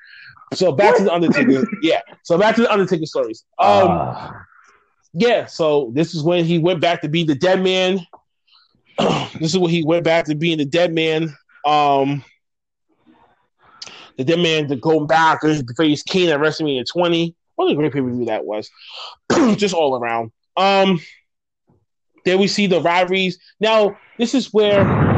So 0.54 0.72
back 0.72 0.98
to 0.98 1.04
the 1.04 1.14
Undertaker, 1.14 1.66
yeah. 1.82 2.02
So 2.24 2.38
back 2.38 2.56
to 2.56 2.62
the 2.62 2.72
Undertaker 2.72 3.06
stories. 3.06 3.46
Um, 3.60 3.88
Ah, 3.90 4.46
yeah. 5.14 5.46
So 5.46 5.92
this 5.94 6.14
is 6.14 6.24
when 6.24 6.46
he 6.46 6.60
went 6.60 6.82
back 6.82 7.02
to 7.02 7.10
be 7.10 7.24
the 7.24 7.36
dead 7.36 7.62
man. 7.62 8.00
this 8.98 9.54
is 9.54 9.58
when 9.58 9.72
he 9.72 9.84
went 9.84 10.04
back 10.04 10.26
to 10.26 10.36
being 10.36 10.58
the 10.58 10.66
dead 10.66 10.94
man. 10.94 11.36
Um, 11.66 12.24
the 14.18 14.24
dead 14.24 14.40
man 14.40 14.68
to 14.68 14.76
go 14.76 15.06
back 15.06 15.42
to 15.42 15.64
face 15.78 16.04
Kane 16.04 16.30
at 16.30 16.40
WrestleMania 16.40 16.86
20. 16.92 17.36
What 17.56 17.72
a 17.72 17.76
great 17.76 17.94
pay 17.94 18.02
per 18.02 18.10
view 18.10 18.26
that 18.26 18.46
was, 18.46 18.70
just 19.58 19.74
all 19.74 19.96
around. 19.98 20.32
Um, 20.58 21.00
then 22.26 22.40
we 22.40 22.48
see 22.48 22.68
the 22.68 22.82
rivalries. 22.82 23.40
Now 23.60 23.98
this 24.18 24.34
is 24.34 24.52
where, 24.54 25.13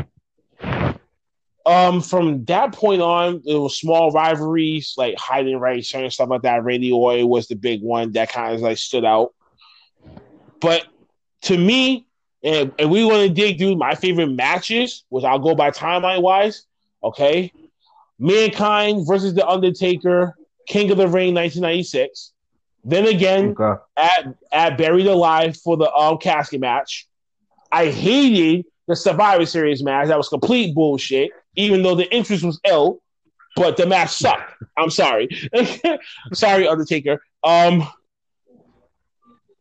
um, 1.66 2.02
from 2.02 2.46
that 2.46 2.74
point 2.74 3.02
on, 3.02 3.42
there 3.46 3.60
was 3.60 3.78
small 3.80 4.12
rivalries 4.12 4.94
like 4.98 5.16
Heidenreich, 5.16 5.94
and 5.96 6.12
stuff 6.14 6.30
like 6.30 6.44
that. 6.44 6.64
Randy 6.64 6.92
Orton 6.92 7.28
was 7.28 7.48
the 7.48 7.56
big 7.56 7.82
one 7.82 8.12
that 8.14 8.30
kind 8.32 8.54
of 8.54 8.62
like 8.62 8.78
stood 8.78 9.06
out. 9.06 9.34
But 10.62 10.86
to 11.44 11.58
me, 11.58 12.08
And, 12.44 12.72
and 12.78 12.92
we 12.92 13.04
want 13.04 13.28
to 13.28 13.34
dig 13.34 13.58
through 13.58 13.76
my 13.76 13.96
favorite 13.96 14.28
matches, 14.30 15.04
which 15.10 15.24
I'll 15.26 15.40
go 15.40 15.56
by 15.56 15.72
timeline 15.72 16.22
wise. 16.22 16.68
Okay. 17.04 17.52
Mankind 18.20 19.08
versus 19.08 19.34
The 19.34 19.46
Undertaker, 19.48 20.36
King 20.68 20.92
of 20.92 20.98
the 20.98 21.08
Ring 21.08 21.34
1996. 21.34 22.34
Then 22.84 23.08
again, 23.08 23.56
Okay. 23.60 23.82
at, 23.98 24.36
at 24.52 24.78
Buried 24.78 25.08
Alive 25.08 25.58
for 25.58 25.76
the 25.76 25.92
um, 25.92 26.20
casket 26.20 26.62
match. 26.62 27.08
I 27.72 27.88
hated 27.88 28.66
the 28.88 28.96
Survivor 28.96 29.46
Series 29.48 29.84
match. 29.84 30.08
That 30.10 30.18
was 30.18 30.30
complete 30.30 30.76
bullshit, 30.76 31.32
even 31.56 31.84
though 31.84 31.96
the 31.96 32.14
interest 32.14 32.44
was 32.44 32.60
ill, 32.66 33.02
but 33.56 33.78
the 33.78 33.86
match 33.86 34.12
sucked. 34.12 34.54
I'm 34.78 34.90
sorry. 34.90 35.30
sorry, 36.34 36.68
Undertaker. 36.68 37.22
Um, 37.44 37.88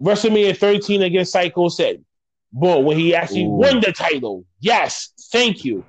WrestleMania 0.02 0.56
13 0.56 1.02
against 1.02 1.32
Sycho 1.32 1.68
Sid, 1.68 2.04
boom, 2.52 2.84
when 2.84 2.98
he 2.98 3.14
actually 3.14 3.44
Ooh. 3.44 3.50
won 3.50 3.80
the 3.80 3.92
title. 3.92 4.44
Yes, 4.60 5.10
thank 5.30 5.64
you. 5.64 5.84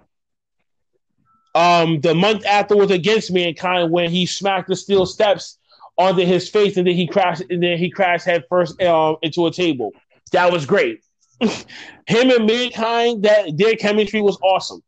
Um, 1.55 2.01
the 2.01 2.13
month 2.13 2.45
afterwards 2.45 2.91
against 2.91 3.31
Mankind 3.31 3.91
when 3.91 4.11
he 4.11 4.25
smacked 4.25 4.67
the 4.67 4.75
steel 4.75 5.05
steps 5.05 5.57
onto 5.97 6.25
his 6.25 6.49
face 6.49 6.75
and 6.77 6.85
then 6.85 6.95
he 6.95 7.07
crashed 7.07 7.43
and 7.49 7.63
then 7.63 7.77
he 7.77 7.89
crashed 7.89 8.25
head 8.25 8.43
first 8.49 8.81
um, 8.81 9.15
into 9.21 9.47
a 9.47 9.51
table. 9.51 9.91
That 10.33 10.51
was 10.51 10.65
great. 10.65 11.03
Him 11.39 12.29
and 12.31 12.45
Mankind, 12.45 13.23
that 13.23 13.57
their 13.57 13.75
chemistry 13.75 14.21
was 14.21 14.37
awesome. 14.41 14.83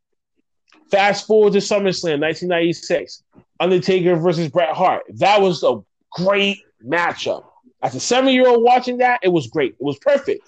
Fast 0.89 1.27
forward 1.27 1.53
to 1.53 1.59
SummerSlam 1.59 2.21
1996, 2.21 3.23
Undertaker 3.59 4.15
versus 4.15 4.49
Bret 4.49 4.75
Hart. 4.75 5.03
That 5.15 5.41
was 5.41 5.63
a 5.63 5.81
great 6.11 6.59
matchup. 6.85 7.45
As 7.83 7.95
a 7.95 7.99
seven-year-old 7.99 8.63
watching 8.63 8.97
that, 8.97 9.19
it 9.21 9.29
was 9.29 9.47
great. 9.47 9.73
It 9.73 9.83
was 9.83 9.97
perfect. 9.99 10.47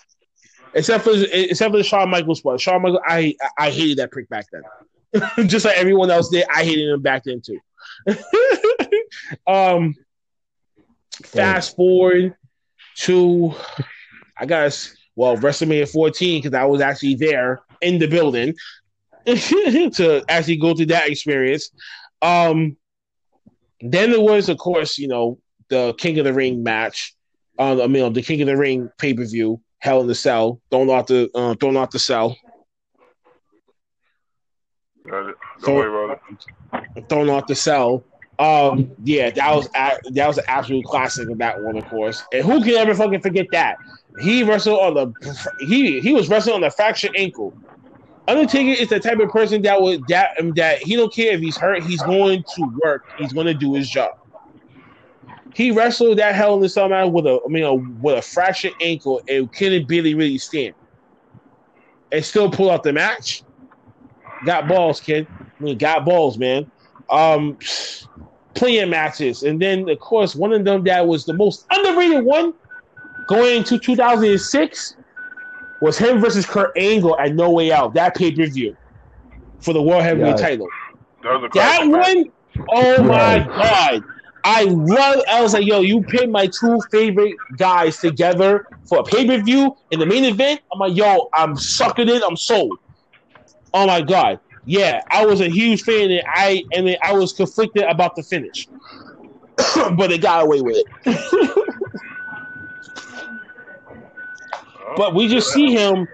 Except 0.73 1.03
for 1.03 1.11
except 1.13 1.71
for 1.71 1.77
the 1.77 1.83
Shawn 1.83 2.09
Michaels 2.09 2.41
part. 2.41 2.61
Shawn 2.61 2.81
Michaels, 2.81 3.01
I 3.05 3.35
I 3.57 3.71
hated 3.71 3.97
that 3.97 4.11
prick 4.11 4.29
back 4.29 4.45
then. 4.51 5.47
Just 5.47 5.65
like 5.65 5.77
everyone 5.77 6.11
else 6.11 6.29
did, 6.29 6.45
I 6.53 6.63
hated 6.63 6.89
him 6.89 7.01
back 7.01 7.23
then 7.23 7.41
too. 7.41 7.59
um, 9.47 9.95
fast 11.23 11.75
forward 11.75 12.35
to, 12.97 13.53
I 14.37 14.45
guess, 14.45 14.95
well, 15.15 15.37
WrestleMania 15.37 15.91
14 15.91 16.41
because 16.41 16.53
I 16.55 16.65
was 16.65 16.81
actually 16.81 17.15
there 17.15 17.61
in 17.81 17.99
the 17.99 18.07
building 18.07 18.55
to 19.25 20.23
actually 20.29 20.57
go 20.57 20.73
through 20.73 20.87
that 20.87 21.09
experience. 21.09 21.71
Um, 22.21 22.77
then 23.81 24.11
there 24.11 24.21
was, 24.21 24.49
of 24.49 24.57
course, 24.57 24.97
you 24.97 25.07
know, 25.07 25.39
the 25.69 25.93
King 25.97 26.19
of 26.19 26.25
the 26.25 26.33
Ring 26.33 26.63
match. 26.63 27.13
Um, 27.57 27.81
I 27.81 27.87
mean, 27.87 28.11
the 28.13 28.21
King 28.21 28.41
of 28.41 28.47
the 28.47 28.57
Ring 28.57 28.89
pay 28.97 29.13
per 29.13 29.25
view, 29.25 29.61
Hell 29.79 30.01
in 30.01 30.07
the 30.07 30.15
Cell, 30.15 30.61
thrown 30.71 30.89
off 30.89 31.07
the 31.07 31.29
uh, 31.35 31.55
thrown 31.55 31.77
off 31.77 31.91
the 31.91 31.99
cell, 31.99 32.35
Don't 35.05 35.35
So- 35.61 35.73
worry 35.75 35.89
about 36.05 36.21
it. 36.95 37.09
thrown 37.09 37.29
off 37.29 37.47
the 37.47 37.55
cell. 37.55 38.03
Um, 38.37 38.91
yeah, 39.03 39.29
that 39.31 39.53
was 39.55 39.67
a- 39.75 39.99
that 40.11 40.27
was 40.27 40.37
an 40.37 40.45
absolute 40.47 40.85
classic 40.85 41.29
of 41.29 41.37
that 41.39 41.61
one, 41.61 41.77
of 41.77 41.85
course. 41.89 42.23
And 42.31 42.43
who 42.45 42.63
can 42.63 42.75
ever 42.75 42.93
fucking 42.95 43.19
forget 43.21 43.47
that? 43.51 43.77
He 44.21 44.43
wrestled 44.43 44.79
on 44.79 44.93
the 44.93 45.55
he 45.67 45.99
he 45.99 46.13
was 46.13 46.29
wrestling 46.29 46.55
on 46.55 46.61
the 46.61 46.69
fractured 46.71 47.11
ankle. 47.17 47.53
Undertaker 48.29 48.79
is 48.79 48.89
the 48.89 48.99
type 48.99 49.19
of 49.19 49.29
person 49.29 49.63
that 49.63 49.81
would 49.81 50.07
that 50.07 50.37
that 50.55 50.83
he 50.83 50.95
don't 50.95 51.11
care 51.11 51.33
if 51.33 51.39
he's 51.39 51.57
hurt. 51.57 51.81
He's 51.81 52.01
going 52.03 52.43
to 52.55 52.79
work. 52.83 53.05
He's 53.17 53.33
going 53.33 53.47
to 53.47 53.55
do 53.55 53.73
his 53.73 53.89
job. 53.89 54.11
He 55.55 55.71
wrestled 55.71 56.19
that 56.19 56.35
hell 56.35 56.53
in 56.53 56.61
the 56.61 56.69
cell 56.69 56.89
match 56.89 57.11
with 57.11 57.25
a 57.25 57.39
I 57.43 57.47
mean 57.49 57.63
a, 57.63 57.73
with 57.73 58.19
a 58.19 58.21
fractured 58.21 58.73
ankle 58.81 59.21
and 59.27 59.51
couldn't 59.51 59.87
barely 59.87 60.13
really 60.13 60.37
stand. 60.37 60.75
And 62.11 62.23
still 62.23 62.51
pull 62.51 62.69
out 62.69 62.83
the 62.83 62.93
match. 62.93 63.41
Got 64.45 64.67
balls, 64.67 65.01
kid. 65.01 65.27
I 65.31 65.63
mean, 65.63 65.77
got 65.79 66.05
balls, 66.05 66.37
man. 66.37 66.69
Um, 67.09 67.57
playing 68.53 68.91
matches, 68.91 69.41
and 69.41 69.59
then 69.59 69.89
of 69.89 69.99
course 69.99 70.35
one 70.35 70.53
of 70.53 70.63
them 70.65 70.83
that 70.83 71.07
was 71.07 71.25
the 71.25 71.33
most 71.33 71.65
underrated 71.71 72.23
one 72.23 72.53
going 73.27 73.57
into 73.57 73.79
2006 73.79 74.95
was 75.81 75.97
him 75.97 76.19
versus 76.19 76.45
Kurt 76.45 76.71
Angle 76.77 77.17
at 77.19 77.33
No 77.35 77.51
Way 77.51 77.71
Out. 77.71 77.93
That 77.93 78.15
pay 78.15 78.31
per 78.31 78.45
view 78.47 78.75
for 79.59 79.73
the 79.73 79.81
World 79.81 80.03
Heavyweight 80.03 80.37
Yeah. 80.37 80.47
title. 80.47 80.67
That 81.23 81.49
That 81.53 81.87
one, 81.87 82.25
oh 82.69 83.03
my 83.03 83.39
god. 83.55 84.03
I 84.43 84.63
love 84.63 85.23
I 85.29 85.41
was 85.41 85.53
like, 85.53 85.65
yo, 85.65 85.81
you 85.81 86.03
picked 86.03 86.29
my 86.29 86.47
two 86.47 86.79
favorite 86.91 87.35
guys 87.57 87.99
together 87.99 88.65
for 88.87 88.99
a 88.99 89.03
pay-per-view 89.03 89.75
in 89.91 89.99
the 89.99 90.05
main 90.05 90.25
event. 90.25 90.61
I'm 90.71 90.79
like, 90.79 90.95
yo, 90.95 91.29
I'm 91.33 91.55
sucking 91.55 92.09
it, 92.09 92.23
I'm 92.27 92.37
sold. 92.37 92.77
Oh 93.73 93.85
my 93.85 94.01
god. 94.01 94.39
Yeah, 94.65 95.01
I 95.11 95.25
was 95.25 95.41
a 95.41 95.49
huge 95.49 95.83
fan 95.83 96.09
and 96.11 96.23
I 96.33 96.63
and 96.73 96.87
then 96.87 96.97
I 97.03 97.13
was 97.13 97.33
conflicted 97.33 97.83
about 97.83 98.15
the 98.15 98.23
finish. 98.23 98.67
but 99.97 100.07
they 100.07 100.17
got 100.17 100.43
away 100.43 100.61
with 100.61 100.77
it. 101.05 101.65
but 104.99 105.15
we 105.15 105.27
just 105.27 105.51
see 105.53 105.71
him 105.73 106.07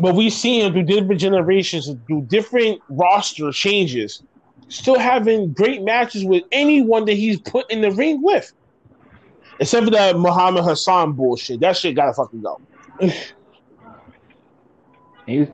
but 0.00 0.14
we 0.16 0.30
see 0.30 0.60
him 0.60 0.72
through 0.72 0.82
different 0.84 1.20
generations 1.20 1.88
through 2.06 2.22
different 2.22 2.80
roster 2.88 3.52
changes 3.52 4.22
still 4.72 4.98
having 4.98 5.52
great 5.52 5.82
matches 5.82 6.24
with 6.24 6.44
anyone 6.50 7.04
that 7.04 7.14
he's 7.14 7.38
put 7.40 7.70
in 7.70 7.80
the 7.80 7.90
ring 7.90 8.22
with. 8.22 8.52
Except 9.60 9.84
for 9.84 9.90
that 9.90 10.18
Muhammad 10.18 10.64
Hassan 10.64 11.12
bullshit. 11.12 11.60
That 11.60 11.76
shit 11.76 11.94
gotta 11.94 12.14
fucking 12.14 12.42
go. 12.42 12.60
He's, 15.26 15.46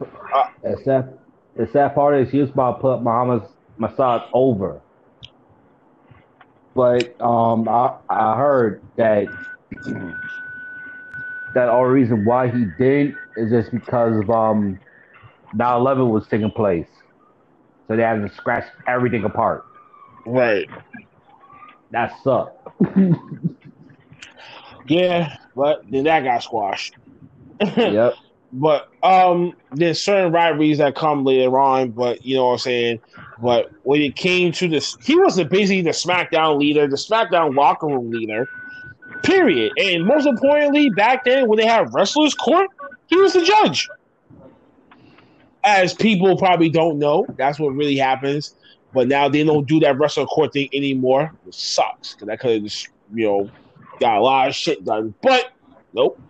the 0.63 0.81
sad, 0.83 1.19
the 1.57 1.67
sad 1.67 1.95
part 1.95 2.19
is 2.19 2.31
he 2.31 2.39
was 2.39 2.49
about 2.49 2.77
to 2.77 2.81
put 2.81 3.03
Muhammad 3.03 3.43
Hassan 3.79 4.23
over. 4.33 4.81
But 6.75 7.21
um, 7.21 7.69
I, 7.69 7.97
I 8.09 8.35
heard 8.37 8.83
that 8.97 9.27
that 11.55 11.69
all 11.69 11.87
reason 11.87 12.25
why 12.25 12.49
he 12.49 12.67
didn't 12.79 13.17
is 13.37 13.51
just 13.51 13.71
because 13.71 14.17
of 14.19 14.31
um 14.31 14.79
9/11 15.55 16.11
was 16.11 16.27
taking 16.29 16.51
place, 16.51 16.89
so 17.87 17.97
they 17.97 18.03
had 18.03 18.27
to 18.27 18.35
scratch 18.35 18.67
everything 18.87 19.25
apart. 19.25 19.65
Right. 20.27 20.69
That 21.91 22.13
sucked. 22.23 22.69
Yeah, 24.89 25.37
but 25.55 25.83
then 25.91 26.05
that 26.05 26.25
got 26.25 26.43
squashed. 26.43 26.97
yep. 27.77 28.15
But 28.53 28.89
um 29.03 29.53
there's 29.73 30.03
certain 30.03 30.33
rivalries 30.33 30.79
that 30.79 30.95
come 30.95 31.25
later 31.25 31.59
on, 31.59 31.91
but 31.91 32.25
you 32.25 32.37
know 32.37 32.47
what 32.47 32.53
I'm 32.53 32.59
saying? 32.59 33.01
But 33.43 33.71
when 33.83 34.01
it 34.01 34.17
came 34.17 34.53
to 34.53 34.69
this 34.69 34.97
he 35.03 35.17
was 35.17 35.37
the 35.37 35.45
basically 35.45 35.83
the 35.83 35.91
SmackDown 35.91 36.59
leader, 36.59 36.87
the 36.89 36.97
SmackDown 36.97 37.55
locker 37.55 37.87
room 37.87 38.11
leader. 38.11 38.49
Period. 39.23 39.73
And 39.79 40.05
most 40.05 40.27
importantly, 40.27 40.91
back 40.91 41.25
then 41.25 41.49
when 41.49 41.59
they 41.59 41.67
had 41.67 41.93
wrestlers 41.93 42.35
court, 42.35 42.69
he 43.07 43.17
was 43.17 43.33
the 43.33 43.43
judge. 43.43 43.89
As 45.65 45.95
people 45.95 46.37
probably 46.37 46.69
don't 46.71 46.99
know, 46.99 47.27
that's 47.37 47.59
what 47.59 47.71
really 47.71 47.97
happens. 47.97 48.55
But 48.95 49.09
now 49.09 49.29
they 49.29 49.45
don't 49.45 49.67
do 49.67 49.81
that 49.81 49.99
wrestler 49.99 50.25
court 50.27 50.53
thing 50.53 50.69
anymore. 50.73 51.33
It 51.47 51.55
sucks 51.55 52.15
because 52.15 52.29
that 52.29 52.41
could 52.41 52.53
have 52.53 52.63
just 52.63 52.89
you 53.13 53.27
know 53.27 53.51
got 54.01 54.19
a 54.19 54.21
lot 54.21 54.49
of 54.49 54.55
shit 54.55 54.85
done. 54.85 55.15
But 55.23 55.53
nope. 55.93 56.21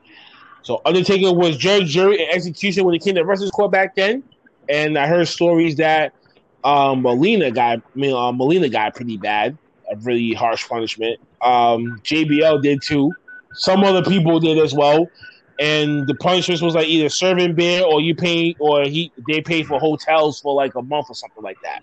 So 0.62 0.82
Undertaker 0.84 1.32
was 1.32 1.56
judge, 1.56 1.88
jury, 1.88 2.22
and 2.22 2.32
execution 2.32 2.84
when 2.84 2.94
it 2.94 3.02
came 3.02 3.14
to 3.14 3.24
wrestlers 3.24 3.50
court 3.50 3.70
back 3.70 3.94
then. 3.94 4.22
And 4.68 4.98
I 4.98 5.06
heard 5.06 5.26
stories 5.28 5.76
that 5.76 6.12
um, 6.64 7.02
Molina 7.02 7.50
got, 7.50 7.78
I 7.78 7.98
mean, 7.98 8.14
uh, 8.14 8.32
Molina 8.32 8.68
got 8.68 8.94
pretty 8.94 9.16
bad, 9.16 9.56
a 9.90 9.96
really 9.96 10.34
harsh 10.34 10.68
punishment. 10.68 11.20
Um, 11.42 12.00
JBL 12.04 12.62
did 12.62 12.82
too. 12.82 13.12
Some 13.54 13.84
other 13.84 14.02
people 14.02 14.40
did 14.40 14.58
as 14.58 14.74
well. 14.74 15.08
And 15.60 16.06
the 16.06 16.14
punishment 16.14 16.62
was 16.62 16.74
like 16.74 16.86
either 16.86 17.08
serving 17.08 17.54
beer 17.54 17.82
or 17.84 18.00
you 18.00 18.14
pay, 18.14 18.54
or 18.60 18.84
he 18.84 19.10
they 19.26 19.40
pay 19.40 19.64
for 19.64 19.80
hotels 19.80 20.40
for 20.40 20.54
like 20.54 20.76
a 20.76 20.82
month 20.82 21.06
or 21.08 21.14
something 21.14 21.42
like 21.42 21.58
that. 21.62 21.82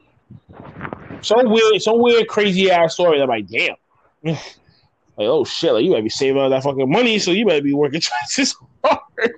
So 1.22 1.36
weird, 1.50 1.82
some 1.82 2.02
weird, 2.02 2.28
crazy 2.28 2.72
ass 2.72 2.94
story. 2.94 3.22
I'm 3.22 3.28
like, 3.28 3.48
damn. 3.48 3.76
like, 4.24 4.38
oh 5.20 5.44
shit, 5.44 5.74
like 5.74 5.84
you 5.84 5.92
might 5.92 6.04
be 6.04 6.10
saving 6.10 6.42
all 6.42 6.50
that 6.50 6.64
fucking 6.64 6.90
money, 6.90 7.20
so 7.20 7.32
you 7.32 7.46
better 7.46 7.62
be 7.62 7.74
working 7.74 8.02
twice 8.38 8.40
as 8.40 8.56
hard. 8.84 9.34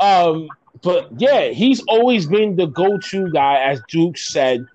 um, 0.00 0.48
but 0.82 1.08
yeah, 1.16 1.48
he's 1.48 1.82
always 1.88 2.26
been 2.26 2.56
the 2.56 2.66
go-to 2.66 3.30
guy, 3.30 3.62
as 3.62 3.80
Duke 3.88 4.18
said. 4.18 4.66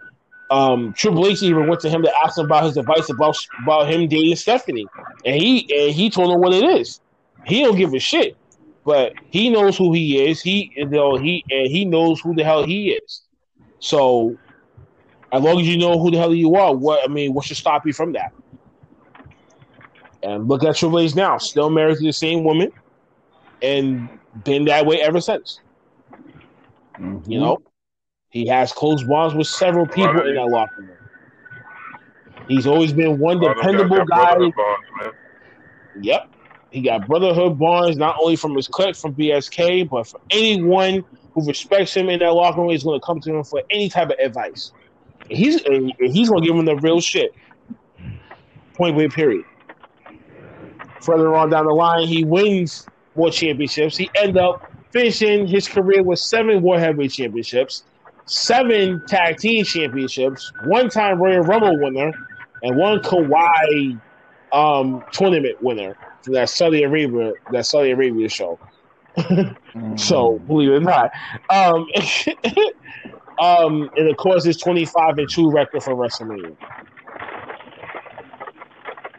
Um, 0.54 0.93
Triple 0.93 1.26
H 1.26 1.41
even 1.41 1.68
went 1.68 1.82
to 1.82 1.89
him 1.89 2.04
to 2.04 2.14
ask 2.24 2.38
him 2.38 2.45
about 2.45 2.66
his 2.66 2.78
advice 2.78 3.10
about 3.10 3.36
about 3.64 3.89
him 3.89 4.08
dating 4.08 4.36
Stephanie, 4.36 4.86
and 5.26 5.41
he 5.41 5.68
and 5.76 5.91
he 5.91 6.12
told 6.12 6.32
him 6.32 6.41
what 6.41 6.54
it 6.54 6.64
is. 6.64 7.01
He 7.43 7.64
don't 7.64 7.76
give 7.76 7.91
a 7.95 7.99
shit, 7.99 8.38
but 8.86 9.14
he 9.32 9.49
knows 9.49 9.76
who 9.76 9.93
he 9.93 10.30
is. 10.30 10.43
He 10.43 10.72
you 10.76 10.89
know 10.89 11.16
he 11.18 11.43
and 11.49 11.68
he 11.68 11.86
knows 11.86 12.22
who 12.22 12.36
the 12.36 12.43
hell 12.43 12.64
he 12.64 12.91
is. 12.91 13.24
So, 13.80 14.38
as 15.32 15.41
long 15.41 15.60
as 15.60 15.68
you 15.68 15.78
know 15.80 15.97
who 15.97 16.12
the 16.12 16.20
hell 16.20 16.36
you 16.36 16.56
are, 16.56 16.76
what 16.76 17.04
I 17.04 17.12
mean, 17.12 17.34
what 17.34 17.45
should 17.45 17.58
stop 17.58 17.88
you 17.88 17.93
from 17.93 18.14
that? 18.14 18.32
And 20.22 20.47
look 20.47 20.64
at 20.64 20.76
Triple 20.76 20.99
H 20.99 21.16
now, 21.16 21.39
still 21.39 21.72
married 21.72 21.97
to 21.97 22.04
the 22.04 22.14
same 22.14 22.43
woman, 22.43 22.72
and 23.64 24.08
been 24.43 24.66
that 24.66 24.86
way 24.86 25.01
ever 25.01 25.20
since. 25.20 25.62
Mhm. 26.99 27.28
You 27.28 27.39
know, 27.39 27.58
he 28.34 28.47
has 28.47 28.73
close 28.73 29.03
bonds 29.03 29.36
with 29.36 29.45
several 29.45 29.86
people 29.86 30.27
in 30.27 30.34
that 30.34 30.47
locker 30.47 30.81
room. 30.81 30.97
He's 32.47 32.65
always 32.65 32.91
been 32.91 33.19
one 33.19 33.38
All 33.38 33.53
them 33.53 33.53
guys 33.53 33.77
dependable 33.77 34.05
guy. 34.05 34.36
bonds. 34.55 35.17
Yep. 36.01 36.29
He 36.71 36.81
got 36.81 37.07
brotherhood 37.07 37.59
bonds 37.59 37.95
not 37.95 38.15
only 38.19 38.36
from 38.36 38.55
his 38.55 38.67
clique 38.67 38.95
from 38.95 39.13
BSK, 39.13 39.88
but 39.88 40.07
for 40.07 40.19
anyone 40.31 41.05
who 41.36 41.45
respects 41.45 41.95
him 41.95 42.09
in 42.09 42.19
that 42.21 42.34
locker 42.34 42.59
room 42.61 42.71
is 42.71 42.84
going 42.84 42.99
to 42.99 43.05
come 43.05 43.21
to 43.21 43.36
him 43.36 43.43
for 43.43 43.61
any 43.69 43.88
type 43.88 44.09
of 44.09 44.15
advice. 44.19 44.71
And 45.29 45.38
he's 45.38 45.61
and 45.65 45.93
he's 45.99 46.27
going 46.29 46.41
to 46.41 46.47
give 46.47 46.57
him 46.57 46.65
the 46.65 46.75
real 46.77 46.99
shit. 47.01 47.36
Point 48.73 48.95
blank. 48.95 49.13
Period. 49.13 49.45
Further 51.01 51.36
on 51.36 51.51
down 51.51 51.67
the 51.67 51.71
line, 51.71 52.07
he 52.07 52.23
wins 52.23 52.88
more 53.15 53.29
championships. 53.29 53.95
He 53.95 54.09
end 54.15 54.39
up 54.39 54.71
finishing 54.91 55.45
his 55.45 55.67
career 55.67 56.01
with 56.01 56.17
seven 56.17 56.63
World 56.63 56.81
Heavyweight 56.81 57.11
Championships, 57.11 57.84
seven 58.26 59.05
Tag 59.07 59.38
Team 59.38 59.63
Championships, 59.63 60.51
one 60.65 60.89
time 60.89 61.19
Royal 61.19 61.41
Rumble 61.41 61.80
winner, 61.80 62.11
and 62.61 62.78
one 62.78 62.99
Kawhi 62.99 63.99
um, 64.51 65.03
tournament 65.11 65.61
winner 65.61 65.97
for 66.24 66.32
that 66.32 66.49
Saudi 66.49 66.84
Arabia 66.84 67.34
that 67.51 67.65
Saudi 67.65 67.91
Arabia 67.91 68.30
show. 68.30 68.59
So 69.95 70.38
believe 70.39 70.69
it 70.69 70.76
or 70.76 70.80
not, 70.82 71.11
um, 71.49 71.88
um, 73.39 73.89
and 73.97 74.07
of 74.07 74.17
course, 74.17 74.43
his 74.43 74.57
twenty 74.57 74.86
five 74.86 75.17
and 75.17 75.28
two 75.28 75.49
record 75.49 75.82
for 75.82 75.95
WrestleMania. 75.95 76.55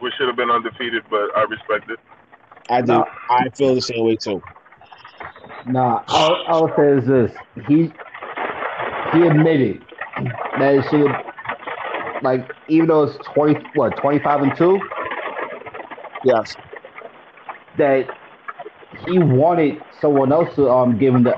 We 0.01 0.11
should 0.17 0.27
have 0.27 0.37
been 0.37 0.49
undefeated, 0.49 1.03
but 1.09 1.35
I 1.35 1.43
respect 1.43 1.89
it. 1.89 1.99
I 2.69 2.81
do. 2.81 2.93
No. 2.93 3.05
I 3.29 3.49
feel 3.49 3.75
the 3.75 3.81
same 3.81 4.05
way 4.05 4.15
too. 4.15 4.41
Nah, 5.65 6.03
all, 6.07 6.43
all 6.47 6.67
I'll 6.69 6.75
say 6.77 6.89
is 6.97 7.05
this: 7.05 7.31
he 7.67 7.91
he 9.13 9.25
admitted 9.25 9.85
that 10.57 10.75
it 10.75 10.85
should 10.89 11.11
like, 12.21 12.49
even 12.67 12.87
though 12.87 13.03
it's 13.03 13.17
twenty, 13.33 13.59
what, 13.73 13.95
twenty 13.97 14.19
five 14.19 14.41
and 14.41 14.55
two, 14.57 14.79
Yes. 16.23 16.55
that 17.77 18.07
he 19.05 19.19
wanted 19.19 19.83
someone 19.99 20.31
else 20.31 20.55
to 20.55 20.69
um 20.69 20.97
give 20.97 21.13
him 21.13 21.23
the, 21.23 21.35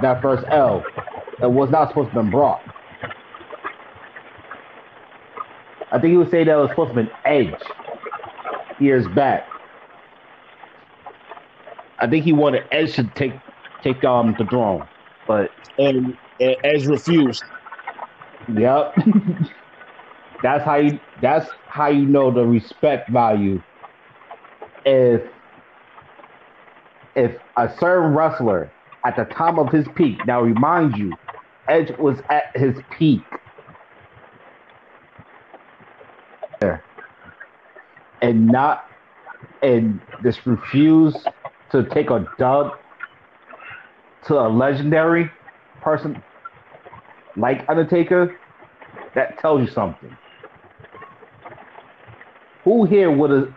that 0.00 0.22
first 0.22 0.44
L 0.50 0.90
that 1.40 1.50
was 1.50 1.70
not 1.70 1.88
supposed 1.88 2.12
to 2.14 2.22
be 2.22 2.30
brought. 2.30 2.62
I 5.92 5.98
think 5.98 6.12
he 6.12 6.16
would 6.18 6.30
say 6.30 6.44
that 6.44 6.56
was 6.56 6.70
supposed 6.70 6.94
to 6.94 7.04
be 7.04 7.10
Edge 7.24 7.60
years 8.78 9.06
back. 9.08 9.48
I 11.98 12.06
think 12.08 12.24
he 12.24 12.32
wanted 12.32 12.64
Edge 12.70 12.94
to 12.96 13.04
take 13.04 13.40
take 13.82 14.04
um 14.04 14.34
the 14.38 14.44
throne, 14.46 14.88
but 15.26 15.50
And, 15.78 16.16
Edge 16.40 16.86
refused. 16.86 17.42
Yep. 18.54 18.94
that's 20.42 20.64
how 20.64 20.76
you 20.76 20.98
that's 21.20 21.48
how 21.66 21.88
you 21.88 22.06
know 22.06 22.30
the 22.30 22.44
respect 22.44 23.10
value. 23.10 23.60
If 24.84 25.22
if 27.16 27.36
a 27.56 27.68
certain 27.78 28.14
wrestler 28.14 28.70
at 29.04 29.16
the 29.16 29.24
time 29.24 29.58
of 29.58 29.72
his 29.72 29.86
peak, 29.96 30.24
now 30.26 30.40
remind 30.40 30.96
you, 30.96 31.12
Edge 31.68 31.90
was 31.98 32.18
at 32.30 32.56
his 32.56 32.76
peak. 32.96 33.22
And 38.20 38.46
not 38.48 38.84
and 39.62 40.00
just 40.22 40.44
refuse 40.46 41.16
to 41.70 41.84
take 41.84 42.10
a 42.10 42.26
dub 42.38 42.72
to 44.26 44.34
a 44.34 44.48
legendary 44.48 45.30
person 45.80 46.22
like 47.38 47.68
Undertaker, 47.68 48.36
that 49.14 49.38
tells 49.38 49.60
you 49.60 49.68
something. 49.68 50.16
Who 52.64 52.84
here 52.84 53.10
would 53.10 53.30
have? 53.30 53.54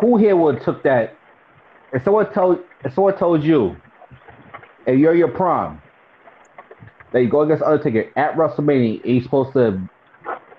Who 0.00 0.16
here 0.16 0.36
would 0.36 0.56
have 0.56 0.64
took 0.64 0.82
that? 0.82 1.16
If 1.92 2.04
someone 2.04 2.32
told, 2.32 2.58
if 2.84 2.94
someone 2.94 3.16
told 3.16 3.42
you, 3.42 3.76
and 4.86 5.00
you're 5.00 5.14
your 5.14 5.28
prime, 5.28 5.80
that 7.12 7.22
you 7.22 7.28
go 7.28 7.42
against 7.42 7.62
Undertaker 7.62 8.10
at 8.16 8.34
WrestleMania, 8.34 9.02
and 9.04 9.14
you're 9.14 9.22
supposed 9.22 9.52
to, 9.54 9.88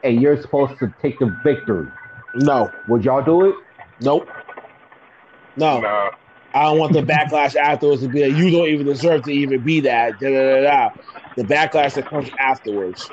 and 0.03 0.21
you're 0.21 0.41
supposed 0.41 0.79
to 0.79 0.93
take 1.01 1.19
the 1.19 1.37
victory, 1.43 1.87
No. 2.35 2.71
would 2.87 3.03
y'all 3.03 3.23
do 3.23 3.45
it? 3.45 3.55
Nope. 4.01 4.27
No. 5.57 5.81
Nah, 5.81 6.11
I 6.57 6.63
don't 6.63 6.79
want 6.79 6.93
the 6.93 7.01
backlash 7.03 7.55
afterwards 7.55 8.01
to 8.01 8.09
be 8.09 8.27
like, 8.27 8.35
you 8.35 8.49
don't 8.51 8.67
even 8.67 8.85
deserve 8.87 9.23
to 9.23 9.31
even 9.31 9.61
be 9.63 9.81
that. 9.81 10.19
Da, 10.19 10.29
da, 10.29 10.55
da, 10.55 10.61
da. 10.61 10.89
The 11.35 11.43
backlash 11.43 11.93
that 11.95 12.09
comes 12.09 12.29
afterwards. 12.39 13.11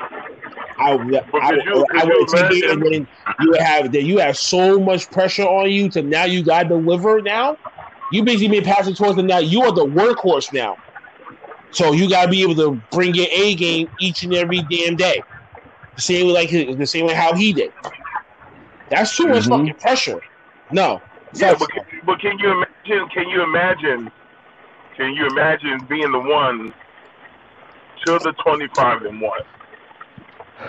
I, 0.78 0.94
would- 0.94 1.14
I, 1.34 1.50
could 1.50 1.64
you- 1.64 1.72
would- 1.74 2.00
I 2.00 2.04
would 2.04 2.14
you 2.14 2.26
take 2.26 2.50
it, 2.64 2.70
and 2.70 2.82
then 2.84 3.08
you 3.40 3.52
have 3.58 3.92
that 3.92 4.02
you 4.04 4.18
have 4.18 4.36
so 4.36 4.78
much 4.80 5.10
pressure 5.10 5.42
on 5.44 5.70
you 5.70 5.90
to 5.90 6.02
now 6.02 6.24
you 6.24 6.42
got 6.42 6.64
to 6.64 6.68
deliver 6.70 7.20
now. 7.20 7.58
You 8.10 8.24
basically 8.24 8.60
been 8.60 8.64
passing 8.64 8.94
towards 8.94 9.16
them 9.16 9.26
now. 9.26 9.38
You 9.38 9.62
are 9.62 9.72
the 9.72 9.86
workhorse 9.86 10.52
now, 10.52 10.78
so 11.70 11.92
you 11.92 12.08
got 12.08 12.24
to 12.26 12.30
be 12.30 12.42
able 12.42 12.54
to 12.56 12.80
bring 12.90 13.14
your 13.14 13.26
A 13.30 13.54
game 13.56 13.90
each 13.98 14.22
and 14.22 14.32
every 14.34 14.62
damn 14.62 14.96
day. 14.96 15.24
The 15.96 16.02
same 16.02 16.26
way 16.28 16.32
like 16.32 16.50
the 16.50 16.86
same 16.86 17.06
way 17.06 17.14
how 17.14 17.34
he 17.34 17.52
did. 17.52 17.72
That's 18.90 19.16
too 19.16 19.26
much 19.28 19.44
Mhm. 19.44 19.48
fucking 19.48 19.74
pressure. 19.80 20.20
No. 20.70 21.02
yeah, 21.34 21.54
but, 21.58 21.68
no. 21.74 21.82
But 22.06 22.20
can 22.20 22.38
you 22.38 22.50
imagine? 22.50 23.08
Can 23.12 23.28
you 23.28 23.42
imagine? 23.42 24.10
Can 24.96 25.14
you 25.14 25.26
imagine 25.26 25.86
being 25.88 26.12
the 26.12 26.18
one 26.18 26.72
to 28.04 28.18
the 28.22 28.32
twenty-five 28.44 29.02
and 29.02 29.20
one? 29.20 29.40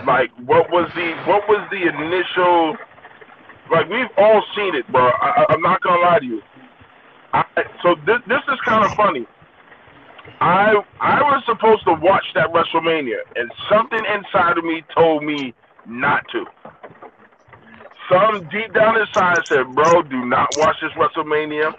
Like, 0.07 0.31
what 0.45 0.69
was 0.71 0.89
the 0.95 1.13
what 1.27 1.47
was 1.47 1.67
the 1.71 1.87
initial? 1.87 2.77
Like, 3.71 3.89
we've 3.89 4.11
all 4.17 4.43
seen 4.55 4.75
it, 4.75 4.87
bro. 4.91 5.09
I, 5.09 5.45
I'm 5.49 5.61
not 5.61 5.81
gonna 5.81 6.01
lie 6.01 6.19
to 6.19 6.25
you. 6.25 6.41
I, 7.33 7.43
so 7.83 7.95
this 8.05 8.19
this 8.27 8.41
is 8.47 8.59
kind 8.65 8.85
of 8.85 8.95
funny. 8.97 9.25
I 10.41 10.73
I 11.01 11.21
was 11.21 11.43
supposed 11.45 11.85
to 11.85 11.93
watch 11.93 12.25
that 12.35 12.51
WrestleMania, 12.53 13.19
and 13.35 13.51
something 13.69 13.99
inside 14.05 14.57
of 14.57 14.63
me 14.65 14.83
told 14.95 15.23
me 15.23 15.53
not 15.87 16.23
to. 16.31 16.45
Some 18.09 18.47
deep 18.49 18.73
down 18.73 18.99
inside 18.99 19.39
said, 19.49 19.73
"Bro, 19.73 20.03
do 20.03 20.25
not 20.25 20.49
watch 20.57 20.77
this 20.81 20.91
WrestleMania. 20.93 21.73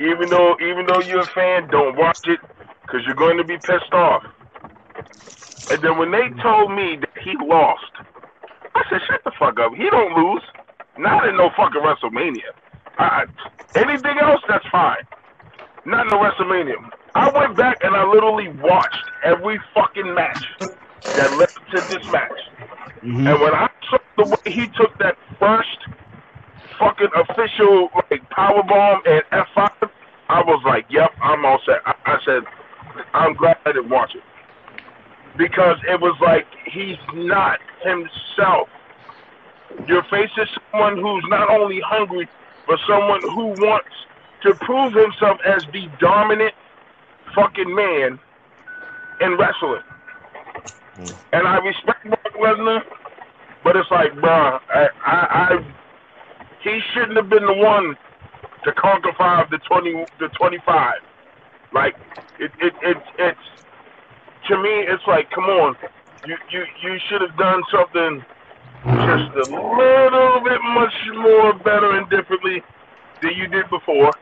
Even 0.00 0.28
though 0.28 0.56
even 0.60 0.86
though 0.86 1.00
you're 1.00 1.22
a 1.22 1.26
fan, 1.26 1.68
don't 1.68 1.96
watch 1.96 2.26
it 2.26 2.40
because 2.82 3.04
you're 3.06 3.14
going 3.14 3.36
to 3.38 3.44
be 3.44 3.56
pissed 3.58 3.92
off." 3.92 4.24
And 5.70 5.80
then 5.82 5.98
when 5.98 6.10
they 6.10 6.28
told 6.42 6.72
me 6.72 6.96
that 6.96 7.22
he 7.22 7.36
lost, 7.46 7.92
I 8.74 8.82
said, 8.90 9.00
"Shut 9.08 9.22
the 9.24 9.32
fuck 9.38 9.60
up. 9.60 9.74
He 9.74 9.88
don't 9.90 10.16
lose. 10.16 10.42
Not 10.98 11.28
in 11.28 11.36
no 11.36 11.50
fucking 11.56 11.80
WrestleMania. 11.80 12.50
I, 12.98 13.24
anything 13.74 14.18
else, 14.18 14.42
that's 14.48 14.66
fine. 14.68 15.06
Not 15.84 16.06
in 16.06 16.08
the 16.08 16.16
WrestleMania." 16.16 16.90
I 17.14 17.30
went 17.30 17.56
back 17.56 17.78
and 17.82 17.94
I 17.96 18.04
literally 18.04 18.48
watched 18.48 19.04
every 19.24 19.60
fucking 19.74 20.14
match 20.14 20.44
that 20.60 21.32
led 21.36 21.48
to 21.72 21.80
this 21.88 22.04
match. 22.10 22.40
Mhm. 23.02 23.30
And 23.30 23.40
when 23.40 23.54
I 23.54 23.68
saw 23.88 23.98
the 24.16 24.24
way 24.24 24.52
he 24.52 24.68
took 24.68 24.96
that 24.98 25.16
first 25.40 25.78
fucking 26.78 27.08
official 27.16 27.88
like 28.10 28.28
power 28.30 28.62
bomb 28.62 29.02
and 29.06 29.22
F 29.32 29.48
five, 29.54 29.90
I 30.28 30.40
was 30.42 30.62
like, 30.64 30.86
"Yep, 30.90 31.10
I'm 31.20 31.44
all 31.44 31.58
set." 31.66 31.80
I, 31.86 31.94
I 32.06 32.18
said, 32.24 32.42
"I'm 33.14 33.34
glad 33.34 33.56
I 33.66 33.72
didn't 33.72 33.90
watch 33.90 34.14
it 34.14 34.22
because 35.36 35.78
it 35.88 36.00
was 36.00 36.16
like 36.20 36.46
he's 36.66 36.98
not 37.14 37.58
himself. 37.82 38.68
You're 39.88 40.04
facing 40.04 40.46
someone 40.70 40.98
who's 40.98 41.24
not 41.28 41.50
only 41.50 41.80
hungry, 41.80 42.28
but 42.68 42.78
someone 42.86 43.22
who 43.22 43.46
wants 43.46 43.90
to 44.42 44.54
prove 44.54 44.92
himself 44.92 45.38
as 45.44 45.62
the 45.72 45.88
dominant 45.98 46.54
fucking 47.34 47.74
man 47.74 48.18
in 49.20 49.36
wrestling." 49.36 49.82
Mm. 50.96 51.14
And 51.32 51.48
I 51.48 51.58
respect 51.58 52.04
Brock 52.04 52.34
Lesnar, 52.38 52.82
but 53.64 53.76
it's 53.76 53.90
like, 53.90 54.12
bruh, 54.12 54.60
I, 54.74 54.88
I, 55.04 55.16
I, 55.32 55.74
he 56.62 56.80
shouldn't 56.92 57.16
have 57.16 57.28
been 57.28 57.46
the 57.46 57.54
one 57.54 57.96
to 58.64 58.72
conquer 58.72 59.12
five 59.16 59.50
to 59.50 59.58
twenty 59.68 59.92
to 59.92 60.28
twenty-five. 60.38 61.00
Like, 61.72 61.94
it, 62.38 62.50
it, 62.60 62.72
it, 62.82 62.96
it's 63.18 63.38
to 64.48 64.56
me, 64.56 64.84
it's 64.88 65.02
like, 65.06 65.30
come 65.30 65.44
on, 65.44 65.76
you, 66.26 66.36
you, 66.50 66.64
you 66.82 66.98
should 67.08 67.20
have 67.20 67.36
done 67.38 67.62
something 67.72 68.24
just 68.84 69.36
a 69.36 69.44
little 69.44 70.40
bit 70.42 70.60
much 70.74 70.94
more 71.16 71.52
better 71.58 71.98
and 71.98 72.08
differently 72.10 72.62
than 73.22 73.32
you 73.36 73.46
did 73.48 73.68
before, 73.70 74.14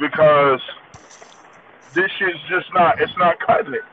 because 0.00 0.60
this 1.94 2.10
is 2.20 2.34
just 2.50 2.66
not, 2.74 3.00
it's 3.00 3.12
not 3.18 3.36
cutting 3.44 3.74
it. 3.74 3.86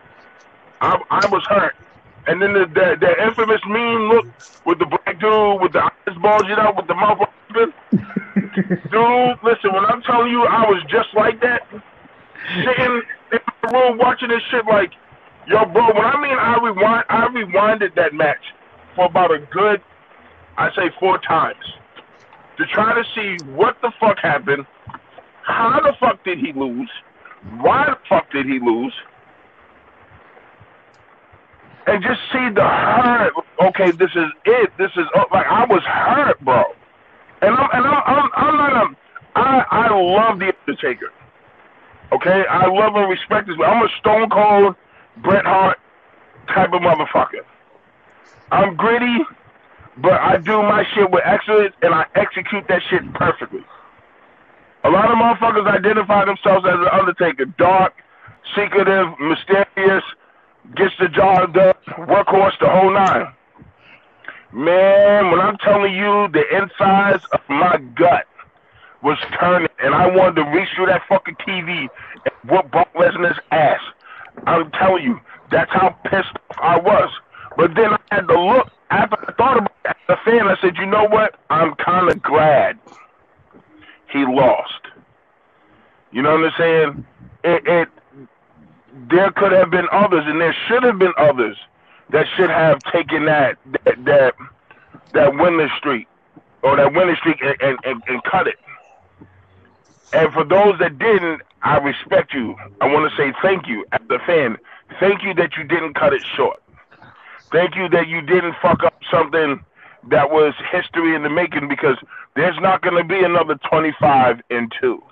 I, 0.81 0.97
I 1.09 1.25
was 1.27 1.43
hurt. 1.49 1.75
And 2.27 2.41
then 2.41 2.53
the, 2.53 2.65
the 2.65 2.97
the 2.99 3.23
infamous 3.23 3.61
meme 3.67 4.09
look 4.09 4.25
with 4.65 4.79
the 4.79 4.85
black 4.85 5.19
dude 5.19 5.61
with 5.61 5.73
the 5.73 5.83
eyes 5.83 6.17
bulging 6.21 6.57
out 6.57 6.75
with 6.75 6.87
the 6.87 6.95
mouth 6.95 7.19
open. 7.21 7.73
dude, 7.91 9.37
listen, 9.43 9.73
when 9.73 9.85
I'm 9.85 10.01
telling 10.01 10.31
you 10.31 10.43
I 10.43 10.61
was 10.69 10.83
just 10.89 11.09
like 11.15 11.39
that, 11.41 11.67
sitting 12.63 13.01
in 13.31 13.39
the 13.61 13.67
room 13.71 13.97
watching 13.97 14.29
this 14.29 14.41
shit 14.49 14.65
like, 14.65 14.91
yo, 15.47 15.65
bro. 15.65 15.87
When 15.87 16.05
I 16.05 16.19
mean 16.21 16.37
I 16.37 16.57
rewind, 16.61 17.05
I 17.09 17.27
rewinded 17.27 17.95
that 17.95 18.13
match 18.13 18.53
for 18.95 19.05
about 19.05 19.31
a 19.31 19.39
good, 19.51 19.81
I 20.57 20.73
say 20.73 20.89
four 20.99 21.19
times, 21.19 21.63
to 22.57 22.65
try 22.65 22.93
to 22.93 23.03
see 23.13 23.43
what 23.51 23.77
the 23.81 23.91
fuck 23.99 24.17
happened, 24.19 24.65
how 25.43 25.79
the 25.79 25.93
fuck 25.99 26.23
did 26.23 26.39
he 26.39 26.53
lose, 26.53 26.89
why 27.59 27.85
the 27.85 27.97
fuck 28.09 28.31
did 28.31 28.45
he 28.45 28.59
lose, 28.59 28.93
and 31.87 32.03
just 32.03 32.19
see 32.31 32.49
the 32.49 32.63
hurt. 32.63 33.33
Okay, 33.61 33.91
this 33.91 34.11
is 34.15 34.31
it. 34.45 34.71
This 34.77 34.91
is 34.95 35.05
uh, 35.15 35.25
like 35.31 35.45
I 35.47 35.65
was 35.65 35.83
hurt, 35.83 36.39
bro. 36.43 36.63
And 37.41 37.55
I'm 37.55 37.69
and 37.73 37.85
I'm 37.85 38.03
I'm, 38.05 38.29
I'm 38.35 38.57
not 38.57 38.73
a. 38.73 38.95
I 39.35 39.65
I 39.69 39.93
love 39.93 40.39
the 40.39 40.53
Undertaker. 40.67 41.11
Okay, 42.11 42.45
I 42.49 42.67
love 42.67 42.95
and 42.95 43.09
respect 43.09 43.47
this. 43.47 43.57
I'm 43.63 43.83
a 43.83 43.89
Stone 43.99 44.29
Cold 44.29 44.75
Bret 45.17 45.45
Hart 45.45 45.79
type 46.47 46.73
of 46.73 46.81
motherfucker. 46.81 47.43
I'm 48.51 48.75
gritty, 48.75 49.17
but 49.97 50.13
I 50.13 50.37
do 50.37 50.61
my 50.61 50.85
shit 50.93 51.09
with 51.09 51.23
excellence 51.25 51.73
and 51.81 51.93
I 51.93 52.05
execute 52.15 52.67
that 52.67 52.81
shit 52.89 53.11
perfectly. 53.13 53.63
A 54.83 54.89
lot 54.89 55.09
of 55.09 55.17
motherfuckers 55.17 55.67
identify 55.67 56.25
themselves 56.25 56.65
as 56.67 56.75
an 56.75 56.87
Undertaker, 56.91 57.45
dark, 57.57 57.93
secretive, 58.55 59.07
mysterious, 59.19 60.03
gets 60.75 60.93
the 60.99 61.07
job 61.07 61.53
done, 61.53 61.73
workhorse, 62.07 62.57
the 62.59 62.69
whole 62.69 62.91
nine. 62.91 63.27
Man, 64.51 65.31
when 65.31 65.39
I'm 65.39 65.57
telling 65.57 65.93
you 65.93 66.27
the 66.31 66.43
insides 66.55 67.23
of 67.33 67.41
my 67.49 67.77
gut 67.95 68.25
was 69.03 69.17
turning, 69.39 69.69
and 69.83 69.93
I 69.93 70.07
wanted 70.07 70.35
to 70.35 70.43
reach 70.51 70.69
through 70.75 70.87
that 70.87 71.01
fucking 71.07 71.35
TV 71.35 71.87
and 71.89 72.49
whoop 72.49 72.71
Brock 72.71 72.91
Lesnar's 72.93 73.39
ass. 73.51 73.81
I'm 74.47 74.71
telling 74.71 75.03
you, 75.03 75.19
that's 75.51 75.71
how 75.71 75.89
pissed 76.05 76.35
off 76.49 76.57
I 76.61 76.77
was. 76.77 77.09
But 77.57 77.75
then 77.75 77.93
I 77.93 77.99
had 78.11 78.27
to 78.27 78.39
look 78.39 78.69
after 78.89 79.17
I 79.27 79.33
thought 79.33 79.57
about 79.57 79.71
it 79.85 79.95
fan. 80.25 80.47
I 80.47 80.55
said, 80.59 80.77
you 80.77 80.85
know 80.85 81.05
what? 81.05 81.35
I'm 81.49 81.75
kind 81.75 82.09
of 82.09 82.21
glad 82.21 82.79
he 84.11 84.25
lost. 84.25 84.81
You 86.11 86.21
know 86.21 86.37
what 86.37 86.45
I'm 86.45 86.53
saying? 86.57 87.05
It, 87.43 87.67
it 87.67 87.89
there 89.09 89.31
could 89.31 89.51
have 89.51 89.69
been 89.69 89.87
others, 89.91 90.23
and 90.25 90.39
there 90.39 90.55
should 90.67 90.83
have 90.83 90.97
been 90.97 91.13
others 91.17 91.57
that 92.09 92.25
should 92.35 92.49
have 92.49 92.79
taken 92.91 93.25
that 93.25 93.57
that 93.85 94.05
that, 94.05 94.35
that 95.13 95.35
winning 95.35 95.69
streak 95.77 96.07
or 96.63 96.77
that 96.77 96.93
winning 96.93 97.15
streak 97.17 97.41
and, 97.41 97.55
and, 97.61 97.77
and, 97.83 98.03
and 98.07 98.23
cut 98.23 98.47
it. 98.47 98.57
And 100.13 100.31
for 100.33 100.43
those 100.43 100.79
that 100.79 100.97
didn't, 100.97 101.41
I 101.61 101.77
respect 101.77 102.33
you. 102.33 102.55
I 102.79 102.87
want 102.87 103.11
to 103.11 103.17
say 103.17 103.33
thank 103.41 103.67
you 103.67 103.85
as 103.91 104.01
a 104.09 104.19
fan. 104.19 104.57
Thank 104.99 105.23
you 105.23 105.33
that 105.33 105.57
you 105.57 105.63
didn't 105.63 105.95
cut 105.95 106.13
it 106.13 106.23
short. 106.35 106.61
Thank 107.51 107.75
you 107.75 107.89
that 107.89 108.07
you 108.07 108.21
didn't 108.21 108.55
fuck 108.61 108.83
up 108.83 108.99
something 109.11 109.63
that 110.09 110.29
was 110.29 110.53
history 110.71 111.15
in 111.15 111.23
the 111.23 111.29
making 111.29 111.67
because 111.67 111.97
there's 112.35 112.57
not 112.59 112.81
going 112.81 112.95
to 112.95 113.03
be 113.03 113.23
another 113.23 113.55
25 113.69 114.41
and 114.49 114.71
2. 114.79 115.03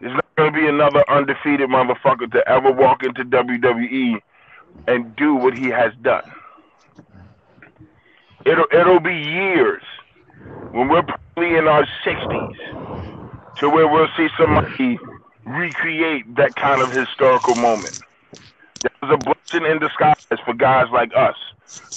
There's 0.00 0.14
not 0.14 0.25
to 0.38 0.50
be 0.52 0.66
another 0.66 1.04
undefeated 1.08 1.70
motherfucker 1.70 2.30
to 2.32 2.46
ever 2.48 2.70
walk 2.70 3.02
into 3.02 3.24
WWE 3.24 4.20
and 4.86 5.16
do 5.16 5.34
what 5.34 5.54
he 5.54 5.68
has 5.68 5.92
done. 6.02 6.30
It'll 8.44 8.66
it'll 8.72 9.00
be 9.00 9.14
years 9.14 9.82
when 10.70 10.88
we're 10.88 11.02
probably 11.02 11.56
in 11.56 11.66
our 11.66 11.86
sixties 12.04 12.56
to 13.58 13.68
where 13.70 13.88
we'll 13.88 14.08
see 14.16 14.28
somebody 14.38 14.98
recreate 15.46 16.36
that 16.36 16.54
kind 16.56 16.82
of 16.82 16.92
historical 16.92 17.54
moment. 17.54 17.94
That 18.82 18.92
was 19.02 19.10
a 19.12 19.16
blessing 19.16 19.70
in 19.70 19.78
disguise 19.78 20.16
for 20.44 20.54
guys 20.54 20.86
like 20.92 21.12
us. 21.16 21.36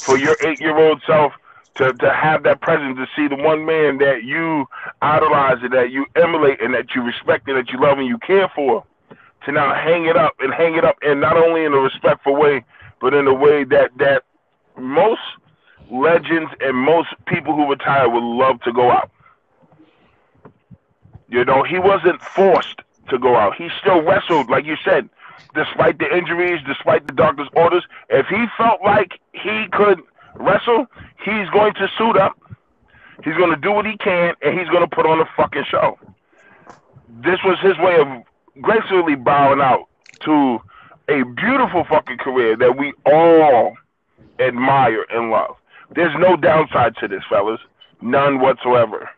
For 0.05 0.17
your 0.17 0.37
eight 0.41 0.59
year 0.61 0.77
old 0.77 1.01
self 1.05 1.33
to, 1.75 1.93
to 1.93 2.11
have 2.11 2.43
that 2.43 2.61
presence 2.61 2.97
to 2.97 3.07
see 3.15 3.27
the 3.27 3.41
one 3.41 3.65
man 3.65 3.99
that 3.99 4.23
you 4.23 4.65
idolize 5.01 5.57
and 5.61 5.73
that 5.73 5.91
you 5.91 6.05
emulate 6.15 6.61
and 6.61 6.73
that 6.73 6.95
you 6.95 7.01
respect 7.01 7.47
and 7.47 7.57
that 7.57 7.69
you 7.69 7.79
love 7.79 7.97
and 7.97 8.07
you 8.07 8.17
care 8.17 8.51
for 8.53 8.83
to 9.45 9.51
now 9.51 9.73
hang 9.73 10.05
it 10.05 10.17
up 10.17 10.33
and 10.39 10.53
hang 10.53 10.75
it 10.75 10.83
up 10.83 10.97
and 11.01 11.21
not 11.21 11.37
only 11.37 11.63
in 11.63 11.73
a 11.73 11.77
respectful 11.77 12.35
way 12.35 12.63
but 12.99 13.13
in 13.13 13.27
a 13.27 13.33
way 13.33 13.63
that 13.63 13.91
that 13.97 14.23
most 14.77 15.21
legends 15.89 16.51
and 16.59 16.75
most 16.75 17.09
people 17.27 17.55
who 17.55 17.69
retire 17.69 18.09
would 18.09 18.23
love 18.23 18.61
to 18.61 18.71
go 18.71 18.91
out. 18.91 19.09
You 21.27 21.45
know, 21.45 21.63
he 21.63 21.79
wasn't 21.79 22.21
forced 22.21 22.81
to 23.09 23.19
go 23.19 23.35
out. 23.35 23.55
He 23.55 23.69
still 23.79 24.01
wrestled, 24.01 24.49
like 24.49 24.65
you 24.65 24.75
said, 24.83 25.09
despite 25.53 25.99
the 25.99 26.15
injuries, 26.15 26.59
despite 26.65 27.07
the 27.07 27.13
doctor's 27.13 27.49
orders. 27.53 27.85
If 28.09 28.27
he 28.27 28.45
felt 28.57 28.81
like 28.83 29.19
he 29.33 29.67
could 29.71 30.01
wrestle, 30.35 30.87
he's 31.23 31.49
going 31.49 31.73
to 31.75 31.87
suit 31.97 32.17
up. 32.17 32.33
He's 33.23 33.35
going 33.35 33.51
to 33.51 33.57
do 33.57 33.71
what 33.71 33.85
he 33.85 33.97
can, 33.97 34.33
and 34.41 34.57
he's 34.57 34.69
going 34.69 34.87
to 34.87 34.95
put 34.95 35.05
on 35.05 35.19
a 35.19 35.25
fucking 35.35 35.65
show. 35.69 35.99
This 37.23 37.39
was 37.43 37.57
his 37.61 37.77
way 37.79 37.99
of 37.99 38.07
gracefully 38.61 39.15
bowing 39.15 39.59
out 39.61 39.87
to 40.21 40.59
a 41.09 41.23
beautiful 41.23 41.85
fucking 41.89 42.17
career 42.17 42.55
that 42.55 42.77
we 42.77 42.93
all 43.05 43.75
admire 44.39 45.05
and 45.09 45.31
love. 45.31 45.55
There's 45.95 46.13
no 46.17 46.35
downside 46.35 46.95
to 46.97 47.07
this, 47.07 47.23
fellas. 47.29 47.59
None 48.01 48.39
whatsoever. 48.39 49.09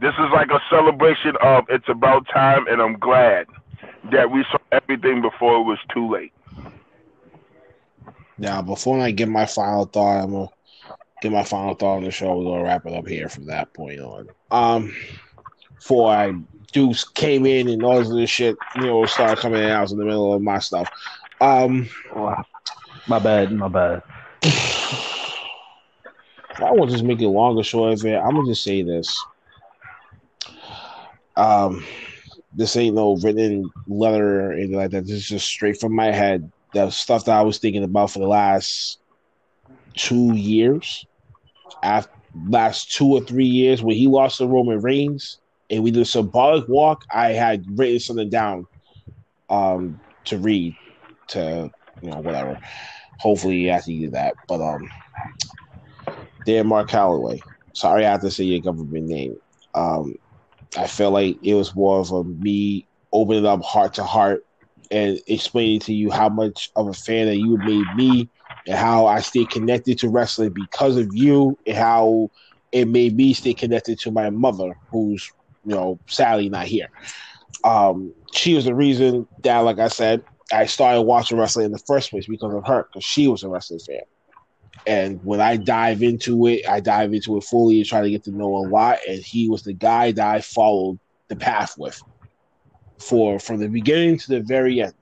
This 0.00 0.14
is 0.14 0.30
like 0.32 0.50
a 0.50 0.60
celebration 0.70 1.36
of 1.42 1.64
it's 1.68 1.88
about 1.88 2.26
time, 2.28 2.66
and 2.68 2.80
I'm 2.80 2.98
glad 2.98 3.46
that 4.10 4.30
we 4.30 4.44
saw 4.50 4.58
everything 4.70 5.22
before 5.22 5.60
it 5.60 5.64
was 5.64 5.78
too 5.92 6.10
late. 6.10 6.32
Now, 8.42 8.60
before 8.60 8.98
I 8.98 9.12
get 9.12 9.28
my 9.28 9.46
final 9.46 9.84
thought, 9.84 10.24
I'm 10.24 10.32
gonna 10.32 10.48
get 11.22 11.30
my 11.30 11.44
final 11.44 11.74
thought 11.74 11.98
on 11.98 12.02
the 12.04 12.10
show. 12.10 12.36
We're 12.36 12.44
gonna 12.44 12.64
wrap 12.64 12.84
it 12.84 12.92
up 12.92 13.06
here 13.06 13.28
from 13.28 13.46
that 13.46 13.72
point 13.72 14.00
on. 14.00 14.28
Um, 14.50 14.92
before 15.76 16.10
I 16.10 16.34
Deuce 16.72 17.04
came 17.04 17.46
in 17.46 17.68
and 17.68 17.84
all 17.84 18.02
this 18.02 18.30
shit, 18.30 18.56
you 18.74 18.82
know, 18.82 19.06
started 19.06 19.38
coming 19.38 19.62
out 19.64 19.92
in 19.92 19.96
the 19.96 20.04
middle 20.04 20.34
of 20.34 20.42
my 20.42 20.58
stuff. 20.58 20.88
Um, 21.40 21.88
My 23.06 23.18
bad, 23.20 23.52
my 23.52 23.68
bad. 23.68 24.02
I 26.58 26.72
won't 26.72 26.90
just 26.90 27.04
make 27.04 27.20
it 27.22 27.28
longer, 27.28 27.62
short 27.62 27.92
of 27.92 28.04
it. 28.04 28.16
I'm 28.16 28.34
gonna 28.34 28.48
just 28.48 28.64
say 28.64 28.82
this. 28.82 29.24
Um, 31.36 31.84
this 32.52 32.76
ain't 32.76 32.96
no 32.96 33.14
written 33.16 33.70
letter 33.86 34.48
or 34.48 34.52
anything 34.52 34.76
like 34.76 34.90
that. 34.90 35.06
This 35.06 35.12
is 35.16 35.28
just 35.28 35.46
straight 35.46 35.78
from 35.78 35.94
my 35.94 36.10
head. 36.10 36.50
The 36.74 36.90
stuff 36.90 37.26
that 37.26 37.38
I 37.38 37.42
was 37.42 37.58
thinking 37.58 37.84
about 37.84 38.10
for 38.10 38.18
the 38.18 38.26
last 38.26 38.98
two 39.96 40.34
years, 40.34 41.06
after 41.82 42.10
last 42.48 42.92
two 42.92 43.06
or 43.08 43.20
three 43.20 43.46
years, 43.46 43.82
when 43.82 43.96
he 43.96 44.06
lost 44.06 44.38
to 44.38 44.46
Roman 44.46 44.80
Reigns, 44.80 45.38
and 45.70 45.82
we 45.82 45.90
did 45.90 46.02
a 46.02 46.06
symbolic 46.06 46.66
walk. 46.68 47.04
I 47.12 47.30
had 47.32 47.64
written 47.76 47.98
something 48.00 48.30
down, 48.30 48.66
um, 49.50 50.00
to 50.26 50.38
read, 50.38 50.76
to 51.28 51.70
you 52.00 52.10
know 52.10 52.20
whatever. 52.20 52.58
Hopefully, 53.18 53.70
after 53.70 53.90
you 53.92 54.06
do 54.06 54.12
that, 54.12 54.34
but 54.48 54.60
um, 54.60 54.88
Dan 56.44 56.66
Mark 56.66 56.88
Calaway. 56.88 57.40
Sorry, 57.74 58.04
I 58.04 58.10
have 58.10 58.20
to 58.22 58.30
say 58.30 58.44
your 58.44 58.60
government 58.60 59.06
name. 59.06 59.36
Um, 59.74 60.14
I 60.76 60.86
felt 60.86 61.12
like 61.12 61.38
it 61.42 61.54
was 61.54 61.74
more 61.74 62.00
of 62.00 62.10
a 62.12 62.24
me 62.24 62.88
opening 63.12 63.46
up 63.46 63.62
heart 63.62 63.94
to 63.94 64.04
heart 64.04 64.42
and 64.92 65.18
explaining 65.26 65.80
to 65.80 65.94
you 65.94 66.10
how 66.10 66.28
much 66.28 66.70
of 66.76 66.86
a 66.86 66.92
fan 66.92 67.26
that 67.26 67.38
you 67.38 67.56
made 67.56 67.86
me 67.96 68.28
and 68.66 68.76
how 68.76 69.06
I 69.06 69.20
stay 69.20 69.46
connected 69.46 69.98
to 70.00 70.10
wrestling 70.10 70.52
because 70.52 70.98
of 70.98 71.08
you 71.12 71.58
and 71.66 71.76
how 71.76 72.30
it 72.70 72.86
made 72.86 73.16
me 73.16 73.32
stay 73.32 73.54
connected 73.54 73.98
to 74.00 74.10
my 74.10 74.30
mother, 74.30 74.74
who's 74.90 75.32
you 75.64 75.74
know 75.74 75.98
sadly 76.06 76.50
not 76.50 76.66
here. 76.66 76.88
Um, 77.64 78.12
she 78.32 78.54
was 78.54 78.66
the 78.66 78.74
reason 78.74 79.26
that, 79.42 79.58
like 79.60 79.78
I 79.78 79.88
said, 79.88 80.22
I 80.52 80.66
started 80.66 81.02
watching 81.02 81.38
wrestling 81.38 81.66
in 81.66 81.72
the 81.72 81.78
first 81.78 82.10
place 82.10 82.26
because 82.26 82.54
of 82.54 82.66
her, 82.66 82.84
because 82.84 83.04
she 83.04 83.28
was 83.28 83.42
a 83.42 83.48
wrestling 83.48 83.80
fan. 83.80 84.02
And 84.86 85.20
when 85.24 85.40
I 85.40 85.56
dive 85.56 86.02
into 86.02 86.46
it, 86.46 86.68
I 86.68 86.80
dive 86.80 87.14
into 87.14 87.36
it 87.38 87.44
fully 87.44 87.78
and 87.78 87.86
try 87.86 88.02
to 88.02 88.10
get 88.10 88.24
to 88.24 88.30
know 88.30 88.56
a 88.56 88.68
lot. 88.68 88.98
And 89.08 89.22
he 89.22 89.48
was 89.48 89.62
the 89.62 89.72
guy 89.72 90.12
that 90.12 90.26
I 90.26 90.40
followed 90.40 90.98
the 91.28 91.36
path 91.36 91.74
with 91.78 92.02
for 93.02 93.38
from 93.38 93.58
the 93.58 93.68
beginning 93.68 94.18
to 94.18 94.28
the 94.28 94.40
very 94.40 94.80
end. 94.80 94.94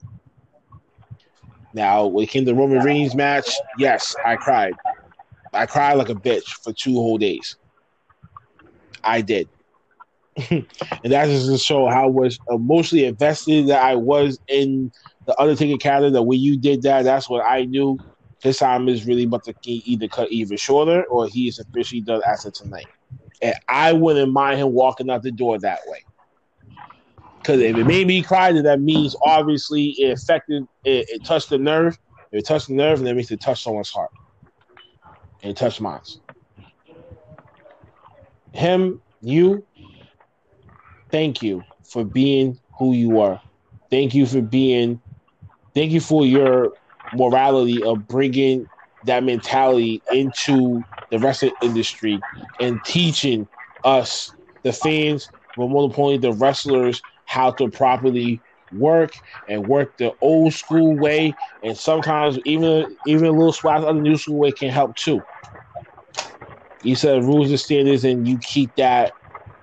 Now, 1.72 2.06
when 2.06 2.24
it 2.24 2.30
came 2.30 2.44
to 2.44 2.52
the 2.52 2.58
Roman 2.58 2.82
Reigns 2.82 3.14
match, 3.14 3.48
yes, 3.78 4.14
I 4.24 4.36
cried. 4.36 4.74
I 5.52 5.66
cried 5.66 5.94
like 5.94 6.08
a 6.08 6.14
bitch 6.14 6.48
for 6.62 6.72
two 6.72 6.94
whole 6.94 7.18
days. 7.18 7.56
I 9.02 9.20
did. 9.20 9.48
and 10.50 10.66
that 11.04 11.28
is 11.28 11.46
just 11.46 11.50
to 11.50 11.58
show 11.58 11.86
how 11.88 12.08
much 12.08 12.38
emotionally 12.48 13.04
invested 13.04 13.66
that 13.68 13.82
I 13.82 13.94
was 13.94 14.38
in 14.48 14.90
the 15.26 15.40
Undertaker 15.40 15.78
character. 15.78 16.10
That 16.10 16.22
when 16.22 16.40
you 16.40 16.56
did 16.58 16.82
that, 16.82 17.02
that's 17.02 17.28
what 17.28 17.44
I 17.44 17.64
knew. 17.64 17.98
His 18.42 18.58
time 18.58 18.88
is 18.88 19.06
really 19.06 19.24
about 19.24 19.44
to 19.44 19.54
either 19.66 20.08
cut 20.08 20.30
even 20.30 20.56
shorter 20.56 21.04
or 21.04 21.26
he 21.26 21.46
is 21.48 21.58
officially 21.58 22.00
done 22.00 22.22
as 22.26 22.46
of 22.46 22.54
tonight. 22.54 22.86
And 23.42 23.54
I 23.68 23.92
wouldn't 23.92 24.32
mind 24.32 24.60
him 24.60 24.72
walking 24.72 25.10
out 25.10 25.22
the 25.22 25.30
door 25.30 25.58
that 25.58 25.80
way. 25.86 26.04
Because 27.42 27.60
if 27.60 27.76
it 27.76 27.84
made 27.84 28.06
me 28.06 28.22
cry, 28.22 28.52
then 28.52 28.64
that 28.64 28.80
means 28.80 29.16
obviously 29.24 29.94
it 29.98 30.12
affected, 30.12 30.64
it, 30.84 31.06
it 31.08 31.24
touched 31.24 31.48
the 31.48 31.58
nerve. 31.58 31.98
If 32.32 32.40
it 32.40 32.46
touched 32.46 32.68
the 32.68 32.74
nerve, 32.74 32.98
and 32.98 33.06
that 33.06 33.14
means 33.14 33.30
it 33.30 33.40
touched 33.40 33.64
someone's 33.64 33.90
heart. 33.90 34.10
And 35.42 35.50
it 35.50 35.56
touched 35.56 35.80
mine. 35.80 36.00
Him, 38.52 39.00
you, 39.22 39.66
thank 41.10 41.42
you 41.42 41.62
for 41.90 42.04
being 42.04 42.58
who 42.78 42.92
you 42.92 43.20
are. 43.20 43.40
Thank 43.90 44.14
you 44.14 44.26
for 44.26 44.42
being, 44.42 45.00
thank 45.74 45.92
you 45.92 46.00
for 46.00 46.26
your 46.26 46.72
morality 47.14 47.82
of 47.82 48.06
bringing 48.06 48.66
that 49.06 49.24
mentality 49.24 50.02
into 50.12 50.82
the 51.10 51.18
wrestling 51.18 51.52
industry 51.62 52.20
and 52.60 52.78
teaching 52.84 53.48
us, 53.82 54.32
the 54.62 54.72
fans, 54.72 55.28
but 55.56 55.68
more 55.68 55.84
importantly, 55.84 56.18
the 56.18 56.36
wrestlers, 56.36 57.02
how 57.30 57.52
to 57.52 57.70
properly 57.70 58.42
work 58.72 59.12
and 59.48 59.66
work 59.66 59.96
the 59.98 60.12
old 60.20 60.54
school 60.54 60.98
way. 60.98 61.36
And 61.62 61.76
sometimes 61.76 62.38
even 62.44 62.96
even 63.04 63.26
a 63.26 63.32
little 63.32 63.52
swag 63.52 63.84
of 63.84 63.96
the 63.96 64.02
new 64.02 64.16
school 64.16 64.38
way 64.40 64.52
can 64.52 64.70
help 64.70 64.96
too. 64.96 65.24
You 66.82 66.96
said 66.96 67.22
rules 67.24 67.50
and 67.50 67.60
standards, 67.60 68.04
and 68.04 68.26
you 68.26 68.38
keep 68.40 68.74
that 68.76 69.14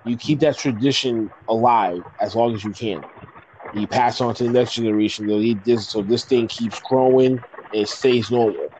you 0.04 0.16
keep 0.18 0.40
that 0.40 0.58
tradition 0.58 1.32
alive 1.48 2.02
as 2.20 2.34
long 2.34 2.54
as 2.54 2.64
you 2.64 2.72
can. 2.72 3.04
You 3.72 3.88
pass 3.88 4.20
on 4.20 4.34
to 4.36 4.44
the 4.44 4.50
next 4.50 4.72
generation, 4.72 5.28
so 5.28 5.40
this 5.64 5.90
so 5.90 6.02
this 6.02 6.26
thing 6.26 6.48
keeps 6.48 6.80
growing 6.80 7.44
and 7.72 7.88
stays 7.88 8.30
normal. 8.30 8.74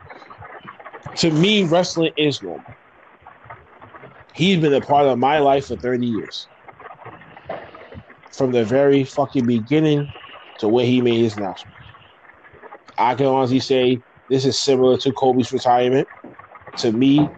To 1.16 1.30
me, 1.30 1.64
wrestling 1.64 2.12
is 2.16 2.42
normal. 2.42 2.76
He's 4.34 4.60
been 4.60 4.72
a 4.74 4.80
part 4.80 5.06
of 5.06 5.18
my 5.18 5.38
life 5.38 5.66
for 5.66 5.76
30 5.76 6.06
years. 6.06 6.48
From 8.36 8.52
the 8.52 8.64
very 8.64 9.04
fucking 9.04 9.46
beginning 9.46 10.12
to 10.58 10.68
where 10.68 10.86
he 10.86 11.00
made 11.00 11.20
his 11.22 11.36
announcement. 11.36 11.76
I 12.98 13.14
can 13.14 13.26
honestly 13.26 13.60
say 13.60 14.02
this 14.28 14.44
is 14.44 14.60
similar 14.60 14.96
to 14.98 15.12
Kobe's 15.12 15.52
retirement. 15.52 16.08
To 16.78 16.92
me, 16.92 17.28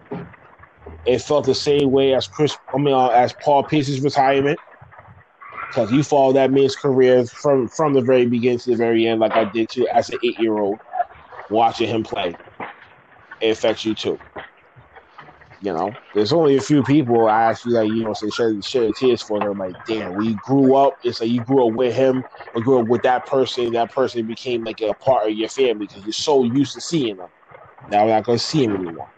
it 1.07 1.21
felt 1.21 1.47
the 1.47 1.55
same 1.55 1.91
way 1.91 2.15
as 2.15 2.29
Chris, 2.29 2.57
I 2.75 2.79
mean, 2.79 2.95
uh, 2.95 3.09
as 3.09 3.35
Paul 3.43 3.65
Pierce's 3.65 4.01
retirement, 4.03 4.61
because 5.69 5.91
you 5.93 6.03
follow 6.03 6.33
that 6.35 6.53
man's 6.53 6.77
career 6.77 7.25
from 7.43 7.69
from 7.69 7.95
the 7.95 8.03
very 8.03 8.27
beginning 8.27 8.59
to 8.61 8.71
the 8.71 8.77
very 8.77 9.07
end, 9.07 9.21
like 9.21 9.37
I 9.37 9.45
did 9.45 9.69
too, 9.71 9.87
as 9.95 10.11
an 10.11 10.19
eight 10.23 10.39
year 10.39 10.59
old, 10.59 10.81
watching 11.49 11.89
him 11.89 12.03
play. 12.03 12.39
It 13.41 13.51
affects 13.51 13.85
you 13.85 13.95
too. 13.95 14.21
You 15.63 15.75
know, 15.75 15.99
there's 16.15 16.33
only 16.33 16.57
a 16.57 16.61
few 16.61 16.83
people 16.83 17.27
I 17.29 17.43
actually 17.45 17.73
like, 17.73 17.91
you 17.91 18.07
know, 18.07 18.15
say 18.15 18.31
shed, 18.31 18.65
shed 18.65 18.95
tears 18.95 19.21
for 19.23 19.43
them. 19.43 19.59
Like, 19.59 19.77
damn, 19.85 20.15
we 20.15 20.37
grew 20.37 20.75
up. 20.75 20.97
It's 21.03 21.21
like 21.21 21.29
you 21.29 21.43
grew 21.43 21.69
up 21.69 21.75
with 21.75 21.95
him, 21.95 22.25
or 22.55 22.63
grew 22.63 22.81
up 22.81 22.87
with 22.87 23.03
that 23.03 23.27
person. 23.27 23.73
That 23.75 23.93
person 23.93 24.27
became 24.27 24.65
like 24.65 24.81
a 24.81 24.95
part 24.95 25.27
of 25.29 25.35
your 25.35 25.51
family 25.51 25.87
because 25.87 26.03
you're 26.05 26.15
so 26.15 26.45
used 26.45 26.73
to 26.75 26.81
seeing 26.81 27.19
them. 27.19 27.29
Now 27.87 28.07
we're 28.07 28.13
not 28.13 28.25
to 28.25 28.39
see 28.39 28.65
him 28.65 28.75
anymore. 28.75 29.11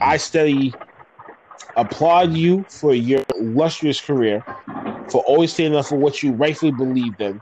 I 0.00 0.18
study, 0.18 0.78
applaud 1.74 2.30
you 2.30 2.64
for 2.68 2.94
your 2.94 3.24
illustrious 3.36 4.00
career, 4.00 4.44
for 5.10 5.22
always 5.22 5.52
standing 5.52 5.76
up 5.76 5.86
for 5.86 5.98
what 5.98 6.22
you 6.22 6.34
rightfully 6.34 6.70
believed 6.70 7.20
in, 7.20 7.40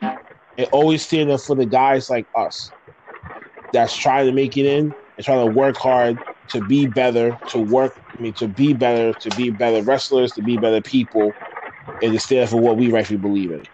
and 0.00 0.68
always 0.72 1.04
standing 1.04 1.34
up 1.34 1.42
for 1.42 1.54
the 1.54 1.66
guys 1.66 2.08
like 2.08 2.28
us 2.34 2.72
that's 3.72 3.94
trying 3.94 4.26
to 4.26 4.32
make 4.32 4.56
it 4.56 4.64
in 4.64 4.94
and 5.16 5.24
trying 5.26 5.40
to 5.40 5.46
work 5.46 5.76
hard 5.76 6.18
to 6.52 6.60
be 6.62 6.86
better, 6.86 7.38
to 7.48 7.58
work, 7.58 7.94
I 8.18 8.22
mean, 8.22 8.34
to 8.34 8.48
be 8.48 8.74
better, 8.74 9.14
to 9.14 9.30
be 9.36 9.50
better 9.50 9.82
wrestlers, 9.82 10.34
to 10.34 10.42
be 10.42 10.56
better 10.58 10.80
people, 10.82 11.36
and 12.02 12.12
to 12.12 12.20
stand 12.20 12.50
for 12.50 12.60
what 12.60 12.76
we 12.76 12.90
rightfully 12.90 13.18
believe 13.18 13.52
in. 13.52 13.64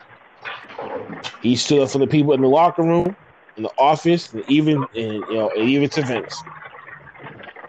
He 1.43 1.57
stood 1.57 1.83
up 1.83 1.91
for 1.91 1.99
the 1.99 2.07
people 2.07 2.33
in 2.35 2.41
the 2.41 2.49
locker 2.49 2.83
room, 2.83 3.17
in 3.57 3.65
the 3.65 3.73
office, 3.79 4.33
and 4.33 4.45
even 4.49 4.87
in 4.95 5.25
you 5.31 5.37
know, 5.37 5.51
and 5.51 5.65
even 5.65 5.91
to 5.91 6.03
Vince. 6.03 6.45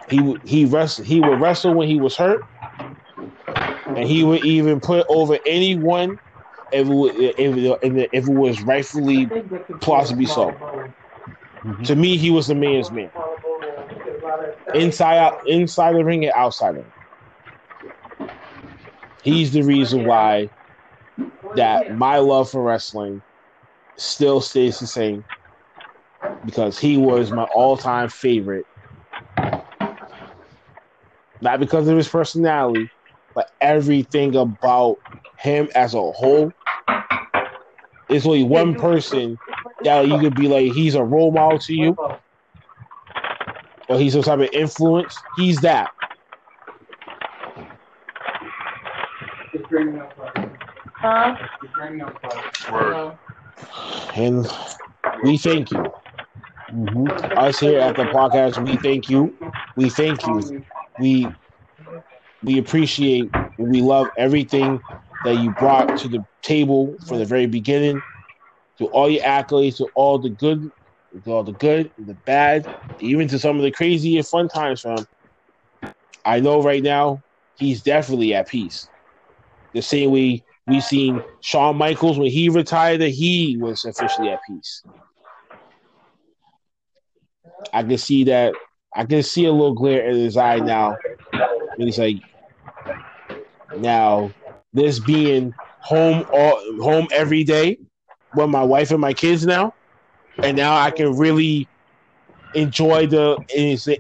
He 0.07 0.39
he 0.43 0.65
wrestled. 0.65 1.07
He 1.07 1.19
would 1.19 1.39
wrestle 1.39 1.73
when 1.75 1.87
he 1.87 1.97
was 1.97 2.15
hurt, 2.15 2.45
and 3.17 4.07
he 4.07 4.23
would 4.23 4.41
even 4.41 4.79
put 4.79 5.05
over 5.09 5.37
anyone 5.45 6.19
if 6.71 6.87
it, 6.87 7.35
if, 7.39 8.09
if 8.13 8.27
it 8.27 8.31
was 8.31 8.61
rightfully 8.61 9.25
plausibly 9.81 10.25
so. 10.25 10.57
Mm-hmm. 11.65 11.83
To 11.83 11.95
me, 11.95 12.17
he 12.17 12.29
was 12.31 12.47
the 12.47 12.55
man's 12.55 12.91
man. 12.91 13.11
Inside 14.73 15.17
out, 15.17 15.47
inside 15.47 15.95
the 15.95 16.03
ring 16.03 16.23
and 16.25 16.33
outside 16.35 16.75
of 16.75 16.77
it. 16.77 16.93
He's 19.21 19.51
the 19.51 19.63
reason 19.63 20.05
why 20.05 20.49
that 21.55 21.95
my 21.95 22.17
love 22.17 22.49
for 22.51 22.61
wrestling 22.63 23.21
still 23.97 24.41
stays 24.41 24.79
the 24.79 24.87
same 24.87 25.25
because 26.45 26.79
he 26.79 26.97
was 26.97 27.31
my 27.31 27.43
all-time 27.43 28.09
favorite. 28.09 28.65
Not 31.41 31.59
because 31.59 31.87
of 31.87 31.97
his 31.97 32.07
personality, 32.07 32.89
but 33.33 33.49
everything 33.61 34.35
about 34.35 34.97
him 35.37 35.69
as 35.75 35.93
a 35.93 36.01
whole. 36.01 36.51
There's 38.07 38.25
only 38.25 38.43
one 38.43 38.75
person 38.75 39.37
that 39.83 40.07
you 40.07 40.19
could 40.19 40.35
be 40.35 40.47
like, 40.47 40.71
he's 40.73 40.95
a 40.95 41.03
role 41.03 41.31
model 41.31 41.59
to 41.59 41.73
you, 41.73 41.95
or 43.89 43.99
he's 43.99 44.13
some 44.13 44.21
type 44.21 44.39
of 44.39 44.49
influence. 44.53 45.17
He's 45.35 45.59
that. 45.61 45.91
Huh? 50.93 51.35
Word. 52.71 53.17
And 54.15 54.47
we 55.23 55.37
thank 55.37 55.71
you. 55.71 55.83
Mm-hmm. 56.71 57.37
Us 57.37 57.59
here 57.59 57.79
at 57.79 57.95
the 57.95 58.03
podcast, 58.03 58.63
we 58.63 58.75
thank 58.77 59.09
you. 59.09 59.35
We 59.75 59.89
thank 59.89 60.25
you. 60.27 60.63
We 60.99 61.27
we 62.43 62.57
appreciate 62.57 63.29
and 63.33 63.69
we 63.69 63.81
love 63.81 64.07
everything 64.17 64.79
that 65.25 65.35
you 65.35 65.51
brought 65.51 65.97
to 65.97 66.07
the 66.07 66.23
table 66.41 66.95
from 67.07 67.19
the 67.19 67.25
very 67.25 67.47
beginning, 67.47 68.01
to 68.77 68.85
all 68.87 69.09
your 69.09 69.23
accolades, 69.23 69.77
to 69.77 69.85
all 69.95 70.19
the 70.19 70.29
good, 70.29 70.71
to 71.23 71.31
all 71.31 71.43
the 71.43 71.53
good, 71.53 71.91
and 71.97 72.07
the 72.07 72.13
bad, 72.25 72.67
even 72.99 73.27
to 73.29 73.39
some 73.39 73.57
of 73.57 73.63
the 73.63 73.71
crazy 73.71 74.17
and 74.17 74.27
fun 74.27 74.47
times 74.47 74.81
from. 74.81 75.05
I 76.25 76.39
know 76.39 76.61
right 76.61 76.83
now 76.83 77.21
he's 77.55 77.81
definitely 77.81 78.33
at 78.33 78.47
peace. 78.47 78.87
The 79.73 79.81
same 79.81 80.11
way 80.11 80.43
we 80.67 80.79
seen 80.79 81.21
Shawn 81.41 81.77
Michaels 81.77 82.19
when 82.19 82.29
he 82.29 82.49
retired, 82.49 83.01
that 83.01 83.09
he 83.09 83.57
was 83.59 83.85
officially 83.85 84.29
at 84.29 84.39
peace. 84.47 84.83
I 87.73 87.83
can 87.83 87.97
see 87.97 88.23
that. 88.25 88.53
I 88.95 89.05
can 89.05 89.23
see 89.23 89.45
a 89.45 89.51
little 89.51 89.73
glare 89.73 90.09
in 90.09 90.15
his 90.15 90.37
eye 90.37 90.59
now. 90.59 90.97
And 91.33 91.83
he's 91.83 91.99
like, 91.99 92.17
now 93.77 94.31
this 94.73 94.99
being 94.99 95.53
home 95.81 96.25
all 96.33 96.61
home 96.81 97.07
every 97.13 97.43
day 97.43 97.79
with 98.35 98.49
my 98.49 98.63
wife 98.63 98.91
and 98.91 98.99
my 98.99 99.13
kids 99.13 99.45
now, 99.45 99.73
and 100.43 100.55
now 100.55 100.77
I 100.77 100.91
can 100.91 101.17
really 101.17 101.67
enjoy 102.53 103.07
the 103.07 103.37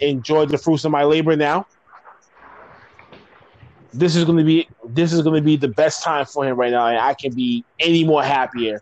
enjoy 0.01 0.45
the 0.45 0.57
fruits 0.57 0.85
of 0.85 0.91
my 0.91 1.03
labor 1.03 1.35
now. 1.35 1.65
This 3.93 4.15
is 4.15 4.23
going 4.23 4.37
to 4.37 4.43
be 4.43 4.67
this 4.89 5.13
is 5.13 5.21
going 5.21 5.35
to 5.35 5.41
be 5.41 5.57
the 5.57 5.69
best 5.69 6.03
time 6.03 6.25
for 6.25 6.45
him 6.45 6.57
right 6.57 6.71
now, 6.71 6.87
and 6.87 6.97
I 6.97 7.13
can 7.13 7.33
be 7.33 7.65
any 7.79 8.03
more 8.03 8.23
happier, 8.23 8.81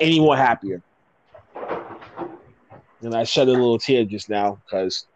any 0.00 0.20
more 0.20 0.36
happier. 0.36 0.82
And 3.02 3.14
I 3.14 3.24
shed 3.24 3.48
a 3.48 3.52
little 3.52 3.78
tear 3.78 4.04
just 4.04 4.28
now 4.28 4.58
because 4.64 5.06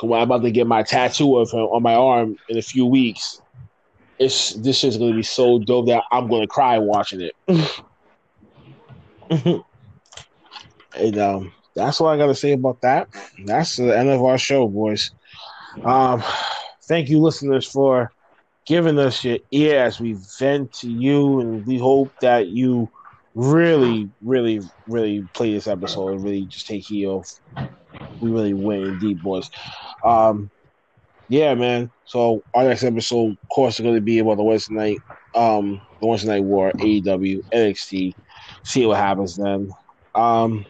when 0.00 0.20
I'm 0.20 0.24
about 0.30 0.42
to 0.42 0.50
get 0.50 0.66
my 0.66 0.82
tattoo 0.82 1.36
of 1.38 1.50
him 1.50 1.60
on 1.60 1.82
my 1.82 1.94
arm 1.94 2.36
in 2.48 2.58
a 2.58 2.62
few 2.62 2.86
weeks, 2.86 3.40
it's 4.18 4.54
this 4.54 4.84
is 4.84 4.96
gonna 4.96 5.14
be 5.14 5.22
so 5.22 5.58
dope 5.60 5.86
that 5.86 6.02
I'm 6.10 6.28
gonna 6.28 6.46
cry 6.46 6.78
watching 6.78 7.20
it. 7.20 7.34
and 10.96 11.18
um, 11.18 11.52
that's 11.74 12.00
all 12.00 12.08
I 12.08 12.16
gotta 12.16 12.34
say 12.34 12.52
about 12.52 12.80
that. 12.82 13.08
That's 13.44 13.76
the 13.76 13.96
end 13.96 14.08
of 14.10 14.22
our 14.22 14.38
show, 14.38 14.68
boys. 14.68 15.10
Um, 15.84 16.22
thank 16.84 17.08
you, 17.08 17.20
listeners, 17.20 17.66
for 17.66 18.12
giving 18.66 18.98
us 18.98 19.24
your 19.24 19.38
ear 19.50 19.84
as 19.84 20.00
we 20.00 20.16
vent 20.38 20.72
to 20.74 20.90
you, 20.90 21.40
and 21.40 21.66
we 21.66 21.78
hope 21.78 22.12
that 22.20 22.48
you 22.48 22.90
really, 23.34 24.10
really, 24.20 24.60
really 24.86 25.26
play 25.34 25.52
this 25.52 25.66
episode 25.66 26.08
and 26.10 26.24
really 26.24 26.46
just 26.46 26.66
take 26.66 26.84
heed 26.86 27.06
of. 27.06 27.26
We 28.20 28.30
really 28.30 28.54
went 28.54 29.00
deep, 29.00 29.22
boys. 29.22 29.50
Um, 30.04 30.50
yeah, 31.28 31.54
man. 31.54 31.90
So 32.04 32.42
our 32.54 32.64
next 32.64 32.84
episode, 32.84 33.32
of 33.42 33.48
course, 33.48 33.78
is 33.78 33.82
going 33.82 33.94
to 33.94 34.00
be 34.00 34.18
about 34.18 34.36
the 34.36 34.42
Wednesday 34.42 34.74
night, 34.74 34.98
um, 35.34 35.80
the 36.00 36.06
Wednesday 36.06 36.28
night 36.28 36.44
war, 36.44 36.72
AEW, 36.72 37.42
NXT. 37.52 38.14
See 38.64 38.86
what 38.86 38.98
happens 38.98 39.36
then. 39.36 39.72
Um, 40.14 40.64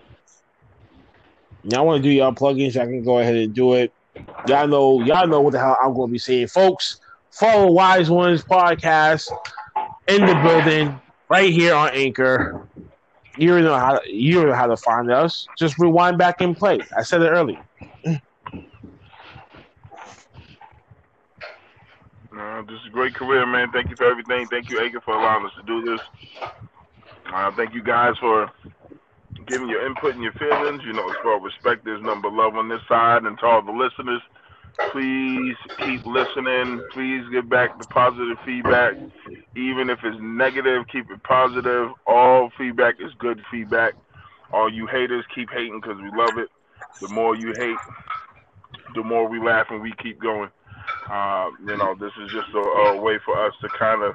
y'all 1.64 1.86
want 1.86 2.02
to 2.02 2.08
do 2.08 2.14
y'all 2.14 2.32
plugins? 2.32 2.80
I 2.80 2.86
can 2.86 3.04
go 3.04 3.18
ahead 3.18 3.36
and 3.36 3.54
do 3.54 3.74
it. 3.74 3.92
Y'all 4.46 4.66
know, 4.66 5.02
y'all 5.02 5.26
know 5.26 5.40
what 5.40 5.52
the 5.52 5.58
hell 5.58 5.76
I'm 5.80 5.94
going 5.94 6.08
to 6.08 6.12
be 6.12 6.18
saying, 6.18 6.48
folks. 6.48 7.00
Follow 7.30 7.70
Wise 7.72 8.10
Ones 8.10 8.42
podcast 8.44 9.30
in 10.08 10.20
the 10.26 10.34
building 10.42 11.00
right 11.28 11.52
here 11.52 11.74
on 11.74 11.90
Anchor. 11.94 12.66
You 13.38 13.60
know 13.60 13.74
how 13.74 14.00
you 14.04 14.44
know 14.44 14.52
how 14.52 14.66
to 14.66 14.76
find 14.76 15.10
us. 15.10 15.46
Just 15.58 15.78
rewind 15.78 16.18
back 16.18 16.42
and 16.42 16.54
play. 16.54 16.80
I 16.94 17.02
said 17.02 17.22
it 17.22 17.28
earlier. 17.28 17.64
This 22.68 22.80
is 22.80 22.86
a 22.86 22.90
great 22.90 23.14
career, 23.14 23.44
man. 23.44 23.72
Thank 23.72 23.90
you 23.90 23.96
for 23.96 24.04
everything. 24.04 24.46
Thank 24.46 24.70
you, 24.70 24.78
Taker, 24.78 25.00
for 25.00 25.14
allowing 25.14 25.44
us 25.44 25.52
to 25.56 25.62
do 25.64 25.82
this. 25.82 26.00
Uh, 27.32 27.50
thank 27.56 27.72
you 27.74 27.82
guys 27.82 28.12
for 28.20 28.50
giving 29.46 29.68
your 29.68 29.86
input 29.86 30.14
and 30.14 30.22
your 30.22 30.34
feelings. 30.34 30.82
You 30.84 30.92
know, 30.92 31.08
as 31.08 31.16
far 31.22 31.40
respect, 31.40 31.84
there's 31.84 32.02
number 32.02 32.30
love 32.30 32.56
on 32.56 32.68
this 32.68 32.80
side. 32.88 33.24
And 33.24 33.38
to 33.38 33.46
all 33.46 33.62
the 33.62 33.72
listeners, 33.72 34.20
please 34.92 35.56
keep 35.78 36.04
listening. 36.04 36.82
Please 36.92 37.24
give 37.32 37.48
back 37.48 37.78
the 37.78 37.86
positive 37.86 38.36
feedback. 38.44 38.94
Even 39.56 39.88
if 39.88 40.00
it's 40.04 40.18
negative, 40.20 40.84
keep 40.92 41.10
it 41.10 41.22
positive. 41.22 41.90
All 42.06 42.50
feedback 42.58 42.96
is 43.00 43.12
good 43.18 43.40
feedback. 43.50 43.94
All 44.52 44.70
you 44.70 44.86
haters, 44.86 45.24
keep 45.34 45.48
hating 45.50 45.80
because 45.80 45.96
we 45.96 46.10
love 46.14 46.36
it. 46.36 46.48
The 47.00 47.08
more 47.08 47.34
you 47.34 47.54
hate, 47.56 47.76
the 48.94 49.02
more 49.02 49.26
we 49.26 49.40
laugh 49.40 49.66
and 49.70 49.80
we 49.80 49.94
keep 50.02 50.20
going. 50.20 50.50
Uh, 51.10 51.50
you 51.66 51.76
know, 51.76 51.94
this 52.00 52.12
is 52.22 52.30
just 52.32 52.48
a, 52.54 52.58
a 52.58 52.96
way 53.02 53.18
for 53.24 53.34
us 53.46 53.54
to 53.62 53.70
kind 53.78 54.02
of 54.04 54.14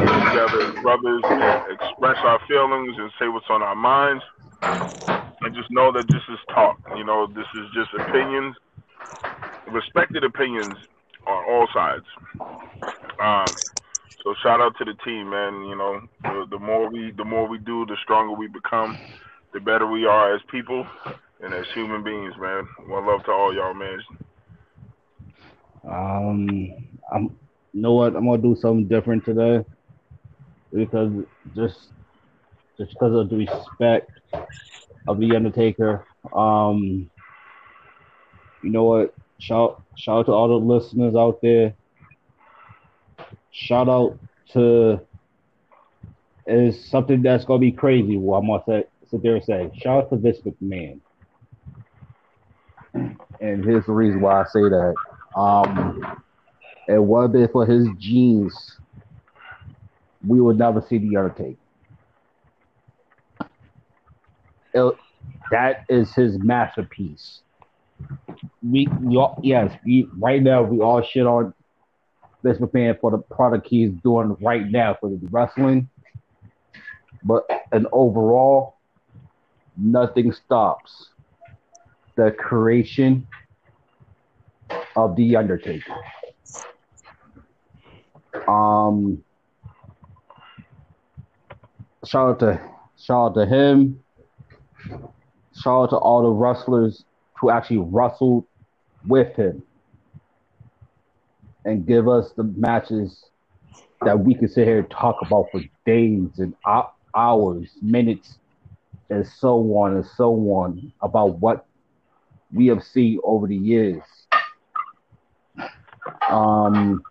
get 0.00 0.12
together 0.20 0.68
as 0.68 0.76
brothers 0.82 1.24
and 1.30 1.62
express 1.72 2.18
our 2.24 2.40
feelings 2.48 2.96
and 2.98 3.10
say 3.20 3.28
what's 3.28 3.46
on 3.50 3.62
our 3.62 3.76
minds. 3.76 4.24
And 5.42 5.54
just 5.54 5.70
know 5.70 5.92
that 5.92 6.08
this 6.08 6.22
is 6.32 6.38
talk. 6.54 6.78
You 6.96 7.04
know, 7.04 7.26
this 7.28 7.46
is 7.56 7.66
just 7.74 7.90
opinions, 7.94 8.56
respected 9.66 10.24
opinions 10.24 10.76
on 11.26 11.44
all 11.48 11.68
sides. 11.74 12.06
Um, 13.22 13.56
so 14.24 14.34
shout 14.42 14.60
out 14.60 14.74
to 14.78 14.84
the 14.84 14.94
team, 15.04 15.30
man. 15.30 15.64
You 15.68 15.76
know, 15.76 16.00
the, 16.24 16.46
the 16.50 16.58
more 16.60 16.90
we 16.90 17.12
the 17.16 17.24
more 17.24 17.48
we 17.48 17.58
do, 17.58 17.86
the 17.86 17.96
stronger 18.04 18.34
we 18.34 18.48
become, 18.48 18.98
the 19.54 19.60
better 19.60 19.86
we 19.86 20.06
are 20.06 20.34
as 20.34 20.42
people 20.50 20.86
and 21.40 21.54
as 21.54 21.66
human 21.74 22.04
beings, 22.04 22.34
man. 22.40 22.64
One 22.88 23.06
love 23.06 23.24
to 23.24 23.32
all 23.32 23.54
y'all, 23.54 23.74
man. 23.74 24.00
Um, 25.88 26.70
I'm. 27.12 27.36
You 27.72 27.82
know 27.82 27.94
what? 27.94 28.14
I'm 28.14 28.24
gonna 28.26 28.40
do 28.40 28.54
something 28.54 28.86
different 28.86 29.24
today 29.24 29.64
because 30.72 31.10
just 31.54 31.90
just 32.78 32.92
because 32.92 33.14
of 33.14 33.28
the 33.30 33.36
respect 33.36 34.10
of 35.08 35.18
the 35.18 35.34
Undertaker. 35.34 36.06
Um, 36.32 37.10
you 38.62 38.70
know 38.70 38.84
what? 38.84 39.14
Shout 39.38 39.82
shout 39.96 40.20
out 40.20 40.26
to 40.26 40.32
all 40.32 40.48
the 40.48 40.54
listeners 40.54 41.14
out 41.16 41.40
there. 41.42 41.74
Shout 43.50 43.88
out 43.88 44.18
to 44.52 45.00
is 46.46 46.88
something 46.90 47.22
that's 47.22 47.44
gonna 47.44 47.58
be 47.58 47.72
crazy. 47.72 48.16
Well, 48.16 48.40
I'm 48.40 48.46
gonna 48.46 48.62
say, 48.66 48.84
sit 49.10 49.22
there 49.22 49.36
and 49.36 49.44
say, 49.44 49.70
shout 49.76 50.04
out 50.04 50.10
to 50.10 50.16
this 50.16 50.40
McMahon. 50.40 51.00
And 53.40 53.64
here's 53.64 53.86
the 53.86 53.92
reason 53.92 54.20
why 54.20 54.42
I 54.42 54.44
say 54.44 54.62
that. 54.62 54.94
Um, 55.34 56.00
it 56.86 57.32
been 57.32 57.48
for 57.48 57.66
his 57.66 57.88
genes, 57.98 58.78
we 60.26 60.40
would 60.40 60.58
never 60.58 60.80
see 60.80 60.98
the 60.98 61.16
Undertaker. 61.16 61.58
It- 64.74 64.96
that 65.50 65.84
is 65.88 66.14
his 66.14 66.38
masterpiece. 66.38 67.40
We, 68.62 68.88
we 69.00 69.16
all, 69.16 69.38
yes, 69.42 69.76
we, 69.84 70.08
right 70.18 70.42
now 70.42 70.62
we 70.62 70.80
all 70.80 71.02
shit 71.02 71.26
on 71.26 71.54
Vince 72.42 72.58
McMahon 72.58 72.98
for 73.00 73.10
the 73.10 73.18
product 73.18 73.66
he's 73.66 73.90
doing 74.02 74.36
right 74.40 74.66
now 74.70 74.96
for 75.00 75.08
the 75.08 75.18
wrestling, 75.30 75.88
but 77.22 77.46
and 77.72 77.86
overall, 77.92 78.76
nothing 79.76 80.32
stops 80.32 81.08
the 82.16 82.30
creation 82.32 83.26
of 84.96 85.16
the 85.16 85.36
Undertaker. 85.36 85.94
Um, 88.48 89.22
shout 92.04 92.30
out 92.30 92.38
to 92.40 92.60
shout 92.98 93.30
out 93.30 93.34
to 93.34 93.46
him. 93.46 94.02
Shout 95.60 95.84
out 95.84 95.90
to 95.90 95.96
all 95.96 96.22
the 96.22 96.30
wrestlers 96.30 97.04
who 97.38 97.50
actually 97.50 97.78
wrestled 97.78 98.44
with 99.06 99.34
him 99.36 99.62
and 101.64 101.86
give 101.86 102.08
us 102.08 102.32
the 102.32 102.44
matches 102.44 103.24
that 104.04 104.18
we 104.18 104.34
can 104.34 104.48
sit 104.48 104.66
here 104.66 104.80
and 104.80 104.90
talk 104.90 105.16
about 105.22 105.46
for 105.50 105.62
days 105.86 106.38
and 106.38 106.54
hours, 107.14 107.70
minutes, 107.80 108.38
and 109.10 109.26
so 109.26 109.58
on 109.76 109.94
and 109.96 110.06
so 110.06 110.34
on 110.50 110.92
about 111.00 111.38
what 111.38 111.66
we 112.52 112.66
have 112.66 112.82
seen 112.82 113.18
over 113.24 113.46
the 113.46 113.56
years. 113.56 114.02
Um, 116.30 117.02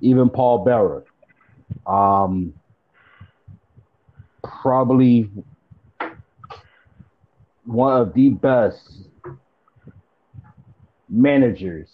even 0.00 0.30
Paul 0.30 0.64
Bearer, 0.64 1.04
um, 1.86 2.54
probably 4.42 5.30
one 7.64 8.00
of 8.00 8.14
the 8.14 8.30
best 8.30 8.80
managers 11.08 11.88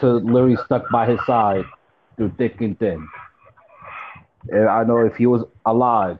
to 0.00 0.14
literally 0.14 0.56
stuck 0.64 0.90
by 0.90 1.08
his 1.08 1.18
side 1.26 1.64
through 2.16 2.32
thick 2.36 2.60
and 2.60 2.78
thin. 2.78 3.06
And 4.48 4.68
I 4.68 4.82
know 4.84 4.98
if 4.98 5.16
he 5.16 5.26
was 5.26 5.44
alive, 5.64 6.18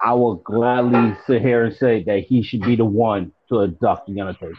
I 0.00 0.14
will 0.14 0.36
gladly 0.36 1.16
sit 1.26 1.42
here 1.42 1.64
and 1.64 1.76
say 1.76 2.02
that 2.04 2.24
he 2.28 2.42
should 2.42 2.62
be 2.62 2.74
the 2.74 2.84
one 2.84 3.32
to 3.52 3.62
abduct 3.62 4.06
the 4.08 4.20
Undertaker. 4.20 4.56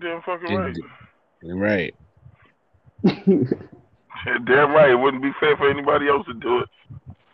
Damn 0.00 0.22
fucking 0.22 0.56
right. 0.56 0.74
Damn 1.42 1.58
Right. 1.58 1.94
Damn 4.46 4.72
right. 4.72 4.90
It 4.90 4.98
wouldn't 4.98 5.22
be 5.22 5.32
fair 5.40 5.56
for 5.56 5.68
anybody 5.68 6.08
else 6.08 6.24
to 6.26 6.34
do 6.34 6.60
it. 6.60 6.68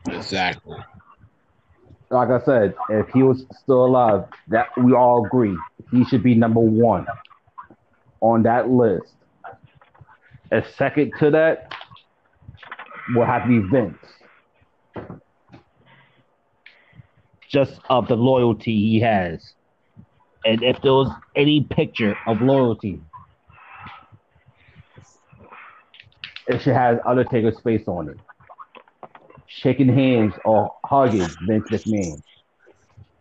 Exactly. 0.09 0.79
like 2.11 2.31
I 2.31 2.45
said, 2.45 2.75
if 2.89 3.09
he 3.11 3.23
was 3.23 3.45
still 3.63 3.85
alive, 3.85 4.25
that 4.49 4.67
we 4.83 4.93
all 4.95 5.27
agree 5.27 5.57
he 5.93 6.05
should 6.05 6.23
be 6.23 6.35
number 6.35 6.61
one 6.61 7.07
on 8.21 8.43
that 8.45 8.69
list. 8.69 9.13
A 10.51 10.65
second 10.77 11.13
to 11.21 11.31
that 11.31 11.73
will 13.15 13.27
have 13.27 13.43
to 13.43 13.49
be 13.49 13.69
Vince. 13.69 13.97
Just 17.49 17.81
of 17.89 18.09
the 18.09 18.17
loyalty 18.17 18.77
he 18.77 19.01
has. 19.01 19.55
And 20.45 20.63
if 20.63 20.81
there 20.83 20.93
was 20.93 21.13
any 21.37 21.63
picture 21.63 22.17
of 22.27 22.41
loyalty, 22.41 23.01
it 26.47 26.63
should 26.63 26.75
have 26.75 27.01
Undertaker's 27.07 27.61
face 27.61 27.87
on 27.87 28.09
it. 28.09 28.17
Shaking 29.47 29.89
hands 29.89 30.35
or 30.45 30.73
hugging 30.85 31.29
Vince 31.43 31.69
McMahon. 31.71 32.23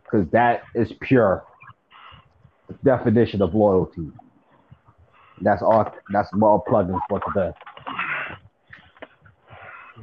Because 0.04 0.30
that 0.32 0.64
is 0.76 0.92
pure 1.02 1.44
definition 2.84 3.42
of 3.42 3.54
loyalty. 3.54 4.12
That's 5.42 5.62
all 5.62 5.92
that's 6.12 6.30
all 6.42 6.64
plugins 6.68 7.00
for 7.08 7.20
today. 7.22 7.52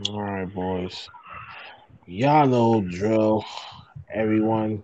All 0.08 0.22
right, 0.22 0.54
boys. 0.54 1.08
Y'all 2.06 2.46
know 2.46 2.82
drill, 2.82 3.44
everyone. 4.12 4.82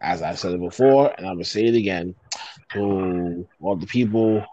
As 0.00 0.22
I 0.22 0.34
said 0.34 0.52
it 0.52 0.60
before, 0.60 1.12
and 1.16 1.26
I'm 1.26 1.34
gonna 1.34 1.44
say 1.44 1.64
it 1.64 1.74
again 1.74 2.14
to 2.72 3.48
all 3.60 3.76
the 3.76 3.86
people. 3.86 4.40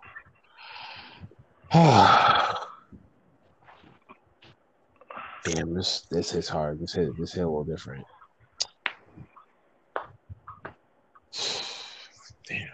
Damn, 1.74 2.56
this 5.74 6.02
this 6.10 6.32
hits 6.32 6.48
hard. 6.48 6.80
This 6.80 6.94
hit 6.94 7.18
this 7.18 7.34
hit 7.34 7.42
a 7.42 7.48
little 7.48 7.66
different. 7.66 8.06
Damn. 12.48 12.68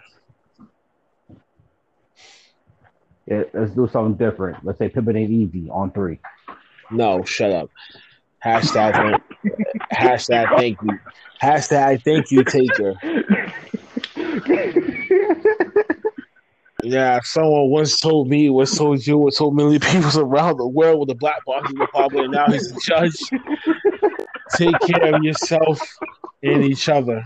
Yeah, 3.26 3.42
let's 3.52 3.72
do 3.72 3.88
something 3.92 4.14
different. 4.14 4.64
Let's 4.64 4.78
say 4.78 4.88
Pippin 4.88 5.16
ain't 5.16 5.30
easy 5.30 5.68
on 5.70 5.92
three. 5.92 6.18
No, 6.90 7.22
shut 7.24 7.52
up. 7.52 7.70
Hashtag 8.44 8.92
thank, 8.92 9.22
hashtag 9.92 10.56
thank 10.56 10.82
you. 10.82 10.98
Hashtag 11.42 12.02
thank 12.02 12.30
you, 12.30 12.44
taker. 12.44 12.94
Yeah, 16.82 17.20
someone 17.22 17.68
once 17.68 18.00
told 18.00 18.28
me, 18.28 18.48
once 18.48 18.76
told 18.76 19.06
you, 19.06 19.18
once 19.18 19.36
told 19.36 19.54
many 19.54 19.78
people 19.78 20.18
around 20.18 20.56
the 20.56 20.66
world 20.66 21.00
with 21.00 21.08
the 21.08 21.14
black 21.14 21.44
boxing 21.44 21.78
republic, 21.78 22.24
and 22.24 22.32
now 22.32 22.46
he's 22.46 22.72
a 22.72 22.76
judge. 22.86 23.16
Take 24.56 24.78
care 24.80 25.14
of 25.14 25.22
yourself 25.22 25.78
and 26.42 26.64
each 26.64 26.88
other. 26.88 27.22